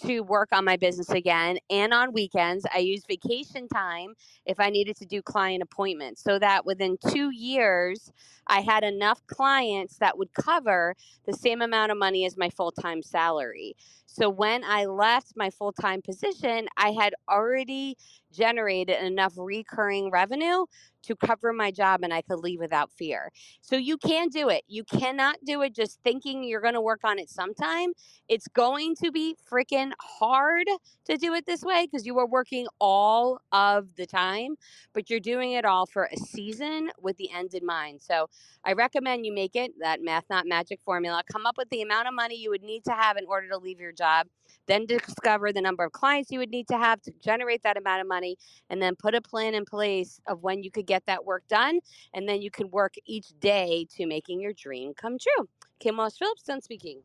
to 0.05 0.21
work 0.21 0.49
on 0.51 0.65
my 0.65 0.77
business 0.77 1.09
again. 1.09 1.57
And 1.69 1.93
on 1.93 2.13
weekends, 2.13 2.65
I 2.73 2.79
used 2.79 3.07
vacation 3.07 3.67
time 3.67 4.13
if 4.45 4.59
I 4.59 4.69
needed 4.69 4.97
to 4.97 5.05
do 5.05 5.21
client 5.21 5.63
appointments 5.63 6.23
so 6.23 6.39
that 6.39 6.65
within 6.65 6.97
two 7.09 7.31
years, 7.31 8.11
I 8.47 8.61
had 8.61 8.83
enough 8.83 9.25
clients 9.27 9.97
that 9.97 10.17
would 10.17 10.33
cover 10.33 10.95
the 11.25 11.33
same 11.33 11.61
amount 11.61 11.91
of 11.91 11.97
money 11.97 12.25
as 12.25 12.37
my 12.37 12.49
full 12.49 12.71
time 12.71 13.01
salary. 13.01 13.75
So 14.05 14.29
when 14.29 14.63
I 14.63 14.85
left 14.85 15.33
my 15.35 15.49
full 15.49 15.71
time 15.71 16.01
position, 16.01 16.67
I 16.77 16.91
had 16.91 17.13
already 17.29 17.97
generated 18.31 19.01
enough 19.01 19.33
recurring 19.37 20.11
revenue 20.11 20.65
to 21.03 21.15
cover 21.15 21.51
my 21.51 21.71
job 21.71 22.01
and 22.03 22.13
I 22.13 22.21
could 22.21 22.39
leave 22.39 22.59
without 22.59 22.91
fear. 22.91 23.31
So 23.61 23.75
you 23.75 23.97
can 23.97 24.29
do 24.29 24.49
it. 24.49 24.63
You 24.67 24.83
cannot 24.83 25.37
do 25.45 25.61
it 25.61 25.73
just 25.73 25.99
thinking 26.03 26.43
you're 26.43 26.61
going 26.61 26.75
to 26.75 26.81
work 26.81 27.01
on 27.03 27.19
it 27.19 27.29
sometime. 27.29 27.93
It's 28.29 28.47
going 28.47 28.95
to 29.03 29.11
be 29.11 29.35
freaking 29.51 29.91
hard 29.99 30.67
to 31.05 31.17
do 31.17 31.33
it 31.33 31.45
this 31.45 31.63
way 31.63 31.87
because 31.89 32.05
you 32.05 32.17
are 32.19 32.27
working 32.27 32.67
all 32.79 33.39
of 33.51 33.95
the 33.95 34.05
time, 34.05 34.55
but 34.93 35.09
you're 35.09 35.19
doing 35.19 35.53
it 35.53 35.65
all 35.65 35.85
for 35.85 36.07
a 36.11 36.17
season 36.17 36.91
with 36.99 37.17
the 37.17 37.31
end 37.31 37.53
in 37.53 37.65
mind. 37.65 38.01
So 38.01 38.27
I 38.63 38.73
recommend 38.73 39.25
you 39.25 39.33
make 39.33 39.55
it 39.55 39.71
that 39.79 40.01
math 40.01 40.25
not 40.29 40.45
magic 40.45 40.79
formula. 40.85 41.23
Come 41.31 41.45
up 41.45 41.57
with 41.57 41.69
the 41.69 41.81
amount 41.81 42.07
of 42.07 42.13
money 42.13 42.35
you 42.35 42.51
would 42.51 42.63
need 42.63 42.83
to 42.85 42.93
have 42.93 43.17
in 43.17 43.25
order 43.27 43.49
to 43.49 43.57
leave 43.57 43.79
your 43.79 43.91
job, 43.91 44.27
then 44.67 44.85
discover 44.85 45.51
the 45.51 45.61
number 45.61 45.83
of 45.83 45.91
clients 45.91 46.31
you 46.31 46.39
would 46.39 46.51
need 46.51 46.67
to 46.67 46.77
have 46.77 47.01
to 47.01 47.11
generate 47.23 47.63
that 47.63 47.77
amount 47.77 48.01
of 48.01 48.07
money, 48.07 48.20
and 48.69 48.81
then 48.81 48.95
put 48.95 49.15
a 49.15 49.21
plan 49.21 49.53
in 49.55 49.65
place 49.65 50.19
of 50.27 50.41
when 50.43 50.63
you 50.63 50.71
could 50.71 50.87
get 50.87 51.05
that 51.05 51.25
work 51.25 51.47
done. 51.47 51.79
And 52.13 52.27
then 52.27 52.41
you 52.41 52.51
can 52.51 52.69
work 52.69 52.95
each 53.05 53.27
day 53.39 53.87
to 53.95 54.05
making 54.05 54.39
your 54.41 54.53
dream 54.53 54.93
come 54.93 55.17
true. 55.17 55.47
Kim 55.79 55.97
Walsh 55.97 56.17
Phillips, 56.17 56.43
done 56.43 56.61
speaking. 56.61 57.01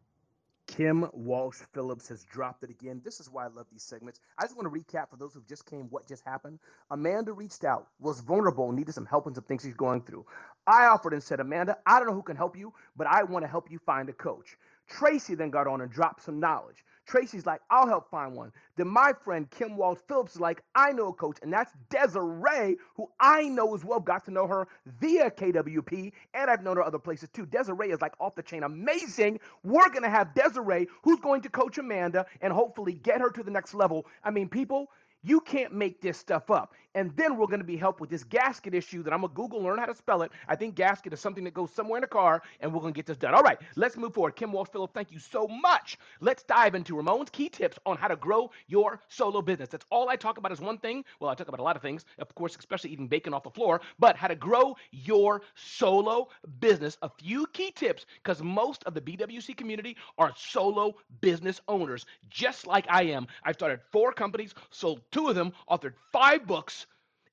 Kim 0.67 1.09
Walsh 1.13 1.61
Phillips 1.73 2.09
has 2.09 2.25
dropped 2.25 2.65
it 2.65 2.71
again. 2.71 3.01
This 3.05 3.21
is 3.21 3.31
why 3.31 3.45
I 3.45 3.49
love 3.49 3.67
these 3.71 3.85
segments. 3.85 4.21
I 4.39 4.43
just 4.43 4.57
want 4.57 4.73
to 4.73 4.81
recap 4.81 5.09
for 5.09 5.17
those 5.17 5.33
who 5.33 5.43
just 5.49 5.65
came 5.65 5.89
what 5.91 6.09
just 6.09 6.25
happened. 6.25 6.59
Amanda 6.91 7.33
reached 7.33 7.65
out, 7.65 7.87
was 8.01 8.21
vulnerable, 8.21 8.73
needed 8.73 8.93
some 8.93 9.07
help 9.07 9.27
and 9.27 9.35
some 9.35 9.45
things 9.45 9.63
she's 9.63 9.75
going 9.75 10.03
through. 10.03 10.27
I 10.67 10.87
offered 10.87 11.13
and 11.13 11.23
said, 11.23 11.39
Amanda, 11.39 11.79
I 11.87 11.99
don't 11.99 12.09
know 12.09 12.15
who 12.15 12.23
can 12.23 12.37
help 12.37 12.57
you, 12.57 12.75
but 12.97 13.07
I 13.07 13.23
want 13.23 13.45
to 13.45 13.49
help 13.49 13.71
you 13.71 13.79
find 13.79 14.09
a 14.09 14.13
coach. 14.13 14.57
Tracy 14.89 15.35
then 15.37 15.51
got 15.51 15.69
on 15.69 15.81
and 15.81 15.91
dropped 15.91 16.25
some 16.25 16.41
knowledge. 16.41 16.85
Tracy's 17.07 17.47
like, 17.47 17.61
I'll 17.71 17.87
help 17.87 18.11
find 18.11 18.35
one. 18.35 18.53
Then 18.77 18.89
my 18.89 19.13
friend 19.25 19.49
Kim 19.51 19.77
Walsh 19.77 19.99
Phillips 20.09 20.35
is 20.35 20.41
like, 20.41 20.63
I 20.75 20.93
know 20.93 21.09
a 21.09 21.13
coach, 21.13 21.39
and 21.43 21.53
that's 21.53 21.73
Desiree, 21.89 22.77
who 22.97 23.09
I 23.21 23.45
know 23.45 23.75
as 23.75 23.85
well. 23.85 24.01
Got 24.01 24.25
to 24.27 24.31
know 24.31 24.47
her 24.47 24.69
via 25.01 25.31
KWP, 25.31 26.13
and 26.35 26.51
I've 26.51 26.63
known 26.63 26.77
her 26.77 26.83
other 26.83 26.99
places 26.99 27.29
too. 27.31 27.47
Desiree 27.47 27.91
is 27.91 28.01
like 28.01 28.15
off 28.21 28.35
the 28.35 28.43
chain 28.43 28.65
amazing. 28.65 29.41
We're 29.63 29.89
gonna 29.91 30.11
have 30.11 30.35
Desiree, 30.35 30.89
who's 31.03 31.21
going 31.21 31.43
to 31.43 31.49
coach 31.49 31.79
Amanda 31.79 32.27
and 32.41 32.53
hopefully 32.53 32.95
get 32.95 33.21
her 33.21 33.31
to 33.31 33.43
the 33.43 33.51
next 33.51 33.75
level. 33.75 34.07
I 34.25 34.31
mean, 34.31 34.49
people, 34.49 34.91
you 35.27 35.41
can't 35.41 35.73
make 35.73 36.01
this 36.01 36.17
stuff 36.17 36.51
up. 36.51 36.73
And 36.95 37.15
then 37.15 37.37
we're 37.37 37.47
going 37.47 37.61
to 37.61 37.65
be 37.65 37.77
helped 37.77 38.01
with 38.01 38.09
this 38.09 38.25
gasket 38.25 38.75
issue 38.75 39.03
that 39.03 39.13
I'm 39.13 39.21
going 39.21 39.31
to 39.31 39.37
Google, 39.37 39.63
learn 39.63 39.79
how 39.79 39.85
to 39.85 39.95
spell 39.95 40.23
it. 40.23 40.33
I 40.49 40.57
think 40.57 40.77
gasket 40.77 41.13
is 41.13 41.21
something 41.21 41.45
that 41.45 41.53
goes 41.53 41.71
somewhere 41.71 41.99
in 41.99 42.05
a 42.05 42.07
car, 42.07 42.43
and 42.61 42.73
we're 42.73 42.81
going 42.81 42.95
to 42.95 42.97
get 42.97 43.05
this 43.05 43.19
done. 43.19 43.35
All 43.35 43.43
right, 43.43 43.59
let's 43.77 43.99
move 43.99 44.15
forward. 44.15 44.35
Kim 44.35 44.51
Walsh 44.51 44.71
Phillip, 44.73 44.95
thank 44.95 45.13
you 45.13 45.19
so 45.19 45.47
much. 45.47 45.99
Let's 46.21 46.43
dive 46.45 46.75
into 46.75 46.97
Ramon's 46.97 47.29
key 47.29 47.51
tips 47.51 47.79
on 47.85 47.99
how 47.99 48.09
to 48.09 48.17
grow 48.17 48.51
your 48.67 48.99
solo 49.09 49.43
business. 49.43 49.69
That's 49.69 49.85
all 49.91 50.09
I 50.09 50.17
talk 50.17 50.39
about 50.39 50.53
is 50.53 50.61
one 50.61 50.79
thing. 50.79 51.05
Well, 51.21 51.29
I 51.29 51.35
talk 51.35 51.49
about 51.49 51.61
a 51.61 51.65
lot 51.65 51.77
of 51.77 51.83
things, 51.83 52.07
of 52.19 52.35
course, 52.35 52.57
especially 52.59 52.91
eating 52.91 53.09
bacon 53.09 53.35
off 53.35 53.43
the 53.43 53.51
floor, 53.51 53.83
but 53.99 54.17
how 54.17 54.29
to 54.29 54.35
grow 54.35 54.75
your 54.91 55.43
solo 55.55 56.29
business. 56.61 56.97
A 57.03 57.11
few 57.11 57.47
key 57.49 57.73
tips 57.73 58.07
because 58.23 58.43
most 58.43 58.85
of 58.85 58.95
the 58.95 59.03
BWC 59.03 59.55
community 59.55 59.99
are 60.17 60.33
solo 60.35 60.95
business 61.21 61.61
owners, 61.69 62.07
just 62.31 62.67
like 62.67 62.87
I 62.89 63.03
am. 63.03 63.27
I've 63.45 63.57
started 63.57 63.81
four 63.93 64.13
companies, 64.15 64.55
sold 64.71 65.03
two 65.17 65.29
of 65.29 65.35
them, 65.35 65.53
authored 65.71 65.95
five 66.13 66.47
books 66.47 66.87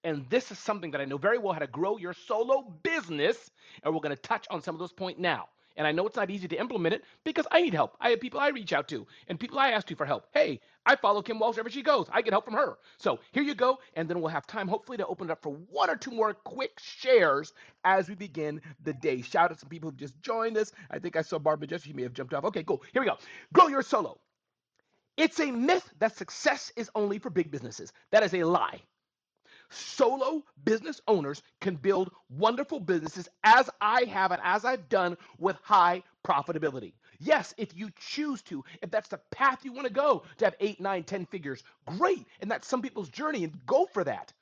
and 0.04 0.26
this 0.30 0.52
is 0.52 0.60
something 0.60 0.92
that 0.92 1.02
I 1.02 1.06
know 1.06 1.18
very 1.18 1.38
well 1.38 1.54
how 1.54 1.60
to 1.60 1.68
grow 1.68 1.98
your 1.98 2.14
solo 2.14 2.74
business. 2.84 3.52
And 3.84 3.94
we're 3.94 4.02
going 4.02 4.16
to 4.16 4.22
touch 4.22 4.46
on 4.50 4.62
some 4.62 4.76
of 4.76 4.80
those 4.80 4.92
points 4.92 5.20
now. 5.20 5.48
And 5.76 5.88
I 5.88 5.92
know 5.92 6.06
it's 6.06 6.18
not 6.18 6.30
easy 6.30 6.48
to 6.50 6.60
implement 6.60 6.94
it 6.94 7.04
because 7.24 7.48
I 7.52 7.62
need 7.62 7.74
help. 7.74 7.96
I 8.00 8.10
have 8.10 8.20
people 8.20 8.40
I 8.40 8.50
reach 8.50 8.74
out 8.74 8.88
to 8.90 9.08
and 9.28 9.40
people 9.40 9.58
I 9.58 9.72
ask 9.72 9.88
to 9.88 9.96
for 9.96 10.06
help. 10.06 10.28
Hey, 10.34 10.60
I 10.86 10.96
follow 10.96 11.22
Kim 11.22 11.40
Walsh 11.40 11.56
wherever 11.56 11.70
she 11.70 11.82
goes. 11.82 12.08
I 12.12 12.22
get 12.22 12.34
help 12.34 12.46
from 12.46 12.54
her. 12.54 12.78
So 12.98 13.20
here 13.32 13.42
you 13.44 13.56
go. 13.56 13.80
And 13.96 14.08
then 14.08 14.22
we'll 14.22 14.30
have 14.30 14.46
time, 14.46 14.68
hopefully, 14.68 14.98
to 14.98 15.08
open 15.08 15.30
it 15.30 15.32
up 15.32 15.42
for 15.42 15.56
one 15.72 15.90
or 15.90 15.96
two 15.96 16.12
more 16.12 16.34
quick 16.34 16.80
shares 16.80 17.54
as 17.86 18.08
we 18.08 18.16
begin 18.16 18.62
the 18.84 18.94
day. 18.94 19.22
Shout 19.22 19.46
out 19.46 19.54
to 19.54 19.60
some 19.60 19.70
people 19.70 19.90
who 19.90 19.96
just 19.98 20.22
joined 20.22 20.58
us. 20.58 20.74
I 20.92 21.00
think 21.00 21.16
I 21.16 21.24
saw 21.24 21.40
Barbara 21.40 21.68
Jesse. 21.68 21.90
She 21.90 21.94
may 21.94 22.04
have 22.04 22.14
jumped 22.14 22.34
off. 22.36 22.44
Okay, 22.46 22.64
cool. 22.64 22.84
Here 22.94 23.02
we 23.02 23.08
go. 23.08 23.18
Grow 23.54 23.68
your 23.68 23.82
solo. 23.82 24.20
It's 25.18 25.39
a 25.39 25.51
myth 25.51 25.88
that 25.99 26.18
success 26.18 26.72
is 26.76 26.89
only 26.95 27.20
for 27.20 27.30
big 27.30 27.51
businesses. 27.51 27.93
That 28.11 28.24
is 28.24 28.34
a 28.34 28.43
lie. 28.43 28.82
Solo 29.70 30.43
business 30.66 31.01
owners 31.07 31.41
can 31.61 31.76
build 31.76 32.11
wonderful 32.30 32.80
businesses 32.80 33.28
as 33.43 33.70
I 33.82 34.03
have 34.05 34.32
and 34.32 34.41
as 34.43 34.66
I've 34.66 34.89
done 34.89 35.18
with 35.39 35.57
high 35.64 36.03
profitability. 36.24 36.93
Yes, 37.20 37.53
if 37.57 37.76
you 37.76 37.89
choose 37.97 38.41
to, 38.43 38.64
if 38.82 38.91
that's 38.91 39.09
the 39.09 39.20
path 39.32 39.64
you 39.64 39.74
want 39.74 39.88
to 39.88 39.93
go 39.93 40.24
to 40.38 40.45
have 40.45 40.55
eight, 40.59 40.80
nine, 40.80 41.03
ten 41.03 41.26
figures, 41.26 41.64
great. 41.86 42.26
And 42.41 42.51
that's 42.51 42.68
some 42.68 42.82
people's 42.82 43.09
journey 43.09 43.43
and 43.43 43.66
go 43.66 43.86
for 43.86 44.03
that. 44.03 44.34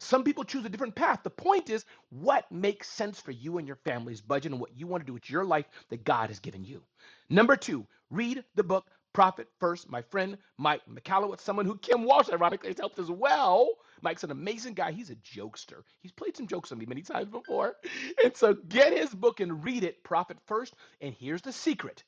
Some 0.00 0.24
people 0.24 0.44
choose 0.44 0.64
a 0.64 0.68
different 0.68 0.94
path. 0.94 1.20
The 1.22 1.30
point 1.30 1.70
is 1.70 1.84
what 2.10 2.50
makes 2.52 2.88
sense 2.88 3.18
for 3.20 3.30
you 3.30 3.58
and 3.58 3.66
your 3.66 3.76
family's 3.76 4.20
budget 4.20 4.52
and 4.52 4.60
what 4.60 4.76
you 4.76 4.86
want 4.86 5.02
to 5.02 5.06
do 5.06 5.14
with 5.14 5.30
your 5.30 5.44
life 5.44 5.66
that 5.88 6.04
God 6.04 6.28
has 6.28 6.38
given 6.40 6.64
you. 6.64 6.82
Number 7.30 7.56
two, 7.56 7.86
read 8.10 8.44
the 8.54 8.62
book 8.64 8.86
Profit 9.16 9.48
First. 9.58 9.88
My 9.88 10.02
friend 10.02 10.36
Mike 10.58 10.82
Michalowicz, 10.86 11.40
someone 11.40 11.64
who 11.64 11.78
Kim 11.78 12.04
Walsh 12.04 12.28
ironically 12.30 12.68
has 12.68 12.78
helped 12.78 12.98
as 12.98 13.10
well. 13.10 13.66
Mike's 14.02 14.24
an 14.24 14.30
amazing 14.30 14.74
guy. 14.74 14.92
He's 14.92 15.08
a 15.08 15.14
jokester. 15.14 15.84
He's 16.02 16.12
played 16.12 16.36
some 16.36 16.46
jokes 16.46 16.70
on 16.70 16.76
me 16.76 16.84
many 16.84 17.00
times 17.00 17.30
before. 17.30 17.76
And 18.22 18.36
so 18.36 18.52
get 18.68 18.92
his 18.92 19.08
book 19.14 19.40
and 19.40 19.64
read 19.64 19.84
it, 19.84 20.04
Profit 20.04 20.36
First. 20.44 20.74
And 21.00 21.14
here's 21.14 21.40
the 21.40 21.52
secret 21.52 22.04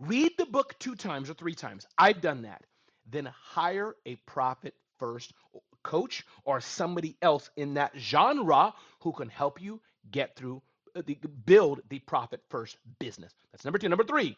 read 0.00 0.32
the 0.36 0.46
book 0.46 0.74
two 0.80 0.96
times 0.96 1.30
or 1.30 1.34
three 1.34 1.54
times. 1.54 1.86
I've 1.96 2.20
done 2.20 2.42
that. 2.42 2.64
Then 3.08 3.30
hire 3.40 3.94
a 4.04 4.16
Profit 4.26 4.74
First 4.98 5.32
coach 5.84 6.24
or 6.44 6.60
somebody 6.60 7.16
else 7.22 7.50
in 7.56 7.74
that 7.74 7.92
genre 7.96 8.74
who 8.98 9.12
can 9.12 9.28
help 9.28 9.62
you 9.62 9.80
get 10.10 10.34
through 10.34 10.60
uh, 10.96 11.02
the 11.06 11.16
build 11.46 11.80
the 11.88 12.00
profit 12.00 12.40
first 12.50 12.76
business. 12.98 13.32
That's 13.52 13.64
number 13.64 13.78
two. 13.78 13.88
Number 13.88 14.04
three, 14.04 14.36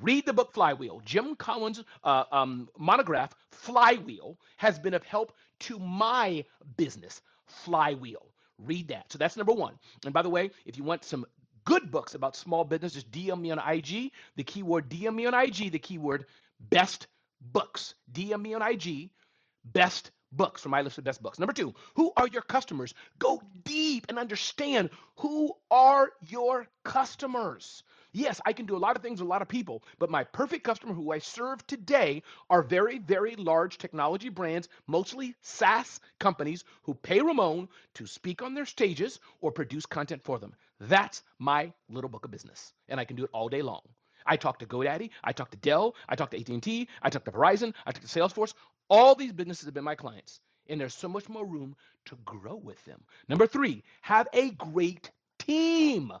Read 0.00 0.26
the 0.26 0.32
book 0.32 0.52
Flywheel. 0.52 1.00
Jim 1.04 1.34
Collins' 1.36 1.82
uh, 2.04 2.24
um, 2.30 2.68
monograph, 2.78 3.34
Flywheel, 3.50 4.38
has 4.56 4.78
been 4.78 4.94
of 4.94 5.02
help 5.04 5.32
to 5.60 5.78
my 5.78 6.44
business, 6.76 7.20
Flywheel. 7.46 8.26
Read 8.58 8.88
that. 8.88 9.10
So 9.10 9.18
that's 9.18 9.36
number 9.36 9.52
one. 9.52 9.74
And 10.04 10.14
by 10.14 10.22
the 10.22 10.30
way, 10.30 10.50
if 10.64 10.76
you 10.76 10.84
want 10.84 11.04
some 11.04 11.26
good 11.64 11.90
books 11.90 12.14
about 12.14 12.36
small 12.36 12.64
business, 12.64 12.94
just 12.94 13.10
DM 13.10 13.40
me 13.40 13.50
on 13.50 13.58
IG. 13.58 14.12
The 14.36 14.44
keyword 14.44 14.88
DM 14.88 15.14
me 15.14 15.26
on 15.26 15.34
IG, 15.34 15.72
the 15.72 15.78
keyword 15.78 16.26
best 16.58 17.06
books. 17.40 17.94
DM 18.12 18.42
me 18.42 18.54
on 18.54 18.62
IG, 18.62 19.10
best 19.64 20.10
books 20.32 20.62
from 20.62 20.70
my 20.70 20.82
list 20.82 20.98
of 20.98 21.04
best 21.04 21.22
books. 21.22 21.38
Number 21.38 21.52
two, 21.52 21.74
who 21.94 22.12
are 22.16 22.28
your 22.28 22.42
customers? 22.42 22.94
Go 23.18 23.42
deep 23.64 24.06
and 24.08 24.18
understand 24.18 24.90
who 25.16 25.52
are 25.70 26.10
your 26.28 26.68
customers. 26.84 27.82
Yes, 28.12 28.40
I 28.44 28.52
can 28.52 28.66
do 28.66 28.76
a 28.76 28.78
lot 28.78 28.96
of 28.96 29.02
things 29.02 29.20
with 29.20 29.28
a 29.28 29.30
lot 29.30 29.42
of 29.42 29.48
people, 29.48 29.84
but 30.00 30.10
my 30.10 30.24
perfect 30.24 30.64
customer 30.64 30.94
who 30.94 31.12
I 31.12 31.18
serve 31.18 31.64
today 31.66 32.22
are 32.48 32.62
very, 32.62 32.98
very 32.98 33.36
large 33.36 33.78
technology 33.78 34.28
brands, 34.28 34.68
mostly 34.88 35.36
SaaS 35.42 36.00
companies 36.18 36.64
who 36.82 36.94
pay 36.94 37.20
Ramon 37.20 37.68
to 37.94 38.06
speak 38.06 38.42
on 38.42 38.52
their 38.52 38.66
stages 38.66 39.20
or 39.40 39.52
produce 39.52 39.86
content 39.86 40.24
for 40.24 40.40
them. 40.40 40.54
That's 40.80 41.22
my 41.38 41.72
little 41.88 42.10
book 42.10 42.24
of 42.24 42.32
business, 42.32 42.72
and 42.88 42.98
I 42.98 43.04
can 43.04 43.16
do 43.16 43.24
it 43.24 43.30
all 43.32 43.48
day 43.48 43.62
long. 43.62 43.82
I 44.26 44.36
talk 44.36 44.58
to 44.58 44.66
GoDaddy, 44.66 45.10
I 45.22 45.32
talk 45.32 45.50
to 45.52 45.56
Dell, 45.58 45.94
I 46.08 46.16
talk 46.16 46.30
to 46.32 46.40
AT&T, 46.40 46.88
I 47.02 47.10
talk 47.10 47.24
to 47.24 47.30
Verizon, 47.30 47.74
I 47.86 47.92
talk 47.92 48.02
to 48.02 48.08
Salesforce. 48.08 48.54
All 48.88 49.14
these 49.14 49.32
businesses 49.32 49.66
have 49.66 49.74
been 49.74 49.84
my 49.84 49.94
clients, 49.94 50.40
and 50.68 50.80
there's 50.80 50.94
so 50.94 51.08
much 51.08 51.28
more 51.28 51.46
room 51.46 51.76
to 52.06 52.16
grow 52.24 52.56
with 52.56 52.84
them. 52.84 53.04
Number 53.28 53.46
three, 53.46 53.84
have 54.02 54.26
a 54.32 54.50
great 54.50 55.10
team. 55.38 56.12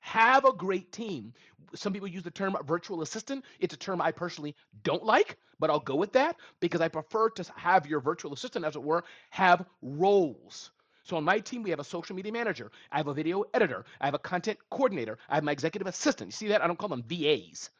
Have 0.00 0.44
a 0.44 0.52
great 0.52 0.92
team. 0.92 1.34
Some 1.74 1.92
people 1.92 2.08
use 2.08 2.22
the 2.22 2.30
term 2.30 2.56
virtual 2.64 3.02
assistant. 3.02 3.44
It's 3.60 3.74
a 3.74 3.78
term 3.78 4.00
I 4.00 4.10
personally 4.10 4.54
don't 4.82 5.04
like, 5.04 5.36
but 5.58 5.70
I'll 5.70 5.80
go 5.80 5.96
with 5.96 6.12
that 6.14 6.36
because 6.60 6.80
I 6.80 6.88
prefer 6.88 7.30
to 7.30 7.44
have 7.56 7.86
your 7.86 8.00
virtual 8.00 8.32
assistant, 8.32 8.64
as 8.64 8.76
it 8.76 8.82
were, 8.82 9.04
have 9.30 9.66
roles. 9.82 10.70
So 11.02 11.16
on 11.16 11.24
my 11.24 11.40
team, 11.40 11.62
we 11.62 11.70
have 11.70 11.80
a 11.80 11.84
social 11.84 12.14
media 12.14 12.32
manager. 12.32 12.70
I 12.92 12.98
have 12.98 13.08
a 13.08 13.14
video 13.14 13.44
editor. 13.54 13.84
I 14.00 14.06
have 14.06 14.14
a 14.14 14.18
content 14.18 14.58
coordinator. 14.70 15.18
I 15.28 15.36
have 15.36 15.44
my 15.44 15.52
executive 15.52 15.86
assistant. 15.86 16.28
You 16.28 16.32
see 16.32 16.48
that? 16.48 16.62
I 16.62 16.66
don't 16.66 16.78
call 16.78 16.90
them 16.90 17.04
VAs. 17.06 17.70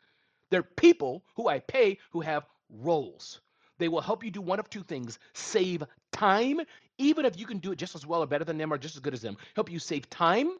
They're 0.51 0.63
people 0.63 1.25
who 1.35 1.49
I 1.49 1.59
pay 1.59 1.99
who 2.11 2.21
have 2.21 2.47
roles. 2.71 3.41
They 3.79 3.89
will 3.89 4.01
help 4.01 4.25
you 4.25 4.31
do 4.31 4.41
one 4.41 4.59
of 4.59 4.71
two 4.71 4.83
things 4.83 5.19
save 5.35 5.85
time, 6.11 6.61
even 6.97 7.25
if 7.25 7.39
you 7.39 7.47
can 7.47 7.59
do 7.59 7.73
it 7.73 7.79
just 7.79 7.95
as 7.95 8.07
well 8.07 8.23
or 8.23 8.27
better 8.27 8.45
than 8.45 8.59
them 8.59 8.73
or 8.73 8.79
just 8.79 8.97
as 8.97 9.01
good 9.01 9.15
as 9.15 9.21
them. 9.21 9.37
Help 9.55 9.71
you 9.71 9.79
save 9.79 10.09
time 10.11 10.51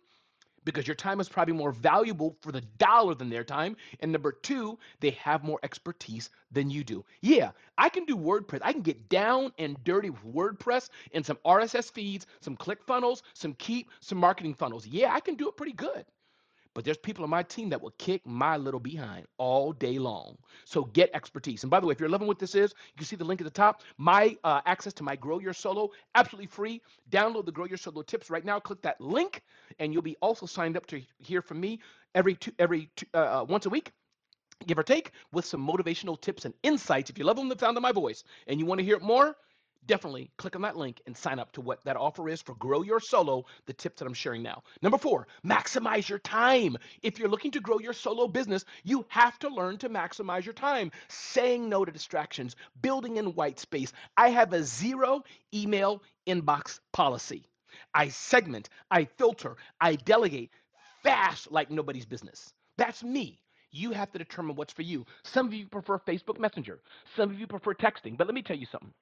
because 0.69 0.87
your 0.87 0.95
time 0.95 1.19
is 1.19 1.31
probably 1.31 1.55
more 1.55 1.73
valuable 1.73 2.37
for 2.43 2.53
the 2.53 2.61
dollar 2.77 3.15
than 3.15 3.31
their 3.31 3.43
time. 3.43 3.75
And 4.01 4.13
number 4.13 4.33
two, 4.33 4.79
they 5.01 5.11
have 5.13 5.43
more 5.43 5.59
expertise 5.63 6.29
than 6.53 6.69
you 6.69 6.85
do. 6.85 7.07
Yeah, 7.23 7.53
I 7.79 7.89
can 7.89 8.05
do 8.05 8.17
WordPress. 8.17 8.61
I 8.63 8.73
can 8.73 8.83
get 8.83 9.09
down 9.09 9.53
and 9.59 9.83
dirty 9.83 10.11
with 10.11 10.25
WordPress 10.27 10.91
and 11.15 11.25
some 11.25 11.39
RSS 11.47 11.91
feeds, 11.91 12.27
some 12.41 12.55
ClickFunnels, 12.55 13.23
some 13.33 13.55
Keap, 13.55 13.91
some 14.01 14.19
marketing 14.19 14.53
funnels. 14.53 14.87
Yeah, 14.87 15.15
I 15.15 15.21
can 15.21 15.37
do 15.37 15.49
it 15.49 15.57
pretty 15.57 15.73
good. 15.73 16.05
But 16.79 16.85
there's 16.85 16.97
people 16.97 17.25
on 17.25 17.31
my 17.31 17.43
team 17.43 17.71
that 17.71 17.83
will 17.83 17.93
kick 17.99 18.25
my 18.25 18.57
little 18.57 18.79
behind 18.79 19.27
all 19.37 19.73
day 19.73 19.99
long. 19.99 20.39
So 20.65 20.85
get 20.85 21.11
expertise. 21.13 21.65
And 21.65 21.71
by 21.73 21.81
the 21.81 21.89
way, 21.89 21.91
if 21.91 21.99
you're 21.99 22.09
loving 22.09 22.29
what 22.29 22.39
this 22.39 22.55
is, 22.55 22.71
you 22.71 22.99
can 22.99 23.05
see 23.05 23.17
the 23.17 23.25
link 23.25 23.41
at 23.41 23.45
the 23.47 23.51
top. 23.51 23.83
My 23.97 24.37
uh, 24.45 24.61
access 24.65 24.93
to 24.93 25.03
my 25.03 25.17
Grow 25.17 25.41
Your 25.41 25.53
Solo, 25.53 25.91
absolutely 26.15 26.47
free. 26.47 26.81
Download 27.11 27.45
the 27.45 27.51
Grow 27.51 27.65
Your 27.65 27.79
Solo 27.79 28.03
tips 28.03 28.31
right 28.31 28.45
now. 28.45 28.61
Click 28.61 28.81
that 28.83 29.01
link, 29.01 29.43
and 29.81 29.93
you'll 29.93 30.03
be 30.03 30.15
also 30.23 30.47
signed 30.47 30.77
up 30.77 30.87
to 30.87 31.03
hear 31.19 31.43
from 31.43 31.59
me 31.59 31.81
every 32.15 32.37
two, 32.37 32.53
every 32.61 32.89
two, 32.95 33.07
uh, 33.13 33.41
uh 33.41 33.47
once 33.49 33.67
a 33.67 33.71
week 33.71 33.91
give 34.67 34.79
or 34.79 34.85
take, 34.85 35.11
with 35.33 35.45
some 35.45 35.67
motivational 35.67 36.21
tips 36.21 36.45
and 36.45 36.55
insights. 36.63 37.11
If 37.11 37.19
you 37.19 37.25
love 37.25 37.37
them, 37.37 37.49
the 37.49 37.59
sound 37.59 37.77
of 37.77 37.83
my 37.83 37.93
voice, 37.93 38.23
and 38.47 38.61
you 38.61 38.67
want 38.67 38.79
to 38.79 38.85
hear 38.85 38.97
it 38.97 39.03
more, 39.03 39.37
definitely 39.89 40.31
click 40.39 40.55
on 40.55 40.63
that 40.63 40.77
link 40.77 41.01
and 41.07 41.17
sign 41.17 41.41
up 41.41 41.51
to 41.53 41.61
what 41.61 41.85
that 41.85 41.97
offer 41.97 42.29
is 42.29 42.41
for 42.41 42.55
Grow 42.55 42.83
Your 42.83 43.01
Solo, 43.01 43.45
the 43.67 43.73
tips 43.73 43.99
that 43.99 44.07
I'm 44.07 44.15
sharing 44.15 44.43
now. 44.43 44.63
Number 44.83 44.99
four, 44.99 45.27
maximize 45.45 46.09
your 46.09 46.21
time. 46.21 46.77
If 47.03 47.19
you're 47.19 47.29
looking 47.29 47.51
to 47.53 47.61
grow 47.61 47.81
your 47.81 47.95
solo 47.95 48.29
business, 48.29 48.65
you 48.85 49.05
have 49.09 49.39
to 49.41 49.49
learn 49.49 49.79
to 49.79 49.89
maximize 49.89 50.45
your 50.45 50.55
time, 50.55 50.93
saying 51.09 51.69
no 51.69 51.85
to 51.85 51.91
distractions, 51.91 52.55
building 52.83 53.17
in 53.17 53.35
white 53.35 53.59
space. 53.59 53.93
I 54.17 54.31
have 54.31 54.53
a 54.53 54.63
zero 54.63 55.25
email 55.53 56.03
inbox 56.29 56.79
policy. 56.93 57.45
I 57.95 58.09
segment, 58.09 58.69
I 58.91 59.07
filter, 59.07 59.57
I 59.81 59.97
delegate 59.97 60.51
fast 61.03 61.51
like 61.51 61.71
nobody's 61.71 62.07
business. 62.07 62.53
That's 62.77 63.03
me. 63.03 63.41
You 63.71 63.93
have 63.93 64.13
to 64.13 64.19
determine 64.19 64.57
what's 64.57 64.73
for 64.73 64.83
you. 64.83 65.07
Some 65.25 65.47
of 65.47 65.55
you 65.55 65.67
prefer 65.67 65.99
Facebook 65.99 66.39
Messenger. 66.39 66.81
Some 67.17 67.31
of 67.31 67.41
you 67.41 67.47
prefer 67.47 67.75
texting. 67.75 68.17
But 68.17 68.27
let 68.27 68.35
me 68.35 68.43
tell 68.43 68.57
you 68.57 68.67
something. 68.67 68.93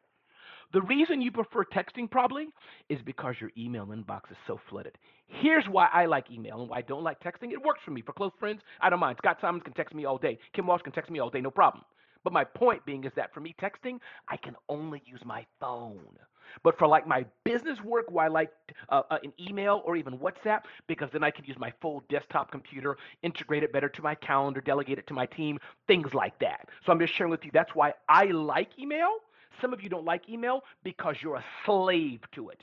The 0.73 0.83
reason 0.83 1.23
you 1.23 1.31
prefer 1.31 1.65
texting 1.65 2.11
probably 2.11 2.49
is 2.89 3.01
because 3.03 3.37
your 3.41 3.51
email 3.57 3.87
inbox 3.87 4.31
is 4.31 4.37
so 4.47 4.61
flooded. 4.69 4.99
Here's 5.27 5.67
why 5.69 5.89
I 5.93 6.07
like 6.07 6.31
email 6.31 6.61
and 6.61 6.69
why 6.71 6.79
I 6.79 6.83
don't 6.83 7.05
like 7.05 7.21
texting. 7.21 7.53
It 7.53 7.63
works 7.63 7.81
for 7.85 7.91
me. 7.91 8.03
For 8.03 8.13
close 8.13 8.33
friends, 8.39 8.63
I 8.81 8.91
don't 8.91 9.01
mind. 9.01 9.19
Scott 9.19 9.39
Simons 9.41 9.63
can 9.63 9.73
text 9.75 9.95
me 9.95 10.05
all 10.05 10.19
day. 10.19 10.39
Kim 10.53 10.67
Walsh 10.67 10.83
can 10.83 10.93
text 10.93 11.11
me 11.11 11.19
all 11.19 11.31
day, 11.31 11.41
no 11.41 11.51
problem. 11.51 11.85
But 12.25 12.33
my 12.33 12.45
point 12.45 12.85
being 12.85 13.05
is 13.05 13.13
that 13.15 13.33
for 13.33 13.41
me, 13.41 13.55
texting, 13.61 14.01
I 14.29 14.37
can 14.37 14.57
only 14.69 15.01
use 15.07 15.21
my 15.25 15.47
phone. 15.61 16.19
But 16.63 16.79
for 16.79 16.87
like 16.87 17.07
my 17.07 17.25
business 17.45 17.81
work, 17.83 18.07
why 18.09 18.27
I 18.27 18.29
like 18.29 18.51
uh, 18.89 19.03
uh, 19.11 19.19
an 19.23 19.33
email 19.41 19.83
or 19.85 19.97
even 19.97 20.19
WhatsApp, 20.19 20.63
because 20.87 21.09
then 21.13 21.23
I 21.23 21.31
can 21.31 21.45
use 21.45 21.57
my 21.59 21.73
full 21.81 22.03
desktop 22.09 22.51
computer, 22.51 22.97
integrate 23.23 23.63
it 23.63 23.73
better 23.73 23.89
to 23.89 24.03
my 24.03 24.15
calendar, 24.15 24.61
delegate 24.61 24.99
it 24.99 25.07
to 25.09 25.15
my 25.15 25.27
team, 25.27 25.59
things 25.87 26.15
like 26.15 26.39
that. 26.41 26.69
So 26.85 26.93
I'm 26.93 26.99
just 26.99 27.15
sharing 27.15 27.31
with 27.31 27.45
you 27.45 27.51
that's 27.53 27.75
why 27.75 27.95
I 28.09 28.27
like 28.27 28.71
email 28.79 29.19
some 29.61 29.73
of 29.73 29.83
you 29.83 29.89
don't 29.89 30.05
like 30.05 30.29
email 30.29 30.63
because 30.85 31.17
you're 31.23 31.37
a 31.37 31.45
slave 31.65 32.21
to 32.33 32.51
it. 32.51 32.61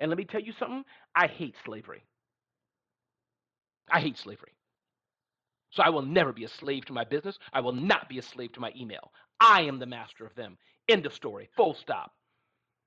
And 0.00 0.10
let 0.10 0.18
me 0.18 0.24
tell 0.24 0.40
you 0.40 0.52
something 0.58 0.84
I 1.14 1.26
hate 1.26 1.54
slavery. 1.64 2.04
I 3.90 4.00
hate 4.00 4.18
slavery. 4.18 4.52
So 5.70 5.82
I 5.82 5.90
will 5.90 6.02
never 6.02 6.32
be 6.32 6.44
a 6.44 6.48
slave 6.48 6.84
to 6.86 6.92
my 6.92 7.04
business. 7.04 7.38
I 7.52 7.60
will 7.60 7.72
not 7.72 8.08
be 8.08 8.18
a 8.18 8.22
slave 8.22 8.52
to 8.52 8.60
my 8.60 8.72
email. 8.78 9.12
I 9.40 9.62
am 9.62 9.78
the 9.78 9.86
master 9.86 10.24
of 10.24 10.34
them. 10.34 10.56
End 10.88 11.06
of 11.06 11.14
story. 11.14 11.48
Full 11.56 11.74
stop. 11.74 12.12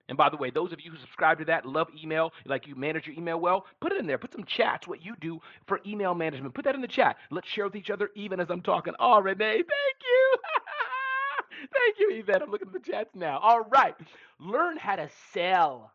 And 0.09 0.17
by 0.17 0.29
the 0.29 0.37
way, 0.37 0.51
those 0.51 0.71
of 0.71 0.79
you 0.81 0.91
who 0.91 0.97
subscribe 0.97 1.39
to 1.39 1.45
that, 1.45 1.65
love 1.65 1.89
email, 2.01 2.31
like 2.45 2.65
you 2.65 2.75
manage 2.75 3.07
your 3.07 3.15
email 3.17 3.39
well, 3.39 3.65
put 3.81 3.91
it 3.91 3.99
in 3.99 4.07
there. 4.07 4.17
Put 4.17 4.31
some 4.31 4.45
chats, 4.45 4.87
what 4.87 5.03
you 5.03 5.15
do 5.19 5.39
for 5.67 5.81
email 5.85 6.15
management. 6.15 6.53
Put 6.53 6.63
that 6.65 6.75
in 6.75 6.81
the 6.81 6.87
chat. 6.87 7.17
Let's 7.29 7.49
share 7.49 7.65
with 7.65 7.75
each 7.75 7.89
other 7.89 8.09
even 8.15 8.39
as 8.39 8.49
I'm 8.49 8.61
talking. 8.61 8.93
Oh, 8.99 9.19
Renee, 9.19 9.55
thank 9.57 9.67
you. 9.67 10.37
Thank 11.73 11.99
you, 11.99 12.11
Yvette. 12.13 12.41
I'm 12.41 12.51
looking 12.51 12.67
at 12.67 12.73
the 12.73 12.91
chats 12.91 13.15
now. 13.15 13.39
All 13.39 13.61
right. 13.63 13.95
Learn 14.39 14.77
how 14.77 14.95
to 14.97 15.09
sell. 15.33 15.91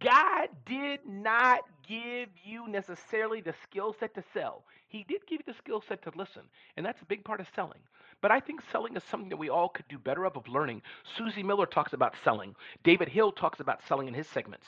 God 0.00 0.48
did 0.66 1.00
not 1.06 1.60
give 1.86 2.28
you 2.44 2.68
necessarily 2.68 3.40
the 3.40 3.54
skill 3.64 3.94
set 3.98 4.14
to 4.14 4.24
sell. 4.34 4.64
He 4.88 5.04
did 5.08 5.26
give 5.26 5.40
you 5.46 5.52
the 5.52 5.58
skill 5.58 5.82
set 5.86 6.02
to 6.02 6.12
listen, 6.16 6.42
and 6.76 6.84
that's 6.84 7.02
a 7.02 7.06
big 7.06 7.24
part 7.24 7.40
of 7.40 7.46
selling. 7.54 7.80
But 8.20 8.30
I 8.30 8.40
think 8.40 8.60
selling 8.72 8.96
is 8.96 9.02
something 9.04 9.28
that 9.30 9.36
we 9.36 9.50
all 9.50 9.68
could 9.68 9.88
do 9.88 9.98
better 9.98 10.24
of 10.24 10.36
of 10.36 10.48
learning. 10.48 10.82
Susie 11.16 11.42
Miller 11.42 11.66
talks 11.66 11.92
about 11.92 12.14
selling. 12.24 12.54
David 12.82 13.08
Hill 13.08 13.32
talks 13.32 13.60
about 13.60 13.80
selling 13.88 14.08
in 14.08 14.14
his 14.14 14.28
segments. 14.28 14.66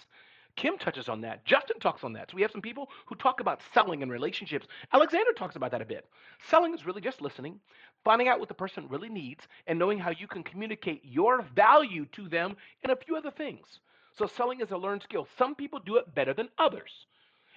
Kim 0.57 0.79
touches 0.79 1.09
on 1.09 1.21
that. 1.21 1.45
Justin 1.45 1.79
talks 1.79 2.03
on 2.03 2.15
that. 2.15 2.31
So 2.31 2.35
we 2.35 2.43
have 2.43 2.51
some 2.51 2.63
people 2.63 2.89
who 3.05 3.15
talk 3.15 3.41
about 3.41 3.61
selling 3.75 4.03
and 4.03 4.11
relationships. 4.11 4.67
Alexander 4.93 5.33
talks 5.33 5.57
about 5.57 5.71
that 5.71 5.83
a 5.83 5.87
bit. 5.87 6.07
Selling 6.49 6.75
is 6.75 6.87
really 6.87 7.03
just 7.03 7.21
listening, 7.21 7.61
finding 8.05 8.29
out 8.29 8.41
what 8.41 8.49
the 8.49 8.55
person 8.55 8.89
really 8.89 9.11
needs, 9.11 9.47
and 9.67 9.79
knowing 9.79 9.99
how 9.99 10.11
you 10.11 10.27
can 10.27 10.43
communicate 10.43 11.05
your 11.05 11.43
value 11.55 12.07
to 12.13 12.29
them 12.29 12.57
and 12.83 12.91
a 12.91 12.97
few 12.97 13.17
other 13.17 13.31
things. 13.31 13.81
So 14.19 14.27
selling 14.27 14.61
is 14.61 14.71
a 14.71 14.79
learned 14.79 15.03
skill. 15.03 15.29
Some 15.37 15.55
people 15.55 15.79
do 15.79 15.97
it 15.97 16.15
better 16.15 16.33
than 16.33 16.49
others. 16.59 16.91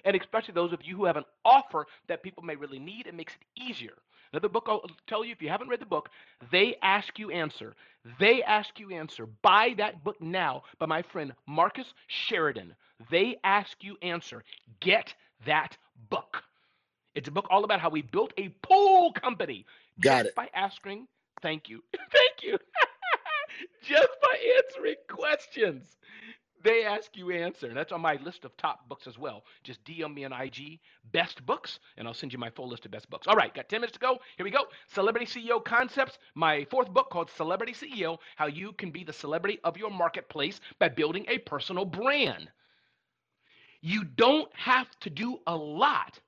And 0.04 0.14
especially 0.16 0.54
those 0.54 0.72
of 0.72 0.84
you 0.84 0.96
who 0.96 1.06
have 1.06 1.16
an 1.16 1.24
offer 1.44 1.86
that 2.08 2.22
people 2.22 2.42
may 2.42 2.56
really 2.56 2.78
need, 2.78 3.06
it 3.06 3.14
makes 3.14 3.34
it 3.34 3.62
easier. 3.62 3.94
Another 4.32 4.48
book 4.48 4.66
I'll 4.68 4.84
tell 5.06 5.24
you 5.24 5.32
if 5.32 5.42
you 5.42 5.48
haven't 5.48 5.68
read 5.68 5.80
the 5.80 5.86
book, 5.86 6.08
They 6.50 6.76
Ask 6.82 7.18
You 7.18 7.30
Answer. 7.30 7.74
They 8.18 8.42
Ask 8.42 8.78
You 8.78 8.90
Answer. 8.90 9.26
Buy 9.42 9.74
that 9.78 10.04
book 10.04 10.20
now 10.20 10.62
by 10.78 10.86
my 10.86 11.02
friend 11.02 11.34
Marcus 11.46 11.92
Sheridan. 12.06 12.74
They 13.10 13.36
Ask 13.44 13.82
You 13.82 13.96
Answer. 14.02 14.42
Get 14.80 15.14
that 15.46 15.76
book. 16.10 16.42
It's 17.14 17.28
a 17.28 17.32
book 17.32 17.46
all 17.50 17.64
about 17.64 17.80
how 17.80 17.90
we 17.90 18.02
built 18.02 18.32
a 18.38 18.48
pool 18.62 19.12
company. 19.12 19.66
Got 20.00 20.26
just 20.26 20.26
it. 20.26 20.34
by 20.34 20.48
asking, 20.54 21.06
thank 21.42 21.68
you. 21.68 21.82
thank 22.12 22.42
you. 22.42 22.58
just 23.82 24.08
by 24.22 24.36
answering 24.58 24.96
questions. 25.08 25.96
They 26.62 26.84
ask 26.84 27.16
you 27.16 27.30
answer. 27.30 27.68
And 27.68 27.76
that's 27.76 27.92
on 27.92 28.00
my 28.00 28.16
list 28.16 28.44
of 28.44 28.56
top 28.56 28.88
books 28.88 29.06
as 29.06 29.18
well. 29.18 29.44
Just 29.62 29.82
DM 29.84 30.14
me 30.14 30.24
on 30.24 30.32
IG, 30.32 30.78
best 31.12 31.44
books, 31.46 31.80
and 31.96 32.06
I'll 32.06 32.14
send 32.14 32.32
you 32.32 32.38
my 32.38 32.50
full 32.50 32.68
list 32.68 32.84
of 32.84 32.90
best 32.90 33.08
books. 33.08 33.26
All 33.26 33.36
right, 33.36 33.54
got 33.54 33.68
10 33.68 33.80
minutes 33.80 33.94
to 33.94 34.00
go. 34.00 34.18
Here 34.36 34.44
we 34.44 34.50
go. 34.50 34.66
Celebrity 34.92 35.26
CEO 35.26 35.64
Concepts, 35.64 36.18
my 36.34 36.66
fourth 36.70 36.92
book 36.92 37.10
called 37.10 37.30
Celebrity 37.30 37.72
CEO 37.72 38.18
How 38.36 38.46
You 38.46 38.72
Can 38.72 38.90
Be 38.90 39.04
the 39.04 39.12
Celebrity 39.12 39.58
of 39.64 39.76
Your 39.76 39.90
Marketplace 39.90 40.60
by 40.78 40.88
Building 40.88 41.24
a 41.28 41.38
Personal 41.38 41.84
Brand. 41.84 42.50
You 43.80 44.04
don't 44.04 44.54
have 44.54 44.88
to 45.00 45.10
do 45.10 45.38
a 45.46 45.56
lot 45.56 46.18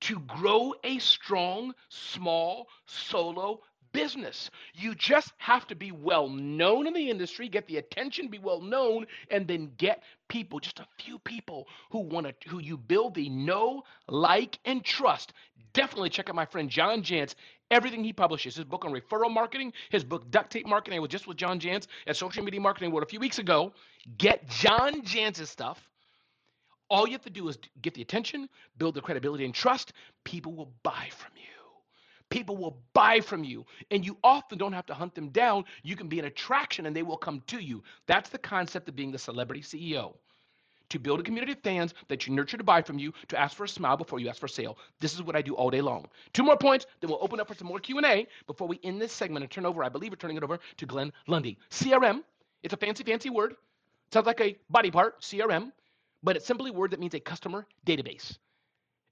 to 0.00 0.18
grow 0.20 0.74
a 0.82 0.98
strong, 0.98 1.72
small, 1.88 2.68
solo 2.86 3.60
business. 3.94 4.50
You 4.74 4.94
just 4.94 5.32
have 5.38 5.66
to 5.68 5.74
be 5.74 5.92
well 5.92 6.28
known 6.28 6.86
in 6.86 6.92
the 6.92 7.08
industry, 7.08 7.48
get 7.48 7.66
the 7.66 7.78
attention, 7.78 8.28
be 8.28 8.38
well 8.38 8.60
known, 8.60 9.06
and 9.30 9.48
then 9.48 9.70
get 9.78 10.02
people, 10.28 10.60
just 10.60 10.80
a 10.80 10.86
few 10.98 11.18
people 11.20 11.66
who 11.90 12.00
want 12.00 12.26
to, 12.26 12.48
who 12.50 12.58
you 12.58 12.76
build 12.76 13.14
the 13.14 13.30
know, 13.30 13.84
like, 14.08 14.58
and 14.66 14.84
trust. 14.84 15.32
Definitely 15.72 16.10
check 16.10 16.28
out 16.28 16.34
my 16.34 16.44
friend 16.44 16.68
John 16.68 17.02
Jantsch. 17.02 17.34
Everything 17.70 18.04
he 18.04 18.12
publishes, 18.12 18.56
his 18.56 18.64
book 18.66 18.84
on 18.84 18.92
referral 18.92 19.32
marketing, 19.32 19.72
his 19.90 20.04
book 20.04 20.30
Duct 20.30 20.52
Tape 20.52 20.66
Marketing, 20.66 20.98
I 20.98 21.00
was 21.00 21.08
just 21.08 21.26
with 21.26 21.38
John 21.38 21.58
Jantsch 21.58 21.86
at 22.06 22.16
Social 22.16 22.44
Media 22.44 22.60
Marketing 22.60 22.90
World 22.90 23.04
a 23.04 23.08
few 23.08 23.20
weeks 23.20 23.38
ago. 23.38 23.72
Get 24.18 24.46
John 24.48 25.02
Jantsch's 25.02 25.48
stuff. 25.48 25.88
All 26.90 27.06
you 27.06 27.12
have 27.12 27.22
to 27.22 27.30
do 27.30 27.48
is 27.48 27.58
get 27.80 27.94
the 27.94 28.02
attention, 28.02 28.48
build 28.76 28.94
the 28.94 29.00
credibility 29.00 29.44
and 29.44 29.54
trust. 29.54 29.92
People 30.24 30.52
will 30.52 30.72
buy 30.82 31.08
from 31.10 31.32
you. 31.36 31.53
People 32.30 32.56
will 32.56 32.78
buy 32.92 33.20
from 33.20 33.44
you, 33.44 33.64
and 33.90 34.04
you 34.04 34.16
often 34.24 34.58
don't 34.58 34.72
have 34.72 34.86
to 34.86 34.94
hunt 34.94 35.14
them 35.14 35.28
down. 35.28 35.64
You 35.82 35.94
can 35.94 36.08
be 36.08 36.18
an 36.18 36.24
attraction 36.24 36.86
and 36.86 36.96
they 36.96 37.02
will 37.02 37.16
come 37.16 37.42
to 37.48 37.58
you. 37.58 37.82
That's 38.06 38.30
the 38.30 38.38
concept 38.38 38.88
of 38.88 38.96
being 38.96 39.12
the 39.12 39.18
celebrity 39.18 39.62
CEO. 39.62 40.14
To 40.90 40.98
build 40.98 41.20
a 41.20 41.22
community 41.22 41.52
of 41.52 41.58
fans 41.60 41.94
that 42.08 42.26
you 42.26 42.34
nurture 42.34 42.56
to 42.56 42.64
buy 42.64 42.82
from 42.82 42.98
you, 42.98 43.12
to 43.28 43.38
ask 43.38 43.56
for 43.56 43.64
a 43.64 43.68
smile 43.68 43.96
before 43.96 44.20
you 44.20 44.28
ask 44.28 44.38
for 44.38 44.46
a 44.46 44.50
sale. 44.50 44.78
This 45.00 45.14
is 45.14 45.22
what 45.22 45.34
I 45.34 45.42
do 45.42 45.54
all 45.54 45.70
day 45.70 45.80
long. 45.80 46.06
Two 46.32 46.42
more 46.42 46.56
points, 46.56 46.86
then 47.00 47.10
we'll 47.10 47.22
open 47.22 47.40
up 47.40 47.48
for 47.48 47.54
some 47.54 47.66
more 47.66 47.80
Q&A 47.80 48.26
before 48.46 48.68
we 48.68 48.80
end 48.84 49.00
this 49.00 49.12
segment 49.12 49.42
and 49.42 49.50
turn 49.50 49.66
over, 49.66 49.82
I 49.82 49.88
believe 49.88 50.12
we're 50.12 50.16
turning 50.16 50.36
it 50.36 50.44
over 50.44 50.58
to 50.76 50.86
Glenn 50.86 51.12
Lundy. 51.26 51.58
CRM, 51.70 52.22
it's 52.62 52.74
a 52.74 52.76
fancy, 52.76 53.02
fancy 53.02 53.30
word. 53.30 53.56
Sounds 54.12 54.26
like 54.26 54.40
a 54.40 54.56
body 54.70 54.90
part, 54.90 55.20
CRM, 55.20 55.72
but 56.22 56.36
it's 56.36 56.46
simply 56.46 56.70
a 56.70 56.72
word 56.72 56.92
that 56.92 57.00
means 57.00 57.14
a 57.14 57.20
customer 57.20 57.66
database. 57.86 58.38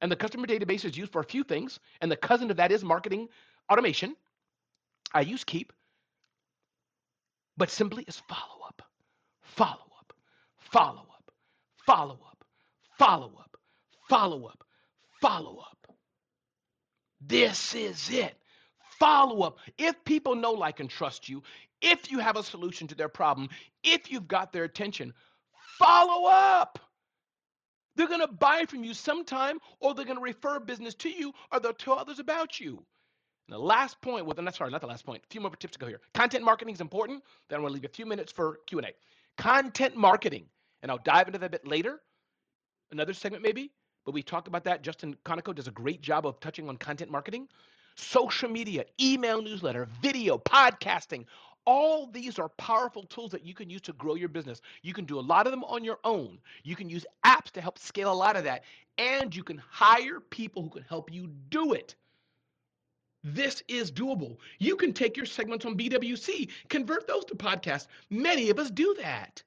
And 0.03 0.11
the 0.11 0.17
customer 0.17 0.49
database 0.49 0.85
is 0.85 0.99
used 0.99 1.13
for 1.13 1.21
a 1.21 1.25
few 1.25 1.45
things, 1.45 1.79
and 2.01 2.11
the 2.11 2.17
cousin 2.17 2.51
of 2.51 2.57
that 2.59 2.73
is 2.73 2.83
marketing 2.85 3.29
automation. 3.71 4.17
I 5.15 5.21
use 5.21 5.45
Keap, 5.45 5.73
but 7.57 7.71
simply 7.71 8.05
is 8.09 8.21
follow 8.29 8.67
up, 8.67 8.83
follow 9.43 9.87
up, 9.99 10.13
follow 10.59 11.07
up, 11.17 11.31
follow 11.87 12.19
up, 12.29 12.45
follow 12.99 13.39
up, 13.39 13.57
follow 14.09 14.45
up, 14.47 14.65
follow 15.21 15.59
up. 15.59 15.95
This 17.21 17.75
is 17.75 18.11
it. 18.11 18.35
Follow 18.99 19.43
up. 19.43 19.59
If 19.79 20.05
people 20.05 20.35
know, 20.35 20.53
like, 20.53 20.81
and 20.81 20.91
trust 20.91 21.29
you, 21.29 21.43
if 21.81 22.11
you 22.11 22.19
have 22.19 22.37
a 22.37 22.43
solution 22.43 22.89
to 22.89 22.97
their 22.97 23.09
problem, 23.09 23.49
if 23.85 24.11
you've 24.11 24.29
got 24.29 24.53
their 24.53 24.65
attention, 24.65 25.15
follow 25.79 26.29
up. 26.29 26.81
They're 27.97 28.09
going 28.09 28.21
to 28.21 28.29
buy 28.29 28.65
from 28.69 28.85
you 28.85 28.95
sometime, 28.95 29.59
or 29.81 29.95
they're 29.95 30.05
going 30.05 30.17
to 30.17 30.23
refer 30.23 30.59
business 30.61 30.95
to 30.97 31.11
you, 31.11 31.33
or 31.53 31.61
they'll 31.61 31.73
tell 31.75 31.99
others 31.99 32.19
about 32.19 32.59
you. 32.61 32.85
And 33.49 33.55
the 33.55 33.59
last 33.59 34.01
point, 34.01 34.25
well, 34.25 34.35
that's 34.37 34.59
sorry, 34.59 34.71
not 34.71 34.81
the 34.81 34.87
last 34.87 35.05
point. 35.05 35.23
A 35.25 35.27
few 35.31 35.41
more 35.41 35.51
tips 35.51 35.75
to 35.75 35.79
go 35.79 35.87
here. 35.87 36.01
Content 36.15 36.45
marketing 36.45 36.75
is 36.75 36.81
important. 36.81 37.23
Then 37.49 37.57
I'm 37.57 37.63
going 37.63 37.71
to 37.71 37.75
leave 37.75 37.85
a 37.85 37.89
few 37.93 38.07
minutes 38.07 38.33
for 38.33 38.59
Q&A. 38.67 38.93
Content 39.37 39.97
marketing, 39.97 40.47
and 40.83 40.91
I'll 40.91 40.99
dive 41.05 41.27
into 41.27 41.39
that 41.39 41.47
a 41.47 41.51
bit 41.51 41.67
later. 41.67 42.01
Another 42.93 43.15
segment 43.15 43.43
maybe. 43.43 43.73
but 44.05 44.13
we 44.13 44.23
talked 44.23 44.49
about 44.49 44.65
that. 44.65 44.83
Justin 44.83 45.17
Conoco 45.25 45.55
does 45.55 45.69
a 45.69 45.73
great 45.73 46.03
job 46.03 46.27
of 46.27 46.41
touching 46.41 46.69
on 46.69 46.77
content 46.77 47.11
marketing, 47.11 47.49
social 47.97 48.49
media, 48.49 48.85
email 49.01 49.43
newsletter, 49.43 49.89
video, 50.03 50.39
podcasting. 50.39 51.25
All 51.65 52.07
these 52.07 52.39
are 52.39 52.49
powerful 52.51 53.05
tools 53.05 53.31
that 53.31 53.45
you 53.45 53.55
can 53.55 53.71
use 53.71 53.81
to 53.83 53.93
grow 53.93 54.15
your 54.15 54.29
business. 54.29 54.61
You 54.83 54.93
can 54.93 55.05
do 55.05 55.19
a 55.19 55.21
lot 55.21 55.47
of 55.47 55.53
them 55.53 55.65
on 55.65 55.85
your 55.85 55.99
own. 56.05 56.39
You 56.65 56.75
can 56.75 56.89
use 56.89 57.07
apps 57.25 57.51
to 57.53 57.61
help 57.61 57.79
scale 57.79 58.13
a 58.13 58.15
lot 58.15 58.37
of 58.37 58.45
that, 58.45 58.65
and 58.99 59.35
you 59.35 59.45
can 59.45 59.63
hire 59.71 60.21
people 60.21 60.63
who 60.63 60.71
can 60.71 60.85
help 60.89 61.13
you 61.13 61.31
do 61.51 61.73
it. 61.73 61.95
This 63.25 63.63
is 63.69 63.93
doable. 63.93 64.39
You 64.59 64.75
can 64.75 64.93
take 64.93 65.17
your 65.17 65.27
segments 65.27 65.65
on 65.65 65.79
BWC, 65.79 66.51
convert 66.69 67.07
those 67.07 67.25
to 67.27 67.37
podcasts. 67.37 67.87
Many 68.11 68.51
of 68.51 68.59
us 68.59 68.71
do 68.71 68.97
that. 69.01 69.43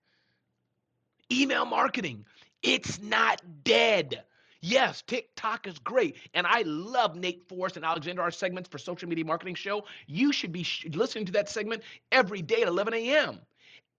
Email 1.32 1.66
marketing, 1.66 2.26
it's 2.64 3.02
not 3.02 3.42
dead. 3.64 4.24
Yes, 4.66 5.04
TikTok 5.04 5.68
is 5.68 5.78
great. 5.80 6.18
And 6.34 6.48
I 6.48 6.64
love 6.64 7.16
Nate 7.16 7.48
Force 7.48 7.76
and 7.76 7.86
Alexander, 7.86 8.24
our 8.24 8.32
segments 8.32 8.68
for 8.68 8.80
Social 8.80 9.08
Media 9.08 9.24
Marketing 9.26 9.56
Show. 9.56 9.86
You 10.08 10.32
should 10.34 10.52
be 10.52 10.64
sh- 10.64 10.88
listening 10.92 11.26
to 11.28 11.34
that 11.34 11.50
segment 11.50 11.84
every 12.12 12.42
day 12.42 12.64
at 12.64 12.68
11 12.68 12.94
a.m. 12.96 13.40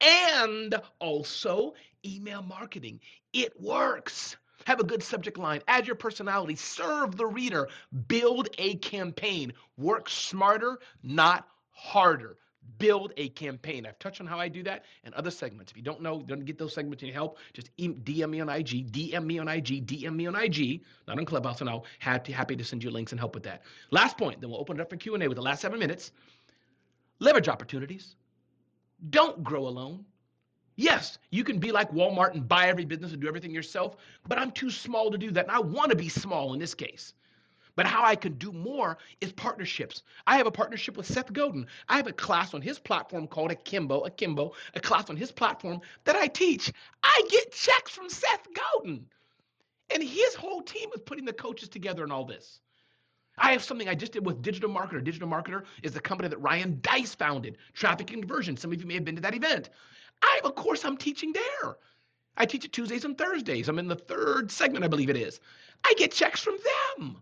And 0.00 0.74
also 0.98 1.74
email 2.04 2.42
marketing. 2.42 3.00
It 3.32 3.60
works. 3.60 4.36
Have 4.66 4.80
a 4.80 4.84
good 4.84 5.02
subject 5.04 5.38
line, 5.38 5.62
add 5.68 5.86
your 5.86 5.94
personality, 5.94 6.56
serve 6.56 7.16
the 7.16 7.26
reader, 7.26 7.68
build 8.08 8.48
a 8.58 8.74
campaign. 8.76 9.52
Work 9.76 10.08
smarter, 10.08 10.80
not 11.04 11.46
harder. 11.70 12.36
Build 12.78 13.12
a 13.16 13.28
campaign. 13.30 13.86
I've 13.86 13.98
touched 13.98 14.20
on 14.20 14.26
how 14.26 14.38
I 14.38 14.48
do 14.48 14.62
that 14.64 14.84
in 15.04 15.14
other 15.14 15.30
segments. 15.30 15.70
If 15.70 15.76
you 15.76 15.82
don't 15.82 16.02
know, 16.02 16.22
don't 16.22 16.44
get 16.44 16.58
those 16.58 16.74
segments 16.74 17.02
and 17.02 17.12
help, 17.12 17.38
just 17.52 17.74
DM 17.76 18.30
me 18.30 18.40
on 18.40 18.48
IG, 18.48 18.92
DM 18.92 19.24
me 19.24 19.38
on 19.38 19.48
IG, 19.48 19.86
DM 19.86 20.14
me 20.14 20.26
on 20.26 20.36
IG, 20.36 20.82
not 21.06 21.18
on 21.18 21.24
Clubhouse, 21.24 21.60
and 21.60 21.70
I'll 21.70 21.84
happy 21.98 22.32
happy 22.32 22.56
to 22.56 22.64
send 22.64 22.84
you 22.84 22.90
links 22.90 23.12
and 23.12 23.20
help 23.20 23.34
with 23.34 23.44
that. 23.44 23.62
Last 23.90 24.18
point, 24.18 24.40
then 24.40 24.50
we'll 24.50 24.60
open 24.60 24.78
it 24.78 24.82
up 24.82 24.90
for 24.90 24.96
Q&A 24.96 25.26
with 25.28 25.36
the 25.36 25.42
last 25.42 25.60
seven 25.62 25.78
minutes. 25.78 26.12
Leverage 27.20 27.48
opportunities. 27.48 28.16
Don't 29.10 29.42
grow 29.42 29.66
alone. 29.66 30.04
Yes, 30.76 31.18
you 31.30 31.42
can 31.42 31.58
be 31.58 31.72
like 31.72 31.90
Walmart 31.92 32.34
and 32.34 32.46
buy 32.46 32.68
every 32.68 32.84
business 32.84 33.12
and 33.12 33.20
do 33.20 33.28
everything 33.28 33.50
yourself, 33.50 33.96
but 34.28 34.38
I'm 34.38 34.50
too 34.50 34.70
small 34.70 35.10
to 35.10 35.16
do 35.16 35.30
that. 35.30 35.46
And 35.46 35.50
I 35.50 35.60
want 35.60 35.90
to 35.90 35.96
be 35.96 36.08
small 36.10 36.52
in 36.52 36.58
this 36.60 36.74
case. 36.74 37.14
But 37.76 37.86
how 37.86 38.02
I 38.04 38.16
can 38.16 38.32
do 38.32 38.52
more 38.52 38.98
is 39.20 39.32
partnerships. 39.32 40.02
I 40.26 40.38
have 40.38 40.46
a 40.46 40.50
partnership 40.50 40.96
with 40.96 41.06
Seth 41.06 41.32
Godin. 41.32 41.66
I 41.88 41.98
have 41.98 42.06
a 42.06 42.12
class 42.12 42.54
on 42.54 42.62
his 42.62 42.78
platform 42.78 43.28
called 43.28 43.50
Akimbo, 43.50 44.00
Akimbo, 44.00 44.54
a 44.74 44.80
class 44.80 45.10
on 45.10 45.16
his 45.16 45.30
platform 45.30 45.82
that 46.04 46.16
I 46.16 46.26
teach. 46.26 46.72
I 47.02 47.22
get 47.28 47.52
checks 47.52 47.90
from 47.92 48.08
Seth 48.08 48.48
Godin. 48.54 49.06
And 49.90 50.02
his 50.02 50.34
whole 50.34 50.62
team 50.62 50.88
is 50.94 51.02
putting 51.02 51.26
the 51.26 51.32
coaches 51.32 51.68
together 51.68 52.02
and 52.02 52.12
all 52.12 52.24
this. 52.24 52.60
I 53.38 53.52
have 53.52 53.62
something 53.62 53.88
I 53.88 53.94
just 53.94 54.12
did 54.12 54.24
with 54.24 54.40
Digital 54.40 54.70
Marketer. 54.70 55.04
Digital 55.04 55.28
Marketer 55.28 55.64
is 55.82 55.92
the 55.92 56.00
company 56.00 56.30
that 56.30 56.38
Ryan 56.38 56.80
Deiss 56.80 57.14
founded, 57.14 57.58
Traffic 57.74 58.06
Conversion. 58.06 58.56
Some 58.56 58.72
of 58.72 58.80
you 58.80 58.86
may 58.86 58.94
have 58.94 59.04
been 59.04 59.16
to 59.16 59.22
that 59.22 59.34
event. 59.34 59.68
I 60.22 60.40
have 60.42 60.50
a 60.50 60.54
course 60.54 60.84
I'm 60.84 60.96
teaching 60.96 61.34
there. 61.34 61.76
I 62.38 62.46
teach 62.46 62.64
it 62.64 62.72
Tuesdays 62.72 63.04
and 63.04 63.16
Thursdays. 63.16 63.68
I'm 63.68 63.78
in 63.78 63.88
the 63.88 63.96
third 63.96 64.50
segment, 64.50 64.84
I 64.84 64.88
believe 64.88 65.10
it 65.10 65.16
is. 65.16 65.40
I 65.84 65.92
get 65.98 66.12
checks 66.12 66.40
from 66.40 66.56
them. 66.98 67.20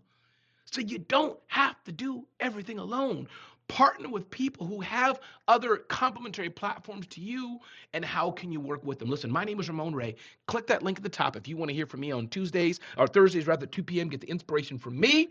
So 0.75 0.81
you 0.81 0.99
don't 0.99 1.39
have 1.47 1.81
to 1.85 1.93
do 1.93 2.25
everything 2.41 2.79
alone. 2.79 3.29
Partner 3.69 4.09
with 4.09 4.29
people 4.29 4.67
who 4.67 4.81
have 4.81 5.21
other 5.47 5.77
complementary 5.77 6.49
platforms 6.49 7.07
to 7.07 7.21
you, 7.21 7.59
and 7.93 8.03
how 8.03 8.29
can 8.29 8.51
you 8.51 8.59
work 8.59 8.83
with 8.83 8.99
them? 8.99 9.09
Listen, 9.09 9.31
my 9.31 9.45
name 9.45 9.57
is 9.61 9.69
Ramon 9.69 9.95
Ray. 9.95 10.15
Click 10.47 10.67
that 10.67 10.83
link 10.83 10.97
at 10.97 11.03
the 11.03 11.09
top 11.09 11.37
if 11.37 11.47
you 11.47 11.55
want 11.55 11.69
to 11.69 11.73
hear 11.73 11.85
from 11.85 12.01
me 12.01 12.11
on 12.11 12.27
Tuesdays 12.27 12.81
or 12.97 13.07
Thursdays, 13.07 13.47
rather, 13.47 13.65
2 13.65 13.83
p.m. 13.83 14.09
Get 14.09 14.19
the 14.19 14.29
inspiration 14.29 14.77
from 14.77 14.99
me. 14.99 15.29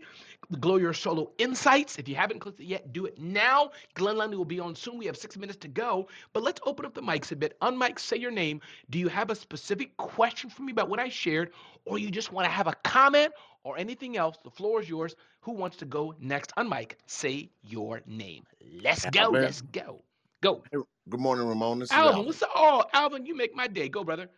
The 0.49 0.57
Glow 0.57 0.77
Your 0.77 0.93
Solo 0.93 1.31
Insights. 1.37 1.99
If 1.99 2.09
you 2.09 2.15
haven't 2.15 2.39
clicked 2.39 2.59
it 2.59 2.65
yet, 2.65 2.91
do 2.91 3.05
it 3.05 3.19
now. 3.19 3.69
Glenn 3.93 4.17
Lundy 4.17 4.37
will 4.37 4.45
be 4.45 4.59
on 4.59 4.75
soon. 4.75 4.97
We 4.97 5.05
have 5.05 5.15
six 5.15 5.37
minutes 5.37 5.59
to 5.59 5.67
go, 5.67 6.07
but 6.33 6.41
let's 6.41 6.59
open 6.65 6.87
up 6.87 6.95
the 6.95 7.03
mics 7.03 7.31
a 7.31 7.35
bit. 7.35 7.55
Unmic, 7.61 7.99
say 7.99 8.17
your 8.17 8.31
name. 8.31 8.61
Do 8.89 8.97
you 8.97 9.09
have 9.09 9.29
a 9.29 9.35
specific 9.35 9.95
question 9.97 10.49
for 10.49 10.63
me 10.63 10.71
about 10.71 10.89
what 10.89 10.99
I 10.99 11.07
shared, 11.07 11.51
or 11.85 11.99
you 11.99 12.09
just 12.09 12.31
want 12.31 12.45
to 12.45 12.51
have 12.51 12.65
a 12.65 12.73
comment 12.83 13.31
or 13.65 13.77
anything 13.77 14.17
else? 14.17 14.37
The 14.45 14.51
floor 14.51 14.81
is 14.81 14.89
yours. 14.89 15.15
Who 15.41 15.53
wants 15.53 15.77
to 15.79 15.85
go 15.85 16.15
next? 16.21 16.53
Unmic, 16.57 16.93
say 17.07 17.49
your 17.63 18.01
name. 18.07 18.45
Let's 18.83 19.05
go. 19.07 19.21
Alvin. 19.23 19.41
Let's 19.41 19.61
go. 19.61 20.03
Go. 20.41 20.63
Hey, 20.71 20.79
Good 21.09 21.19
morning, 21.19 21.47
Ramon. 21.47 21.79
This 21.79 21.97
is 21.97 21.97
Alvin, 21.97 22.05
Alvin. 22.05 22.27
what's 22.27 22.43
up? 22.43 22.51
Oh, 22.55 22.85
Alvin, 22.93 23.25
you 23.25 23.35
make 23.35 23.55
my 23.55 23.67
day. 23.67 23.89
Go, 23.89 24.03
brother. 24.05 24.29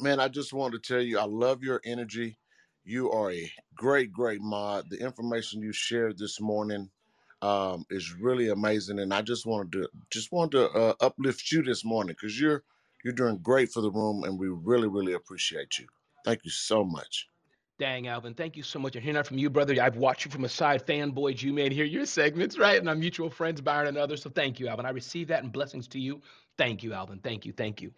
Man, 0.00 0.20
I 0.20 0.28
just 0.28 0.52
wanted 0.52 0.82
to 0.82 0.94
tell 0.94 1.02
you, 1.02 1.18
I 1.18 1.24
love 1.24 1.62
your 1.62 1.80
energy. 1.84 2.36
You 2.84 3.12
are 3.12 3.32
a 3.32 3.52
great, 3.76 4.12
great 4.12 4.40
mod. 4.42 4.90
The 4.90 4.98
information 4.98 5.62
you 5.62 5.72
shared 5.72 6.18
this 6.18 6.40
morning 6.40 6.90
um, 7.42 7.86
is 7.90 8.12
really 8.14 8.48
amazing, 8.50 8.98
and 8.98 9.14
I 9.14 9.22
just 9.22 9.46
wanted 9.46 9.72
to 9.72 9.88
just 10.10 10.32
wanted 10.32 10.52
to 10.58 10.70
uh, 10.70 10.94
uplift 11.00 11.52
you 11.52 11.62
this 11.62 11.84
morning 11.84 12.16
because 12.18 12.40
you're 12.40 12.64
you're 13.04 13.14
doing 13.14 13.38
great 13.38 13.70
for 13.72 13.82
the 13.82 13.90
room, 13.90 14.24
and 14.24 14.38
we 14.38 14.48
really, 14.48 14.88
really 14.88 15.12
appreciate 15.14 15.78
you. 15.78 15.86
Thank 16.24 16.44
you 16.44 16.50
so 16.50 16.84
much. 16.84 17.28
Dang, 17.76 18.06
Alvin, 18.06 18.34
thank 18.34 18.56
you 18.56 18.62
so 18.62 18.78
much. 18.78 18.94
And 18.94 19.02
hearing 19.02 19.16
that 19.16 19.26
from 19.26 19.38
you, 19.38 19.50
brother. 19.50 19.74
I've 19.82 19.96
watched 19.96 20.24
you 20.24 20.30
from 20.30 20.44
a 20.44 20.48
side, 20.48 20.86
fanboyed 20.86 21.42
you, 21.42 21.52
man. 21.52 21.72
Hear 21.72 21.84
your 21.84 22.06
segments, 22.06 22.56
right? 22.56 22.78
And 22.78 22.88
our 22.88 22.94
mutual 22.94 23.28
friends, 23.28 23.60
Byron 23.60 23.88
and 23.88 23.98
others. 23.98 24.22
So 24.22 24.30
thank 24.30 24.60
you, 24.60 24.68
Alvin. 24.68 24.86
I 24.86 24.90
receive 24.90 25.26
that 25.28 25.42
and 25.42 25.52
blessings 25.52 25.88
to 25.88 25.98
you. 25.98 26.22
Thank 26.56 26.84
you, 26.84 26.92
Alvin. 26.92 27.18
Thank 27.18 27.44
you. 27.44 27.52
Thank 27.52 27.82
you. 27.82 27.92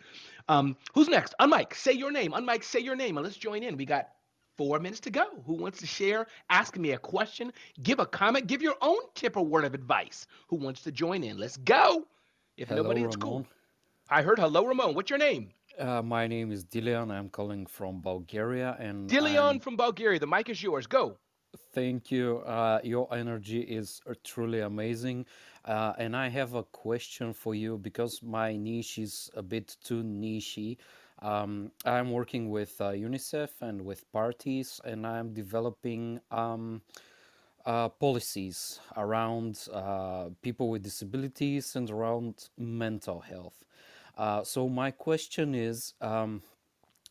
Um, 0.49 0.79
who's 0.95 1.09
next? 1.09 1.35
Unmike, 1.41 1.75
say 1.75 1.93
your 1.93 2.11
name. 2.11 2.33
Unmike, 2.33 2.65
say 2.65 2.81
your 2.81 2.97
name. 2.97 3.19
And 3.19 3.25
let's 3.25 3.37
join 3.37 3.63
in. 3.63 3.77
We 3.77 3.85
got 3.85 4.09
four 4.57 4.79
minutes 4.79 5.01
to 5.01 5.11
go. 5.11 5.27
Who 5.45 5.53
wants 5.55 5.79
to 5.81 5.87
share? 5.87 6.27
Ask 6.49 6.79
me 6.79 6.93
a 6.93 6.99
question, 6.99 7.53
give 7.83 7.99
a 7.99 8.07
comment, 8.07 8.47
give 8.47 8.63
your 8.63 8.77
own 8.81 9.01
tip 9.15 9.37
or 9.37 9.45
word 9.45 9.67
of 9.67 9.75
advice. 9.75 10.27
Who 10.49 10.57
wants 10.57 10.83
to 10.85 10.93
join 10.93 11.23
in? 11.23 11.37
Let's 11.37 11.59
go. 11.59 12.07
If 12.57 12.69
Hello, 12.69 12.83
nobody, 12.83 13.03
it's 13.03 13.17
cool. 13.17 13.47
I 14.09 14.23
heard 14.23 14.39
hello, 14.39 14.65
Ramon. 14.65 14.95
What's 14.95 15.11
your 15.11 15.19
name? 15.19 15.51
Uh, 15.79 16.01
my 16.03 16.27
name 16.27 16.51
is 16.53 16.65
Dilian. 16.65 17.11
I'm 17.11 17.29
calling 17.29 17.67
from 17.67 18.01
Bulgaria, 18.01 18.77
and 18.79 19.09
Dilion 19.11 19.43
I'm- 19.43 19.61
from 19.61 19.77
Bulgaria. 19.77 20.19
The 20.19 20.27
mic 20.27 20.49
is 20.49 20.63
yours. 20.63 20.87
Go. 20.87 21.19
Thank 21.75 22.11
you. 22.11 22.39
Uh, 22.39 22.81
your 22.83 23.13
energy 23.15 23.61
is 23.61 24.01
uh, 24.09 24.15
truly 24.25 24.61
amazing. 24.61 25.27
Uh, 25.65 25.93
and 25.99 26.17
I 26.17 26.29
have 26.29 26.55
a 26.55 26.63
question 26.63 27.33
for 27.33 27.55
you 27.55 27.79
because 27.79 28.23
my 28.23 28.57
niche 28.57 28.99
is 28.99 29.31
a 29.35 29.43
bit 29.43 29.77
too 29.83 30.03
nichey. 30.03 30.77
Um, 31.23 31.71
I'm 31.85 32.11
working 32.11 32.51
with 32.51 32.79
uh, 32.81 32.91
UNICEF 32.91 33.51
and 33.63 33.83
with 33.83 34.11
parties, 34.13 34.81
and 34.85 35.07
I'm 35.07 35.33
developing 35.33 36.21
um, 36.31 36.83
uh, 37.65 37.89
policies 37.89 38.81
around 38.97 39.67
uh, 39.73 40.29
people 40.43 40.69
with 40.69 40.83
disabilities 40.83 41.75
and 41.77 41.91
around 41.91 42.49
mental 42.59 43.21
health. 43.21 43.65
Uh, 44.17 44.43
so 44.45 44.69
my 44.69 44.91
question 44.91 45.55
is 45.55 45.95
um, 46.01 46.43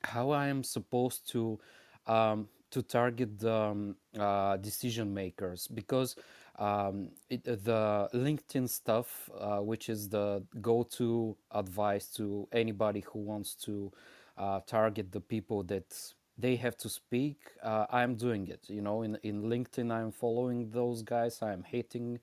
how 0.04 0.32
I 0.32 0.48
am 0.48 0.64
supposed 0.64 1.30
to 1.32 1.60
um, 2.08 2.48
to 2.72 2.82
target 2.82 3.40
the 3.40 3.54
um, 3.54 3.96
uh, 4.20 4.58
decision 4.58 5.14
makers 5.14 5.68
because 5.68 6.16
um, 6.60 7.10
it, 7.30 7.44
the 7.46 8.10
LinkedIn 8.14 8.70
stuff, 8.70 9.30
uh, 9.40 9.60
which 9.60 9.90
is 9.90 10.10
the 10.10 10.44
go-to 10.62 11.36
advice 11.52 12.08
to 12.16 12.48
anybody 12.52 13.04
who 13.12 13.20
wants 13.20 13.56
to 13.56 13.92
uh, 14.38 14.60
target 14.68 15.12
the 15.12 15.22
people 15.22 15.64
that 15.64 15.96
they 16.38 16.56
have 16.58 16.76
to 16.78 16.90
speak. 16.90 17.38
Uh, 17.64 17.86
I'm 17.90 18.16
doing 18.16 18.48
it. 18.48 18.66
You 18.70 18.82
know, 18.82 19.02
in 19.04 19.18
in 19.24 19.44
LinkedIn, 19.44 19.92
I'm 19.92 20.12
following 20.12 20.70
those 20.72 21.02
guys. 21.02 21.42
I'm 21.42 21.64
hating 21.64 22.20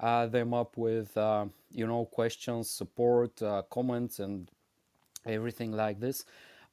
them 0.00 0.54
up 0.54 0.76
with 0.76 1.16
uh, 1.16 1.46
you 1.70 1.86
know 1.86 2.04
questions, 2.06 2.70
support, 2.70 3.40
uh, 3.42 3.62
comments, 3.70 4.18
and 4.18 4.50
everything 5.26 5.72
like 5.72 6.00
this. 6.00 6.24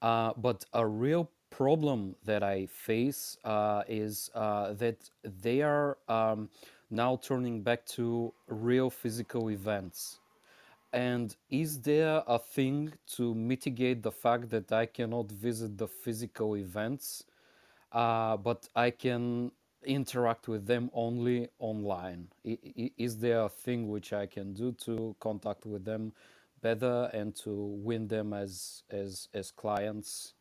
Uh, 0.01 0.33
but 0.37 0.65
a 0.73 0.85
real 0.85 1.29
problem 1.49 2.15
that 2.25 2.43
I 2.43 2.65
face 2.67 3.37
is 3.87 4.29
that 4.33 4.97
they 5.23 5.61
are 5.61 5.97
um, 6.07 6.49
now 6.89 7.17
turning 7.21 7.61
back 7.61 7.85
to 7.85 8.33
real 8.47 8.89
physical 8.89 9.49
events. 9.51 10.19
And 10.93 11.35
is 11.49 11.79
there 11.81 12.21
a 12.27 12.37
thing 12.37 12.93
to 13.15 13.33
mitigate 13.33 14.03
the 14.03 14.11
fact 14.11 14.49
that 14.49 14.71
I 14.71 14.85
cannot 14.85 15.31
visit 15.31 15.77
the 15.77 15.87
physical 15.87 16.57
events, 16.57 17.23
uh, 17.93 18.35
but 18.37 18.67
I 18.75 18.91
can 18.91 19.51
interact 19.85 20.47
with 20.47 20.65
them 20.67 20.89
only 20.93 21.49
online? 21.59 22.27
Is 22.43 23.17
there 23.17 23.41
a 23.41 23.49
thing 23.49 23.89
which 23.89 24.13
I 24.13 24.25
can 24.25 24.53
do 24.53 24.71
to 24.85 25.15
contact 25.19 25.65
with 25.65 25.85
them 25.85 26.13
better 26.61 27.09
and 27.13 27.35
to 27.37 27.51
win 27.53 28.07
them 28.07 28.33
as 28.33 28.83
as 28.89 29.27
as 29.33 29.51
clients? 29.51 30.33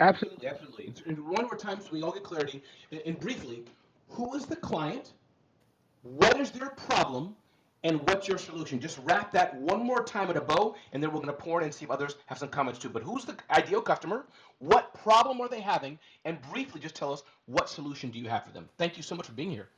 Absolutely, 0.00 0.48
absolutely. 0.48 0.94
And- 1.06 1.18
one 1.26 1.44
more 1.44 1.56
time 1.56 1.80
so 1.80 1.88
we 1.92 2.02
all 2.02 2.12
get 2.12 2.24
clarity. 2.24 2.62
And 3.04 3.18
briefly, 3.20 3.64
who 4.08 4.34
is 4.34 4.46
the 4.46 4.56
client? 4.56 5.12
What 6.02 6.40
is 6.40 6.50
their 6.50 6.70
problem? 6.70 7.36
And 7.84 8.00
what's 8.08 8.28
your 8.28 8.38
solution? 8.38 8.80
Just 8.80 8.98
wrap 9.04 9.32
that 9.32 9.56
one 9.56 9.84
more 9.84 10.02
time 10.04 10.28
with 10.28 10.36
a 10.36 10.40
bow, 10.40 10.74
and 10.92 11.02
then 11.02 11.10
we're 11.10 11.20
going 11.20 11.26
to 11.28 11.32
pour 11.32 11.60
in 11.60 11.64
and 11.64 11.74
see 11.74 11.84
if 11.84 11.90
others 11.90 12.16
have 12.26 12.38
some 12.38 12.48
comments 12.48 12.78
too. 12.78 12.88
But 12.88 13.02
who's 13.02 13.24
the 13.24 13.36
ideal 13.50 13.80
customer? 13.80 14.26
What 14.58 14.92
problem 14.94 15.40
are 15.40 15.48
they 15.48 15.60
having? 15.60 15.98
And 16.24 16.38
briefly, 16.52 16.80
just 16.80 16.94
tell 16.94 17.12
us 17.12 17.22
what 17.46 17.68
solution 17.68 18.10
do 18.10 18.18
you 18.18 18.28
have 18.28 18.44
for 18.44 18.52
them. 18.52 18.68
Thank 18.76 18.96
you 18.96 19.02
so 19.02 19.14
much 19.14 19.26
for 19.26 19.32
being 19.32 19.50
here. 19.50 19.68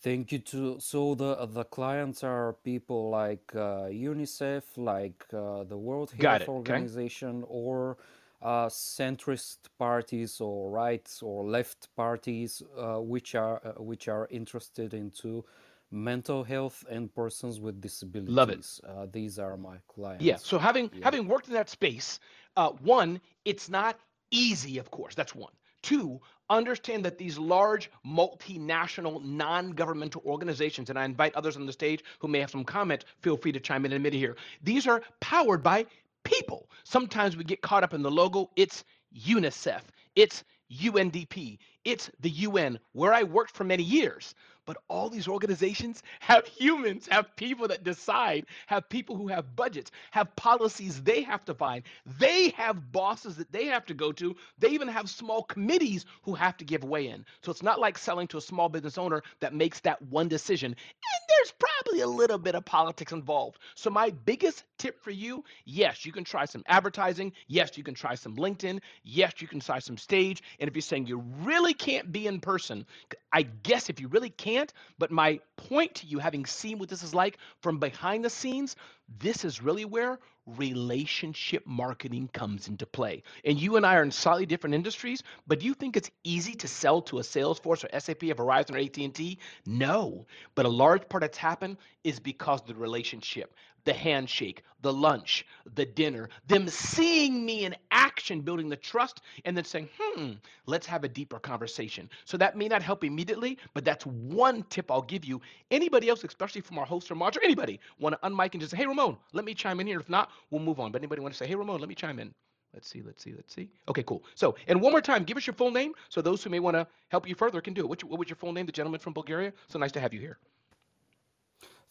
Thank 0.00 0.32
you 0.32 0.38
too. 0.38 0.78
So 0.80 1.14
the 1.14 1.46
the 1.46 1.64
clients 1.64 2.24
are 2.24 2.54
people 2.64 3.10
like 3.10 3.52
uh, 3.54 3.86
UNICEF, 3.88 4.62
like 4.76 5.24
uh, 5.32 5.62
the 5.64 5.76
World 5.76 6.10
Health 6.10 6.40
it. 6.40 6.48
Okay. 6.48 6.52
Organization, 6.52 7.44
or 7.46 7.98
uh, 8.42 8.66
centrist 8.66 9.58
parties 9.78 10.40
or 10.40 10.70
right 10.70 11.08
or 11.22 11.44
left 11.44 11.88
parties, 11.94 12.62
uh, 12.76 13.00
which 13.00 13.36
are 13.36 13.60
uh, 13.64 13.80
which 13.80 14.08
are 14.08 14.26
interested 14.30 14.92
into 14.92 15.44
mental 15.92 16.42
health 16.42 16.84
and 16.90 17.14
persons 17.14 17.60
with 17.60 17.80
disabilities. 17.80 18.34
Love 18.34 18.50
it. 18.50 18.66
Uh, 18.88 19.06
these 19.12 19.38
are 19.38 19.56
my 19.56 19.76
clients. 19.88 20.24
Yeah. 20.24 20.36
So 20.36 20.58
having 20.58 20.90
Yeah. 20.94 21.04
having 21.04 21.28
worked 21.28 21.48
in 21.48 21.54
that 21.54 21.68
space, 21.68 22.18
uh, 22.56 22.70
one, 22.70 23.20
it's 23.44 23.68
not 23.68 23.98
easy, 24.30 24.78
of 24.78 24.90
course. 24.90 25.14
That's 25.14 25.34
one. 25.34 25.52
Two, 25.82 26.20
understand 26.48 27.04
that 27.04 27.18
these 27.18 27.38
large 27.38 27.90
multinational 28.06 29.22
non-governmental 29.24 30.22
organizations, 30.24 30.90
and 30.90 30.98
I 30.98 31.04
invite 31.04 31.34
others 31.34 31.56
on 31.56 31.66
the 31.66 31.72
stage 31.72 32.04
who 32.20 32.28
may 32.28 32.38
have 32.40 32.50
some 32.50 32.64
comment, 32.64 33.04
feel 33.20 33.36
free 33.36 33.52
to 33.52 33.60
chime 33.60 33.84
in 33.84 33.92
in 33.92 33.96
a 33.96 34.00
minute 34.00 34.18
here. 34.18 34.36
These 34.62 34.86
are 34.86 35.02
powered 35.20 35.62
by 35.62 35.86
people. 36.24 36.70
Sometimes 36.84 37.36
we 37.36 37.44
get 37.44 37.62
caught 37.62 37.82
up 37.82 37.94
in 37.94 38.02
the 38.02 38.10
logo. 38.10 38.50
It's 38.56 38.84
UNICEF. 39.12 39.82
It's 40.14 40.44
UNDP. 40.70 41.58
It's 41.84 42.10
the 42.20 42.30
UN, 42.30 42.78
where 42.92 43.12
I 43.12 43.24
worked 43.24 43.54
for 43.56 43.64
many 43.64 43.82
years. 43.82 44.34
But 44.66 44.78
all 44.88 45.10
these 45.10 45.28
organizations 45.28 46.02
have 46.20 46.46
humans, 46.58 47.08
have 47.10 47.34
people 47.36 47.68
that 47.68 47.84
decide, 47.84 48.46
have 48.66 48.88
people 48.88 49.16
who 49.16 49.28
have 49.28 49.56
budgets, 49.56 49.90
have 50.10 50.34
policies 50.36 51.02
they 51.02 51.22
have 51.22 51.44
to 51.46 51.54
find. 51.54 51.84
They 52.18 52.50
have 52.50 52.92
bosses 52.92 53.36
that 53.36 53.52
they 53.52 53.66
have 53.66 53.86
to 53.86 53.94
go 53.94 54.12
to. 54.12 54.36
They 54.58 54.70
even 54.70 54.88
have 54.88 55.10
small 55.10 55.42
committees 55.42 56.04
who 56.22 56.34
have 56.34 56.56
to 56.58 56.64
give 56.64 56.84
way 56.84 57.08
in. 57.08 57.24
So 57.42 57.50
it's 57.50 57.62
not 57.62 57.80
like 57.80 57.98
selling 57.98 58.28
to 58.28 58.38
a 58.38 58.42
small 58.42 58.68
business 58.68 58.98
owner 58.98 59.22
that 59.40 59.54
makes 59.54 59.80
that 59.80 60.00
one 60.02 60.28
decision. 60.28 60.70
And 60.72 61.22
there's 61.28 61.52
probably 61.58 62.00
a 62.02 62.06
little 62.06 62.38
bit 62.38 62.54
of 62.54 62.64
politics 62.64 63.12
involved. 63.12 63.58
So 63.74 63.90
my 63.90 64.10
biggest 64.10 64.64
tip 64.78 65.02
for 65.02 65.10
you, 65.10 65.44
yes, 65.64 66.06
you 66.06 66.12
can 66.12 66.24
try 66.24 66.44
some 66.44 66.62
advertising. 66.66 67.32
Yes, 67.48 67.76
you 67.76 67.84
can 67.84 67.94
try 67.94 68.14
some 68.14 68.36
LinkedIn. 68.36 68.80
Yes, 69.02 69.34
you 69.40 69.48
can 69.48 69.60
try 69.60 69.78
some 69.78 69.96
stage. 69.98 70.42
And 70.60 70.68
if 70.68 70.76
you're 70.76 70.82
saying 70.82 71.06
you 71.06 71.18
really 71.42 71.74
can't 71.74 72.12
be 72.12 72.26
in 72.26 72.40
person, 72.40 72.86
I 73.32 73.42
guess 73.42 73.90
if 73.90 74.00
you 74.00 74.08
really 74.08 74.30
can't, 74.30 74.51
but 74.98 75.10
my 75.10 75.40
point 75.56 75.94
to 75.96 76.06
you, 76.06 76.18
having 76.18 76.46
seen 76.46 76.78
what 76.78 76.88
this 76.88 77.02
is 77.02 77.14
like 77.14 77.38
from 77.60 77.78
behind 77.78 78.24
the 78.24 78.30
scenes, 78.30 78.76
this 79.18 79.44
is 79.44 79.62
really 79.62 79.84
where 79.84 80.18
relationship 80.46 81.64
marketing 81.66 82.28
comes 82.32 82.66
into 82.66 82.84
play. 82.86 83.22
And 83.44 83.60
you 83.60 83.76
and 83.76 83.86
I 83.86 83.96
are 83.96 84.02
in 84.02 84.10
slightly 84.10 84.46
different 84.46 84.74
industries, 84.74 85.22
but 85.46 85.60
do 85.60 85.66
you 85.66 85.74
think 85.74 85.96
it's 85.96 86.10
easy 86.24 86.54
to 86.54 86.68
sell 86.68 87.00
to 87.02 87.18
a 87.18 87.22
Salesforce 87.22 87.84
or 87.84 88.00
SAP 88.00 88.24
or 88.24 88.34
Verizon 88.34 88.74
or 88.74 88.78
AT&T? 88.78 89.38
No. 89.66 90.26
But 90.54 90.66
a 90.66 90.70
large 90.70 91.08
part 91.08 91.20
that's 91.20 91.38
happened 91.38 91.76
is 92.02 92.18
because 92.18 92.60
of 92.60 92.66
the 92.66 92.74
relationship, 92.74 93.54
the 93.84 93.92
handshake, 93.92 94.62
the 94.82 94.92
lunch, 94.92 95.46
the 95.74 95.84
dinner, 95.84 96.28
them 96.48 96.68
seeing 96.68 97.44
me 97.44 97.64
in 97.64 97.74
action, 97.90 98.40
building 98.40 98.68
the 98.68 98.76
trust, 98.76 99.20
and 99.44 99.56
then 99.56 99.64
saying, 99.64 99.88
hmm, 99.98 100.32
let's 100.66 100.86
have 100.86 101.04
a 101.04 101.08
deeper 101.08 101.38
conversation. 101.38 102.08
So 102.24 102.36
that 102.36 102.56
may 102.56 102.68
not 102.68 102.82
help 102.82 103.04
immediately, 103.04 103.58
but 103.74 103.84
that's 103.84 104.04
one 104.06 104.64
tip 104.70 104.90
I'll 104.90 105.02
give 105.02 105.24
you. 105.24 105.40
Anybody 105.70 106.08
else, 106.08 106.24
especially 106.24 106.60
from 106.60 106.78
our 106.78 106.86
host 106.86 107.10
or 107.10 107.14
mod, 107.14 107.36
or 107.36 107.44
anybody, 107.44 107.80
want 107.98 108.20
to 108.20 108.28
unmic 108.28 108.52
and 108.52 108.60
just 108.60 108.72
say, 108.72 108.76
hey, 108.76 108.86
Ramon, 108.86 109.16
let 109.32 109.44
me 109.44 109.54
chime 109.54 109.80
in 109.80 109.86
here. 109.86 110.00
If 110.00 110.08
not, 110.08 110.30
we'll 110.50 110.62
move 110.62 110.80
on. 110.80 110.92
But 110.92 111.00
anybody 111.00 111.20
want 111.22 111.34
to 111.34 111.38
say, 111.38 111.46
hey, 111.46 111.54
Ramon, 111.54 111.80
let 111.80 111.88
me 111.88 111.94
chime 111.94 112.18
in? 112.18 112.32
Let's 112.74 112.88
see, 112.88 113.02
let's 113.02 113.22
see, 113.22 113.34
let's 113.36 113.54
see. 113.54 113.68
Okay, 113.88 114.02
cool. 114.02 114.24
So, 114.34 114.56
and 114.66 114.80
one 114.80 114.92
more 114.92 115.02
time, 115.02 115.24
give 115.24 115.36
us 115.36 115.46
your 115.46 115.54
full 115.54 115.70
name 115.70 115.92
so 116.08 116.22
those 116.22 116.42
who 116.42 116.50
may 116.50 116.60
want 116.60 116.74
to 116.74 116.86
help 117.08 117.28
you 117.28 117.34
further 117.34 117.60
can 117.60 117.74
do 117.74 117.82
it. 117.82 118.04
What 118.04 118.18
was 118.18 118.28
your 118.30 118.36
full 118.36 118.52
name, 118.52 118.64
the 118.66 118.72
gentleman 118.72 118.98
from 118.98 119.12
Bulgaria? 119.12 119.52
So 119.68 119.78
nice 119.78 119.92
to 119.92 120.00
have 120.00 120.14
you 120.14 120.20
here. 120.20 120.38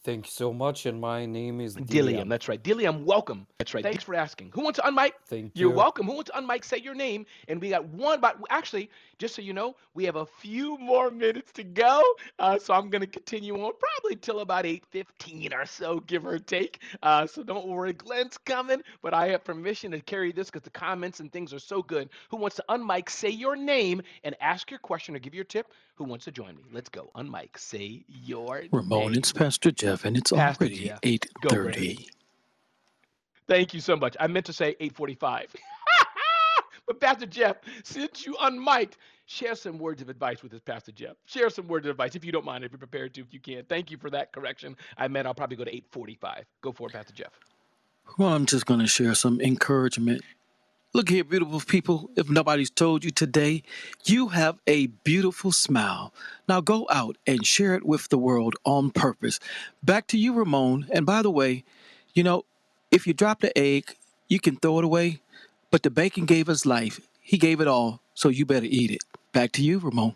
Thank 0.03 0.25
you 0.25 0.31
so 0.31 0.51
much. 0.51 0.87
And 0.87 0.99
my 0.99 1.27
name 1.27 1.61
is 1.61 1.75
Dilliam, 1.75 2.25
Diliam. 2.25 2.29
that's 2.29 2.47
right. 2.47 2.61
Dilliam, 2.63 3.03
welcome. 3.03 3.45
That's 3.59 3.73
right. 3.75 3.83
Thanks 3.83 4.03
for 4.03 4.15
asking. 4.15 4.49
Who 4.53 4.61
wants 4.63 4.79
to 4.79 4.85
unmic? 4.85 5.11
Thank 5.27 5.51
You're 5.53 5.69
you. 5.69 5.75
welcome. 5.75 6.07
Who 6.07 6.13
wants 6.13 6.31
to 6.31 6.37
unmic? 6.37 6.63
Say 6.65 6.77
your 6.77 6.95
name. 6.95 7.25
And 7.47 7.61
we 7.61 7.69
got 7.69 7.85
one, 7.85 8.19
but 8.19 8.37
actually, 8.49 8.89
just 9.19 9.35
so 9.35 9.43
you 9.43 9.53
know, 9.53 9.75
we 9.93 10.03
have 10.05 10.15
a 10.15 10.25
few 10.25 10.75
more 10.79 11.11
minutes 11.11 11.51
to 11.53 11.63
go. 11.63 12.01
Uh, 12.39 12.57
so 12.57 12.73
I'm 12.73 12.89
going 12.89 13.01
to 13.01 13.07
continue 13.07 13.53
on 13.63 13.73
probably 13.79 14.15
till 14.15 14.39
about 14.39 14.65
8:15 14.65 15.53
or 15.53 15.65
so, 15.67 15.99
give 15.99 16.25
or 16.25 16.39
take. 16.39 16.81
Uh, 17.03 17.27
so 17.27 17.43
don't 17.43 17.67
worry, 17.67 17.93
Glenn's 17.93 18.39
coming, 18.39 18.81
but 19.03 19.13
I 19.13 19.27
have 19.27 19.43
permission 19.43 19.91
to 19.91 19.99
carry 20.01 20.31
this 20.31 20.47
because 20.47 20.63
the 20.63 20.71
comments 20.71 21.19
and 21.19 21.31
things 21.31 21.53
are 21.53 21.59
so 21.59 21.83
good. 21.83 22.09
Who 22.31 22.37
wants 22.37 22.55
to 22.55 22.65
unmic? 22.69 23.07
Say 23.09 23.29
your 23.29 23.55
name 23.55 24.01
and 24.23 24.35
ask 24.41 24.71
your 24.71 24.79
question 24.79 25.15
or 25.15 25.19
give 25.19 25.35
your 25.35 25.43
tip. 25.43 25.67
Who 25.95 26.05
wants 26.05 26.25
to 26.25 26.31
join 26.31 26.55
me? 26.55 26.63
Let's 26.73 26.89
go. 26.89 27.11
Unmic. 27.15 27.57
Say 27.59 28.03
your 28.07 28.63
Ramon, 28.71 29.11
name. 29.11 29.13
it's 29.19 29.31
Pastor 29.31 29.69
Jeff, 29.71 29.90
and 30.05 30.17
it's 30.17 30.31
Pastor 30.31 30.65
already 30.65 30.93
eight 31.03 31.27
Go 31.41 31.57
right 31.57 31.75
ahead. 31.77 31.95
thirty. 31.95 32.09
Thank 33.47 33.73
you 33.73 33.81
so 33.81 33.95
much. 33.95 34.15
I 34.19 34.27
meant 34.27 34.45
to 34.47 34.53
say 34.53 34.75
8:45. 34.79 35.47
but 36.87 37.01
Pastor 37.01 37.25
Jeff, 37.25 37.57
since 37.83 38.25
you 38.25 38.33
unmiked, 38.35 38.93
share 39.25 39.55
some 39.55 39.77
words 39.77 40.01
of 40.01 40.09
advice 40.09 40.41
with 40.43 40.53
us, 40.53 40.61
Pastor 40.61 40.91
Jeff. 40.93 41.17
Share 41.25 41.49
some 41.49 41.67
words 41.67 41.85
of 41.85 41.91
advice 41.91 42.15
if 42.15 42.23
you 42.23 42.31
don't 42.31 42.45
mind, 42.45 42.63
if 42.63 42.71
you're 42.71 42.79
prepared 42.79 43.13
to, 43.15 43.21
if 43.21 43.33
you 43.33 43.39
can. 43.41 43.65
Thank 43.65 43.91
you 43.91 43.97
for 43.97 44.09
that 44.11 44.31
correction. 44.31 44.77
I 44.97 45.07
meant 45.09 45.27
I'll 45.27 45.33
probably 45.33 45.57
go 45.57 45.65
to 45.65 45.71
8:45. 45.71 46.43
Go 46.61 46.71
for 46.71 46.87
it, 46.87 46.93
Pastor 46.93 47.13
Jeff. 47.13 47.31
Well, 48.17 48.29
I'm 48.33 48.45
just 48.45 48.65
going 48.65 48.79
to 48.79 48.87
share 48.87 49.15
some 49.15 49.41
encouragement. 49.41 50.21
Look 50.93 51.07
here, 51.07 51.23
beautiful 51.23 51.61
people. 51.61 52.09
If 52.17 52.29
nobody's 52.29 52.69
told 52.69 53.05
you 53.05 53.11
today, 53.11 53.63
you 54.03 54.27
have 54.27 54.59
a 54.67 54.87
beautiful 54.87 55.53
smile. 55.53 56.13
Now 56.49 56.59
go 56.59 56.85
out 56.91 57.15
and 57.25 57.45
share 57.45 57.75
it 57.75 57.85
with 57.85 58.09
the 58.09 58.17
world 58.17 58.55
on 58.65 58.91
purpose. 58.91 59.39
Back 59.81 60.07
to 60.07 60.17
you, 60.17 60.33
Ramon. 60.33 60.87
And 60.91 61.05
by 61.05 61.21
the 61.21 61.31
way, 61.31 61.63
you 62.13 62.23
know, 62.23 62.43
if 62.91 63.07
you 63.07 63.13
drop 63.13 63.39
the 63.39 63.57
egg, 63.57 63.95
you 64.27 64.41
can 64.41 64.57
throw 64.57 64.79
it 64.79 64.83
away, 64.83 65.21
but 65.69 65.83
the 65.83 65.89
bacon 65.89 66.25
gave 66.25 66.49
us 66.49 66.65
life. 66.65 66.99
He 67.21 67.37
gave 67.37 67.61
it 67.61 67.69
all, 67.69 68.01
so 68.13 68.27
you 68.27 68.45
better 68.45 68.67
eat 68.69 68.91
it. 68.91 69.01
Back 69.31 69.53
to 69.53 69.63
you, 69.63 69.79
Ramon. 69.79 70.15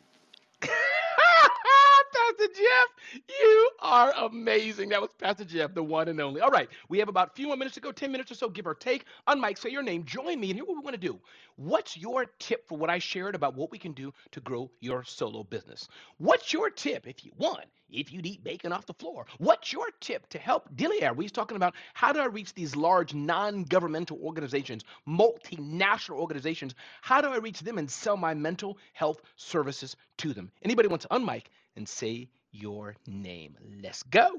Pastor 0.60 2.54
Jeff, 2.54 2.88
you 3.16 3.70
are 3.80 4.14
amazing. 4.18 4.90
That 4.90 5.02
was 5.02 5.12
Pastor 5.20 5.46
Jeff, 5.46 5.74
the 5.74 5.84
one 5.84 6.08
and 6.08 6.20
only. 6.20 6.42
All 6.42 6.50
right, 6.50 6.70
we 6.90 7.00
have 7.00 7.10
about 7.10 7.30
a 7.30 7.34
few 7.34 7.48
more 7.48 7.58
minutes 7.58 7.76
to 7.76 7.82
go, 7.82 7.92
10 7.92 8.12
minutes 8.12 8.32
or 8.32 8.36
so, 8.36 8.50
give 8.50 8.68
or 8.68 8.76
take. 8.76 9.06
Unmic, 9.28 9.58
say 9.58 9.70
your 9.70 9.84
name, 9.84 10.04
join 10.06 10.40
me, 10.40 10.50
and 10.50 10.56
here's 10.56 10.68
what 10.68 10.78
we 10.78 10.84
want 10.84 10.96
to 10.96 11.08
do. 11.08 11.20
What's 11.56 11.98
your 11.98 12.26
tip 12.40 12.68
for 12.68 12.78
what 12.78 12.90
I 12.90 13.00
shared 13.00 13.36
about 13.36 13.56
what 13.56 13.72
we 13.72 13.78
can 13.78 13.94
do 13.94 14.14
to 14.32 14.40
grow 14.42 14.70
your 14.80 15.04
solo 15.04 15.44
business? 15.44 15.88
What's 16.18 16.52
your 16.52 16.70
tip 16.70 17.08
if 17.08 17.24
you 17.24 17.32
want? 17.38 17.66
If 17.90 18.12
you'd 18.12 18.26
eat 18.26 18.44
bacon 18.44 18.74
off 18.74 18.88
the 18.88 18.94
floor, 18.96 19.26
what's 19.38 19.72
your 19.72 19.88
tip 20.02 20.28
to 20.30 20.40
help 20.40 20.76
Diliar? 20.76 21.16
We're 21.16 21.30
talking 21.30 21.56
about 21.56 21.76
how 21.94 22.12
do 22.12 22.20
I 22.20 22.26
reach 22.26 22.54
these 22.54 22.76
large 22.76 23.14
non-governmental 23.14 24.20
organizations, 24.22 24.84
multinational 25.08 26.18
organizations? 26.18 26.74
How 27.02 27.22
do 27.22 27.30
I 27.30 27.38
reach 27.38 27.60
them 27.62 27.78
and 27.78 27.90
sell 27.90 28.18
my 28.18 28.34
mental 28.34 28.78
health 28.94 29.22
services 29.36 29.96
to 30.18 30.34
them? 30.34 30.52
Anybody 30.64 30.88
wants 30.88 31.06
to 31.06 31.10
unmic 31.10 31.44
and 31.76 31.88
say 31.88 32.30
your 32.60 32.96
name? 33.08 33.56
Let's 33.84 34.04
go. 34.04 34.32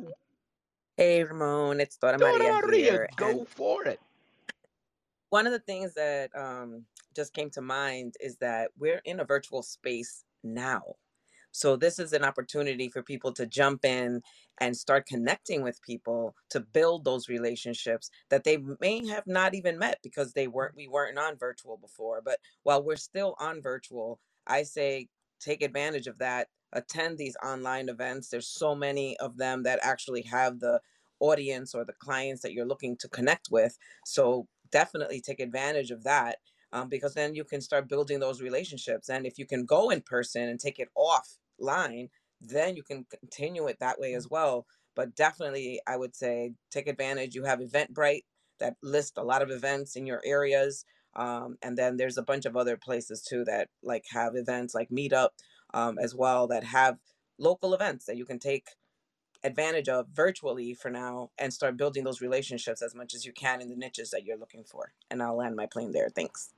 Hey 0.96 1.22
Ramon, 1.22 1.80
it's 1.80 1.98
Dora 1.98 2.16
Dora 2.16 2.38
Maria 2.38 2.52
Maria, 2.62 2.84
here. 2.84 3.08
go 3.16 3.44
for 3.44 3.84
it. 3.84 4.00
one 5.30 5.46
of 5.46 5.52
the 5.52 5.58
things 5.60 5.92
that 5.94 6.30
um, 6.34 6.84
just 7.14 7.34
came 7.34 7.50
to 7.50 7.60
mind 7.60 8.14
is 8.20 8.36
that 8.38 8.70
we're 8.78 9.02
in 9.04 9.20
a 9.20 9.24
virtual 9.24 9.62
space 9.62 10.24
now. 10.42 10.82
So 11.52 11.76
this 11.76 11.98
is 11.98 12.12
an 12.12 12.24
opportunity 12.24 12.88
for 12.88 13.02
people 13.02 13.32
to 13.32 13.46
jump 13.46 13.84
in 13.84 14.22
and 14.60 14.76
start 14.76 15.06
connecting 15.06 15.62
with 15.62 15.80
people 15.82 16.34
to 16.50 16.60
build 16.60 17.04
those 17.04 17.28
relationships 17.28 18.10
that 18.30 18.44
they 18.44 18.58
may 18.80 19.06
have 19.06 19.26
not 19.26 19.54
even 19.54 19.78
met 19.78 19.98
because 20.02 20.32
they 20.32 20.48
weren't 20.48 20.76
we 20.76 20.88
weren't 20.88 21.18
on 21.18 21.36
virtual 21.36 21.76
before. 21.78 22.20
But 22.24 22.38
while 22.62 22.82
we're 22.82 22.96
still 22.96 23.36
on 23.38 23.62
virtual, 23.62 24.20
I 24.46 24.62
say 24.62 25.08
take 25.40 25.62
advantage 25.62 26.06
of 26.06 26.18
that. 26.18 26.48
Attend 26.76 27.18
these 27.18 27.36
online 27.42 27.88
events. 27.88 28.28
There's 28.28 28.48
so 28.48 28.74
many 28.74 29.16
of 29.18 29.38
them 29.38 29.62
that 29.64 29.80
actually 29.82 30.22
have 30.22 30.60
the 30.60 30.80
audience 31.20 31.74
or 31.74 31.84
the 31.84 31.94
clients 31.94 32.42
that 32.42 32.52
you're 32.52 32.66
looking 32.66 32.96
to 32.98 33.08
connect 33.08 33.48
with. 33.50 33.78
So 34.04 34.46
definitely 34.70 35.20
take 35.20 35.40
advantage 35.40 35.90
of 35.90 36.04
that 36.04 36.36
um, 36.72 36.88
because 36.88 37.14
then 37.14 37.34
you 37.34 37.44
can 37.44 37.60
start 37.60 37.88
building 37.88 38.20
those 38.20 38.42
relationships. 38.42 39.08
And 39.08 39.26
if 39.26 39.38
you 39.38 39.46
can 39.46 39.64
go 39.64 39.90
in 39.90 40.02
person 40.02 40.42
and 40.42 40.60
take 40.60 40.78
it 40.78 40.88
offline, 40.96 42.10
then 42.40 42.76
you 42.76 42.82
can 42.82 43.06
continue 43.20 43.66
it 43.66 43.78
that 43.80 43.98
way 43.98 44.14
as 44.14 44.28
well. 44.28 44.66
But 44.94 45.14
definitely, 45.14 45.80
I 45.86 45.96
would 45.96 46.14
say 46.14 46.52
take 46.70 46.88
advantage. 46.88 47.34
You 47.34 47.44
have 47.44 47.60
Eventbrite 47.60 48.24
that 48.60 48.76
lists 48.82 49.16
a 49.16 49.24
lot 49.24 49.42
of 49.42 49.50
events 49.50 49.96
in 49.96 50.06
your 50.06 50.20
areas. 50.24 50.84
Um, 51.14 51.56
and 51.62 51.78
then 51.78 51.96
there's 51.96 52.18
a 52.18 52.22
bunch 52.22 52.44
of 52.44 52.56
other 52.56 52.76
places 52.76 53.22
too 53.22 53.44
that 53.44 53.68
like 53.82 54.04
have 54.10 54.36
events 54.36 54.74
like 54.74 54.90
Meetup 54.90 55.30
um, 55.76 55.98
as 56.00 56.16
well 56.16 56.48
that 56.48 56.64
have 56.64 56.98
local 57.38 57.74
events 57.74 58.06
that 58.06 58.18
you 58.18 58.26
can 58.26 58.40
take 58.40 58.68
advantage 59.44 59.88
of 59.88 60.08
virtually 60.14 60.74
for 60.74 60.90
now 60.90 61.30
and 61.38 61.52
start 61.52 61.76
building 61.76 62.04
those 62.04 62.20
relationships 62.20 62.82
as 62.82 62.94
much 62.94 63.14
as 63.14 63.24
you 63.26 63.32
can 63.32 63.60
in 63.62 63.68
the 63.70 63.76
niches 63.76 64.10
that 64.10 64.24
you're 64.24 64.38
looking 64.38 64.64
for. 64.64 64.92
And 65.10 65.22
I'll 65.22 65.36
land 65.36 65.56
my 65.56 65.66
plane 65.66 65.92
there. 65.92 66.10
Thanks. 66.10 66.50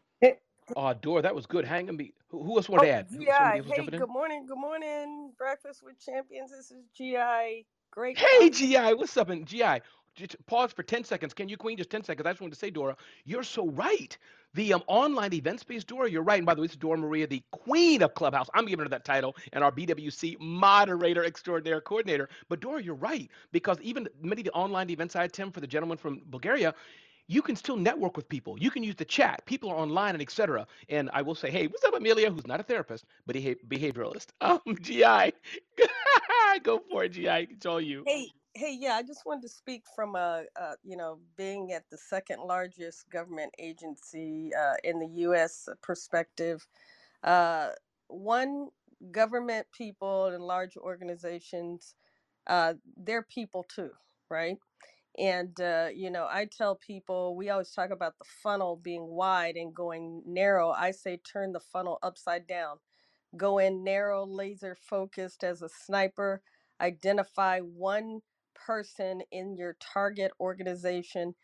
Oh, 0.77 0.95
Dora, 0.95 1.23
that 1.23 1.35
was 1.35 1.47
good. 1.47 1.65
Hang 1.67 1.89
on 1.91 1.97
me. 1.97 2.15
Who, 2.29 2.45
who 2.45 2.57
else 2.57 2.69
want 2.69 2.83
to 2.85 2.89
Oh, 2.89 2.91
add? 2.91 3.09
Who- 3.11 3.27
GI. 3.27 3.33
Somebody 3.33 3.59
else 3.61 3.69
Hey, 3.71 3.89
good 3.97 4.09
morning. 4.11 4.47
Good 4.47 4.59
morning. 4.59 5.33
Breakfast 5.39 5.83
with 5.85 6.01
Champions. 6.01 6.51
This 6.53 6.71
is 6.73 6.85
GI. 6.97 7.67
Great. 7.93 8.19
Hey, 8.19 8.51
uh, 8.51 8.51
GI, 8.51 8.95
what's 8.95 9.17
up? 9.17 9.31
And 9.31 9.47
GI, 9.47 9.81
just 10.19 10.37
pause 10.47 10.73
for 10.73 10.83
10 10.83 11.05
seconds. 11.05 11.35
Can 11.35 11.49
you, 11.49 11.57
Queen, 11.57 11.77
just 11.79 11.91
10 11.91 12.05
seconds? 12.05 12.27
I 12.27 12.33
just 12.33 12.43
wanted 12.43 12.55
to 12.55 12.61
say, 12.61 12.71
Dora, 12.71 12.97
you're 13.25 13.45
so 13.45 13.69
right. 13.71 14.17
The 14.55 14.75
um, 14.75 14.83
online 14.89 15.35
event 15.35 15.61
space, 15.61 15.85
Dora, 15.85 16.11
you're 16.11 16.23
right. 16.25 16.39
And 16.39 16.47
by 16.47 16.55
the 16.55 16.63
way, 16.63 16.67
it's 16.67 16.77
Dora 16.77 16.99
Maria, 16.99 17.27
the 17.27 17.43
queen 17.53 18.03
of 18.03 18.15
Clubhouse. 18.15 18.49
I'm 18.55 18.67
giving 18.67 18.85
her 18.85 18.91
that 18.91 19.05
title 19.05 19.37
and 19.53 19.65
our 19.65 19.73
BWC 19.73 20.39
moderator 20.41 21.25
extraordinaire 21.25 21.81
coordinator. 21.81 22.29
But 22.49 22.61
Dora, 22.61 22.83
you're 22.83 22.97
right. 22.97 23.31
Because 23.53 23.79
even 23.83 24.09
many 24.23 24.43
of 24.43 24.47
the 24.47 24.53
online 24.53 24.91
events 24.91 25.17
I 25.17 25.25
attend 25.25 25.55
for 25.55 25.61
the 25.61 25.67
gentleman 25.69 25.99
from 25.99 26.23
Bulgaria, 26.31 26.75
you 27.29 27.43
can 27.43 27.57
still 27.57 27.77
network 27.77 28.17
with 28.17 28.29
people. 28.29 28.59
You 28.59 28.71
can 28.71 28.83
use 28.83 28.97
the 28.97 29.05
chat. 29.05 29.45
People 29.47 29.71
are 29.71 29.77
online 29.77 30.15
and 30.15 30.23
etc. 30.23 30.67
And 30.89 31.11
I 31.13 31.23
will 31.23 31.35
say, 31.35 31.51
hey, 31.51 31.67
what's 31.69 31.85
up, 31.85 31.95
Amelia, 31.95 32.31
who's 32.31 32.47
not 32.47 32.61
a 32.61 32.65
therapist, 32.65 33.05
but 33.27 33.37
a 33.37 33.57
behavioralist. 33.69 34.29
Um, 34.41 34.61
GI, 34.81 35.33
go 36.63 36.83
for 36.91 37.05
it, 37.05 37.11
GI. 37.11 37.49
It's 37.51 37.67
all 37.67 37.81
you. 37.81 38.03
Hey, 38.07 38.29
hey, 38.59 38.77
yeah. 38.79 38.95
I 38.95 39.03
just 39.05 39.25
wanted 39.25 39.43
to 39.43 39.49
speak 39.49 39.85
from 39.95 40.17
a, 40.17 40.45
uh, 40.61 40.75
you 40.83 40.97
know, 40.97 41.21
being 41.37 41.73
at 41.73 41.85
the 41.91 41.99
second 41.99 42.41
largest 42.43 43.09
government 43.11 43.53
agency 43.59 44.51
uh, 44.59 44.75
in 44.83 44.99
the 44.99 45.09
U.S. 45.23 45.69
perspective. 45.83 46.67
Uh, 47.23 47.69
one, 48.09 48.69
government 49.13 49.69
people 49.73 50.27
and 50.27 50.43
large 50.43 50.77
organizations, 50.77 51.95
uh, 52.49 52.75
they're 52.97 53.23
people 53.23 53.65
too, 53.65 53.91
right? 54.29 54.59
And, 55.19 55.61
uh, 55.61 55.89
you 55.95 56.11
know, 56.11 56.27
I 56.31 56.47
tell 56.47 56.77
people, 56.77 57.37
we 57.37 57.51
always 57.51 57.71
talk 57.73 57.91
about 57.91 58.19
the 58.19 58.25
funnel 58.43 58.77
being 58.77 59.07
wide 59.09 59.57
and 59.57 59.75
going 59.75 60.23
narrow. 60.27 60.71
I 60.71 60.93
say 60.93 61.19
turn 61.19 61.53
the 61.53 61.61
funnel 61.61 61.99
upside 62.03 62.47
down. 62.47 62.79
Go 63.37 63.59
in 63.59 63.85
narrow, 63.85 64.27
laser 64.27 64.77
focused 64.77 65.45
as 65.45 65.63
a 65.63 65.69
sniper. 65.69 66.43
Identify 66.81 67.61
one 67.61 68.21
person 68.67 69.23
in 69.33 69.57
your 69.57 69.77
target 69.81 70.33
organization 70.41 71.35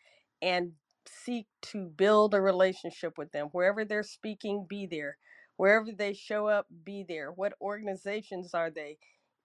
and 0.41 0.71
seek 1.07 1.47
to 1.61 1.87
build 1.87 2.33
a 2.33 2.41
relationship 2.41 3.17
with 3.17 3.31
them. 3.31 3.47
Wherever 3.51 3.85
they're 3.85 4.03
speaking, 4.03 4.65
be 4.67 4.87
there. 4.87 5.17
Wherever 5.57 5.91
they 5.91 6.13
show 6.13 6.47
up, 6.47 6.67
be 6.83 7.05
there. 7.07 7.31
What 7.31 7.53
organizations 7.61 8.53
are 8.53 8.71
they? 8.71 8.97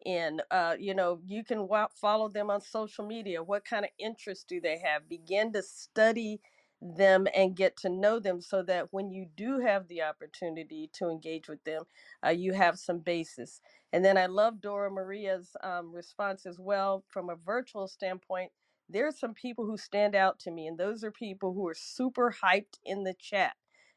in 0.07 0.41
uh, 0.51 0.77
you 0.79 0.95
know 0.95 1.21
you 1.27 1.45
can 1.45 1.69
follow 2.01 2.29
them 2.29 2.51
on 2.51 2.61
social 2.61 3.07
media 3.07 3.43
what 3.43 3.65
kind 3.65 3.85
of 3.85 3.91
interests 3.99 4.45
do 4.49 4.61
they 4.61 4.79
have 4.79 5.09
begin 5.09 5.53
to 5.53 5.63
study 5.63 6.41
them 6.81 7.27
and 7.35 7.57
get 7.57 7.77
to 7.77 7.91
know 7.91 8.19
them 8.19 8.41
so 8.41 8.63
that 8.63 8.87
when 8.93 9.11
you 9.11 9.27
do 9.37 9.59
have 9.61 9.87
the 9.89 10.01
opportunity 10.01 10.89
to 10.95 11.11
engage 11.11 11.49
with 11.49 11.63
them 11.65 11.83
uh, 12.25 12.31
you 12.31 12.55
have 12.55 12.79
some 12.79 12.99
basis 13.01 13.61
and 13.93 14.05
then 14.05 14.19
i 14.19 14.27
love 14.27 14.61
dora 14.63 14.91
maria's 14.91 15.57
um, 15.65 15.93
response 15.95 16.47
as 16.47 16.61
well 16.61 17.05
from 17.09 17.31
a 17.31 17.37
virtual 17.37 17.89
standpoint. 17.89 18.53
There's 18.91 19.21
some 19.21 19.35
people 19.35 19.67
who 19.67 19.79
stand 19.79 20.17
out 20.17 20.41
to 20.41 20.53
me 20.53 20.69
and 20.69 20.79
those 20.79 21.05
are 21.05 21.13
people 21.13 21.55
who 21.55 21.69
are 21.69 21.75
super 21.77 22.35
hyped 22.45 22.79
in 22.85 23.05
the 23.05 23.15
chat. 23.15 23.55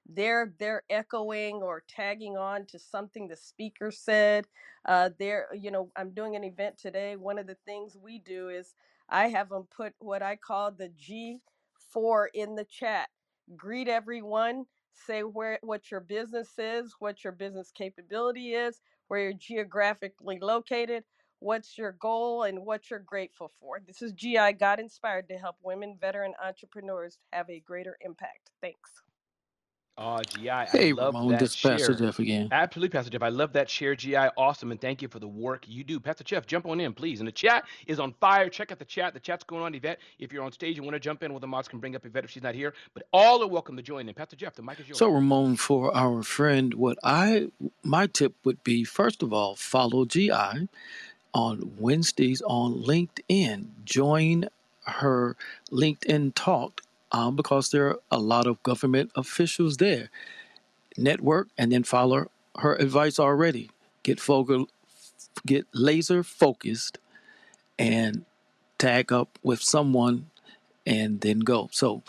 They're 0.08 0.54
they're 0.60 0.84
echoing 0.90 1.58
or 1.64 1.84
tagging 1.88 2.38
on 2.38 2.68
to 2.68 2.80
something 2.80 3.30
the 3.30 3.38
speaker 3.38 3.92
said 3.92 4.48
uh 4.88 5.12
they're 5.20 5.48
you 5.56 5.72
know 5.72 5.92
i'm 5.98 6.12
doing 6.12 6.36
an 6.38 6.46
event 6.46 6.80
today. 6.80 7.18
One 7.18 7.40
of 7.40 7.48
the 7.48 7.58
things 7.68 7.98
we 8.02 8.20
do 8.20 8.50
is 8.50 8.76
i 9.10 9.30
have 9.30 9.50
them 9.50 9.68
put 9.76 9.94
what 10.00 10.24
i 10.24 10.38
call 10.38 10.72
the 10.72 10.90
g4 10.92 12.28
in 12.36 12.56
the 12.56 12.66
chat. 12.66 13.10
Greet 13.58 13.90
everyone 13.90 14.66
say 14.94 15.22
where 15.24 15.60
what 15.64 15.92
your 15.92 16.02
business 16.02 16.52
is 16.60 16.96
what 17.00 17.24
your 17.24 17.34
business 17.34 17.72
capability 17.72 18.54
is 18.56 18.82
where 19.08 19.22
you're 19.22 19.34
geographically 19.34 20.40
located 20.40 21.04
what's 21.40 21.78
your 21.78 21.92
goal 21.92 22.44
and 22.44 22.66
what 22.66 22.90
you're 22.90 23.00
grateful 23.00 23.52
for. 23.60 23.82
This 23.86 24.02
is 24.02 24.14
gi 24.14 24.54
got 24.54 24.80
inspired 24.80 25.28
to 25.30 25.38
help 25.38 25.58
women 25.62 25.98
veteran 26.00 26.34
entrepreneurs 26.44 27.20
have 27.34 27.50
a 27.50 27.60
greater 27.60 27.98
impact. 28.02 28.52
Thanks 28.62 29.04
Oh, 29.98 30.22
GI, 30.24 30.50
I 30.50 30.66
Hey, 30.66 30.94
love 30.94 31.16
Ramon, 31.16 31.30
that 31.30 31.40
this 31.40 31.52
is 31.52 31.58
Pastor 31.58 31.94
share. 31.94 31.96
Jeff 31.96 32.20
again. 32.20 32.50
Absolutely, 32.52 32.90
Pastor 32.90 33.12
Jeff. 33.12 33.24
I 33.24 33.30
love 33.30 33.54
that 33.54 33.70
share, 33.70 33.96
GI. 33.96 34.16
Awesome. 34.38 34.72
And 34.72 34.82
thank 34.82 35.02
you 35.04 35.08
for 35.08 35.20
the 35.20 35.28
work 35.28 35.66
you 35.68 35.84
do. 35.84 36.00
Pastor 36.00 36.24
Jeff, 36.26 36.48
jump 36.48 36.66
on 36.68 36.80
in, 36.82 36.94
please. 36.94 37.22
And 37.22 37.28
the 37.28 37.32
chat 37.34 37.66
is 37.88 38.00
on 38.00 38.14
fire. 38.20 38.50
Check 38.50 38.72
out 38.72 38.80
the 38.80 38.86
chat. 38.86 39.14
The 39.14 39.22
chat's 39.22 39.44
going 39.44 39.64
on, 39.64 39.76
Yvette. 39.76 40.00
If 40.20 40.34
you're 40.34 40.44
on 40.44 40.52
stage 40.52 40.78
and 40.78 40.86
want 40.86 40.96
to 40.96 41.00
jump 41.00 41.24
in, 41.24 41.32
well, 41.32 41.40
the 41.40 41.48
mods 41.48 41.68
can 41.68 41.80
bring 41.80 41.96
up 41.96 42.06
Yvette 42.06 42.26
if 42.26 42.32
she's 42.32 42.44
not 42.44 42.56
here. 42.56 42.74
But 42.96 43.04
all 43.14 43.44
are 43.44 43.48
welcome 43.48 43.78
to 43.78 43.84
join 43.84 44.10
in. 44.10 44.16
Pastor 44.16 44.36
Jeff, 44.36 44.56
the 44.56 44.64
mic 44.64 44.80
is 44.80 44.90
yours. 44.90 44.98
So, 45.00 45.10
Ramon, 45.10 45.58
for 45.58 45.96
our 45.96 46.24
friend, 46.24 46.74
what 46.76 46.98
I 47.04 47.52
my 47.84 48.08
tip 48.08 48.34
would 48.44 48.64
be 48.64 48.84
first 48.84 49.24
of 49.24 49.34
all, 49.34 49.56
follow 49.56 50.06
GI 50.06 50.70
on 51.34 51.74
Wednesdays 51.80 52.42
on 52.46 52.84
LinkedIn. 52.84 53.68
Join 53.86 54.50
her 54.86 55.38
LinkedIn 55.72 56.34
talk 56.36 56.82
um, 57.14 57.36
because 57.36 57.70
there 57.70 57.88
are 57.88 58.00
a 58.12 58.20
lot 58.20 58.48
of 58.48 58.62
government 58.64 59.12
officials 59.16 59.78
there. 59.78 60.10
Network 60.98 61.50
and 61.58 61.72
then 61.72 61.84
follow 61.84 62.30
her 62.58 62.76
advice 62.76 63.20
already. 63.20 63.70
Get 64.04 64.20
focal, 64.20 64.68
get 65.46 65.66
laser 65.74 66.24
focused, 66.24 66.98
and 67.80 68.26
tag 68.78 69.14
up 69.14 69.40
with 69.44 69.62
someone, 69.62 70.30
and 70.86 71.22
then 71.22 71.40
go. 71.40 71.70
So 71.72 72.04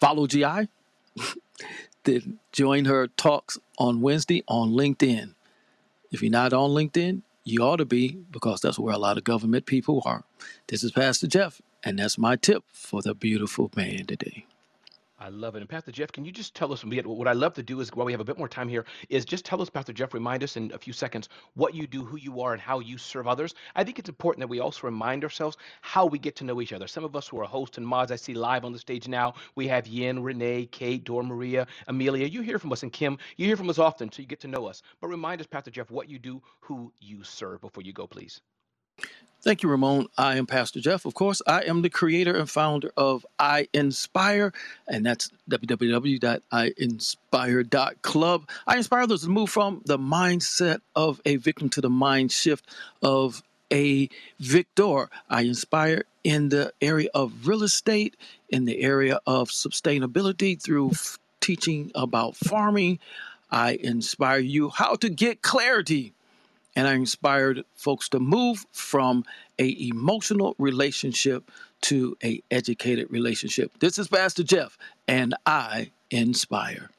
follow 0.00 0.26
GI, 0.26 0.68
then 2.04 2.38
join 2.52 2.84
her 2.84 3.08
talks 3.08 3.58
on 3.78 4.00
Wednesday 4.00 4.44
on 4.48 4.70
LinkedIn. 4.70 5.34
If 6.12 6.22
you're 6.22 6.30
not 6.30 6.52
on 6.52 6.70
LinkedIn, 6.70 7.22
you 7.44 7.62
ought 7.62 7.76
to 7.76 7.84
be 7.84 8.18
because 8.30 8.60
that's 8.60 8.78
where 8.78 8.94
a 8.94 8.98
lot 8.98 9.18
of 9.18 9.24
government 9.24 9.66
people 9.66 10.02
are. 10.04 10.24
This 10.68 10.84
is 10.84 10.92
Pastor 10.92 11.26
Jeff, 11.26 11.60
and 11.86 12.00
that's 12.00 12.18
my 12.18 12.34
tip 12.34 12.64
for 12.72 13.00
the 13.00 13.14
beautiful 13.14 13.70
man 13.76 14.06
today. 14.06 14.44
I 15.20 15.28
love 15.28 15.54
it. 15.54 15.60
And 15.60 15.68
Pastor 15.68 15.92
Jeff, 15.92 16.10
can 16.10 16.24
you 16.24 16.32
just 16.32 16.54
tell 16.54 16.72
us 16.72 16.84
what 16.84 17.28
I 17.28 17.32
love 17.32 17.54
to 17.54 17.62
do 17.62 17.78
is 17.80 17.90
while 17.94 18.04
we 18.04 18.12
have 18.12 18.20
a 18.20 18.24
bit 18.24 18.36
more 18.36 18.48
time 18.48 18.68
here 18.68 18.84
is 19.08 19.24
just 19.24 19.44
tell 19.44 19.62
us, 19.62 19.70
Pastor 19.70 19.92
Jeff, 19.92 20.12
remind 20.12 20.42
us 20.42 20.56
in 20.56 20.72
a 20.72 20.78
few 20.78 20.92
seconds 20.92 21.28
what 21.54 21.74
you 21.74 21.86
do, 21.86 22.04
who 22.04 22.16
you 22.18 22.40
are, 22.40 22.52
and 22.52 22.60
how 22.60 22.80
you 22.80 22.98
serve 22.98 23.28
others. 23.28 23.54
I 23.76 23.84
think 23.84 24.00
it's 24.00 24.08
important 24.08 24.40
that 24.40 24.48
we 24.48 24.58
also 24.58 24.86
remind 24.86 25.22
ourselves 25.22 25.56
how 25.80 26.06
we 26.06 26.18
get 26.18 26.34
to 26.36 26.44
know 26.44 26.60
each 26.60 26.72
other. 26.72 26.88
Some 26.88 27.04
of 27.04 27.14
us 27.14 27.28
who 27.28 27.40
are 27.40 27.46
hosts 27.46 27.78
and 27.78 27.86
mods, 27.86 28.10
I 28.10 28.16
see 28.16 28.34
live 28.34 28.64
on 28.64 28.72
the 28.72 28.80
stage 28.80 29.06
now. 29.06 29.34
We 29.54 29.68
have 29.68 29.86
Yin, 29.86 30.24
Renee, 30.24 30.66
Kate, 30.66 31.04
Dora 31.04 31.22
Maria, 31.22 31.68
Amelia. 31.86 32.26
You 32.26 32.42
hear 32.42 32.58
from 32.58 32.72
us, 32.72 32.82
and 32.82 32.92
Kim, 32.92 33.16
you 33.36 33.46
hear 33.46 33.56
from 33.56 33.70
us 33.70 33.78
often, 33.78 34.10
so 34.10 34.20
you 34.20 34.28
get 34.28 34.40
to 34.40 34.48
know 34.48 34.66
us. 34.66 34.82
But 35.00 35.06
remind 35.06 35.40
us, 35.40 35.46
Pastor 35.46 35.70
Jeff, 35.70 35.90
what 35.90 36.10
you 36.10 36.18
do, 36.18 36.42
who 36.60 36.92
you 37.00 37.22
serve 37.22 37.60
before 37.60 37.84
you 37.84 37.92
go, 37.92 38.08
please. 38.08 38.40
Thank 39.46 39.62
you, 39.62 39.68
Ramon. 39.70 40.08
I 40.18 40.36
am 40.38 40.46
Pastor 40.46 40.80
Jeff. 40.80 41.04
Of 41.06 41.14
course, 41.14 41.40
I 41.46 41.60
am 41.62 41.82
the 41.82 41.88
creator 41.90 42.34
and 42.36 42.50
founder 42.50 42.90
of 42.96 43.24
I 43.38 43.68
Inspire, 43.72 44.52
and 44.88 45.06
that's 45.06 45.30
www.iinspire.club. 45.48 48.48
I 48.66 48.76
inspire 48.78 49.02
others 49.02 49.22
to 49.22 49.28
move 49.30 49.50
from 49.50 49.82
the 49.86 49.98
mindset 49.98 50.80
of 50.96 51.20
a 51.26 51.36
victim 51.36 51.68
to 51.70 51.80
the 51.80 51.88
mind 51.90 52.32
shift 52.32 52.68
of 53.02 53.42
a 53.72 54.08
victor. 54.40 55.08
I 55.30 55.42
inspire 55.42 56.02
in 56.24 56.48
the 56.50 56.72
area 56.82 57.08
of 57.14 57.46
real 57.48 57.62
estate, 57.62 58.16
in 58.50 58.64
the 58.66 58.82
area 58.82 59.20
of 59.28 59.48
sustainability 59.50 60.60
through 60.60 60.90
f- 60.90 61.18
teaching 61.40 61.92
about 61.94 62.34
farming. 62.36 62.98
I 63.50 63.78
inspire 63.82 64.38
you 64.40 64.68
how 64.70 64.96
to 64.96 65.08
get 65.08 65.40
clarity 65.42 66.12
and 66.76 66.86
I 66.86 66.94
inspired 66.94 67.64
folks 67.74 68.08
to 68.10 68.20
move 68.20 68.64
from 68.70 69.24
a 69.58 69.74
emotional 69.88 70.54
relationship 70.58 71.50
to 71.82 72.16
a 72.22 72.42
educated 72.50 73.10
relationship. 73.10 73.72
This 73.80 73.98
is 73.98 74.06
Pastor 74.06 74.44
Jeff, 74.44 74.78
and 75.08 75.34
I 75.46 75.90
inspire. 76.10 76.90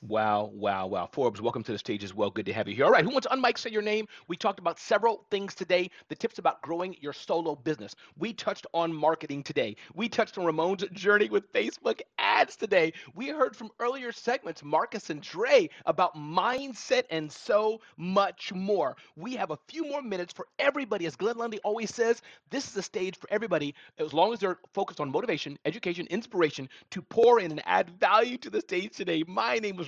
Wow, 0.00 0.52
wow, 0.54 0.86
wow. 0.86 1.08
Forbes, 1.10 1.40
welcome 1.40 1.64
to 1.64 1.72
the 1.72 1.78
stage 1.78 2.04
as 2.04 2.14
well. 2.14 2.30
Good 2.30 2.46
to 2.46 2.52
have 2.52 2.68
you 2.68 2.74
here. 2.76 2.84
All 2.84 2.92
right, 2.92 3.02
who 3.02 3.10
wants 3.10 3.26
to 3.26 3.34
unmic 3.34 3.58
say 3.58 3.70
your 3.70 3.82
name? 3.82 4.06
We 4.28 4.36
talked 4.36 4.60
about 4.60 4.78
several 4.78 5.26
things 5.28 5.56
today. 5.56 5.90
The 6.08 6.14
tips 6.14 6.38
about 6.38 6.62
growing 6.62 6.94
your 7.00 7.12
solo 7.12 7.56
business. 7.56 7.96
We 8.16 8.32
touched 8.32 8.64
on 8.72 8.94
marketing 8.94 9.42
today. 9.42 9.74
We 9.94 10.08
touched 10.08 10.38
on 10.38 10.44
Ramon's 10.44 10.84
journey 10.92 11.28
with 11.28 11.52
Facebook 11.52 12.00
ads 12.16 12.54
today. 12.54 12.92
We 13.16 13.30
heard 13.30 13.56
from 13.56 13.70
earlier 13.80 14.12
segments, 14.12 14.62
Marcus 14.62 15.10
and 15.10 15.20
Dre, 15.20 15.68
about 15.84 16.14
mindset 16.14 17.02
and 17.10 17.30
so 17.30 17.80
much 17.96 18.52
more. 18.54 18.96
We 19.16 19.34
have 19.34 19.50
a 19.50 19.58
few 19.66 19.82
more 19.82 20.00
minutes 20.00 20.32
for 20.32 20.46
everybody. 20.60 21.06
As 21.06 21.16
Glenn 21.16 21.38
Lundy 21.38 21.58
always 21.64 21.92
says, 21.92 22.22
this 22.50 22.70
is 22.70 22.76
a 22.76 22.82
stage 22.82 23.16
for 23.16 23.28
everybody, 23.32 23.74
as 23.98 24.12
long 24.12 24.32
as 24.32 24.38
they're 24.38 24.60
focused 24.74 25.00
on 25.00 25.10
motivation, 25.10 25.58
education, 25.64 26.06
inspiration, 26.08 26.68
to 26.90 27.02
pour 27.02 27.40
in 27.40 27.50
and 27.50 27.62
add 27.66 27.90
value 27.98 28.38
to 28.38 28.48
the 28.48 28.60
stage 28.60 28.92
today. 28.92 29.24
My 29.26 29.56
name 29.58 29.80
is 29.80 29.87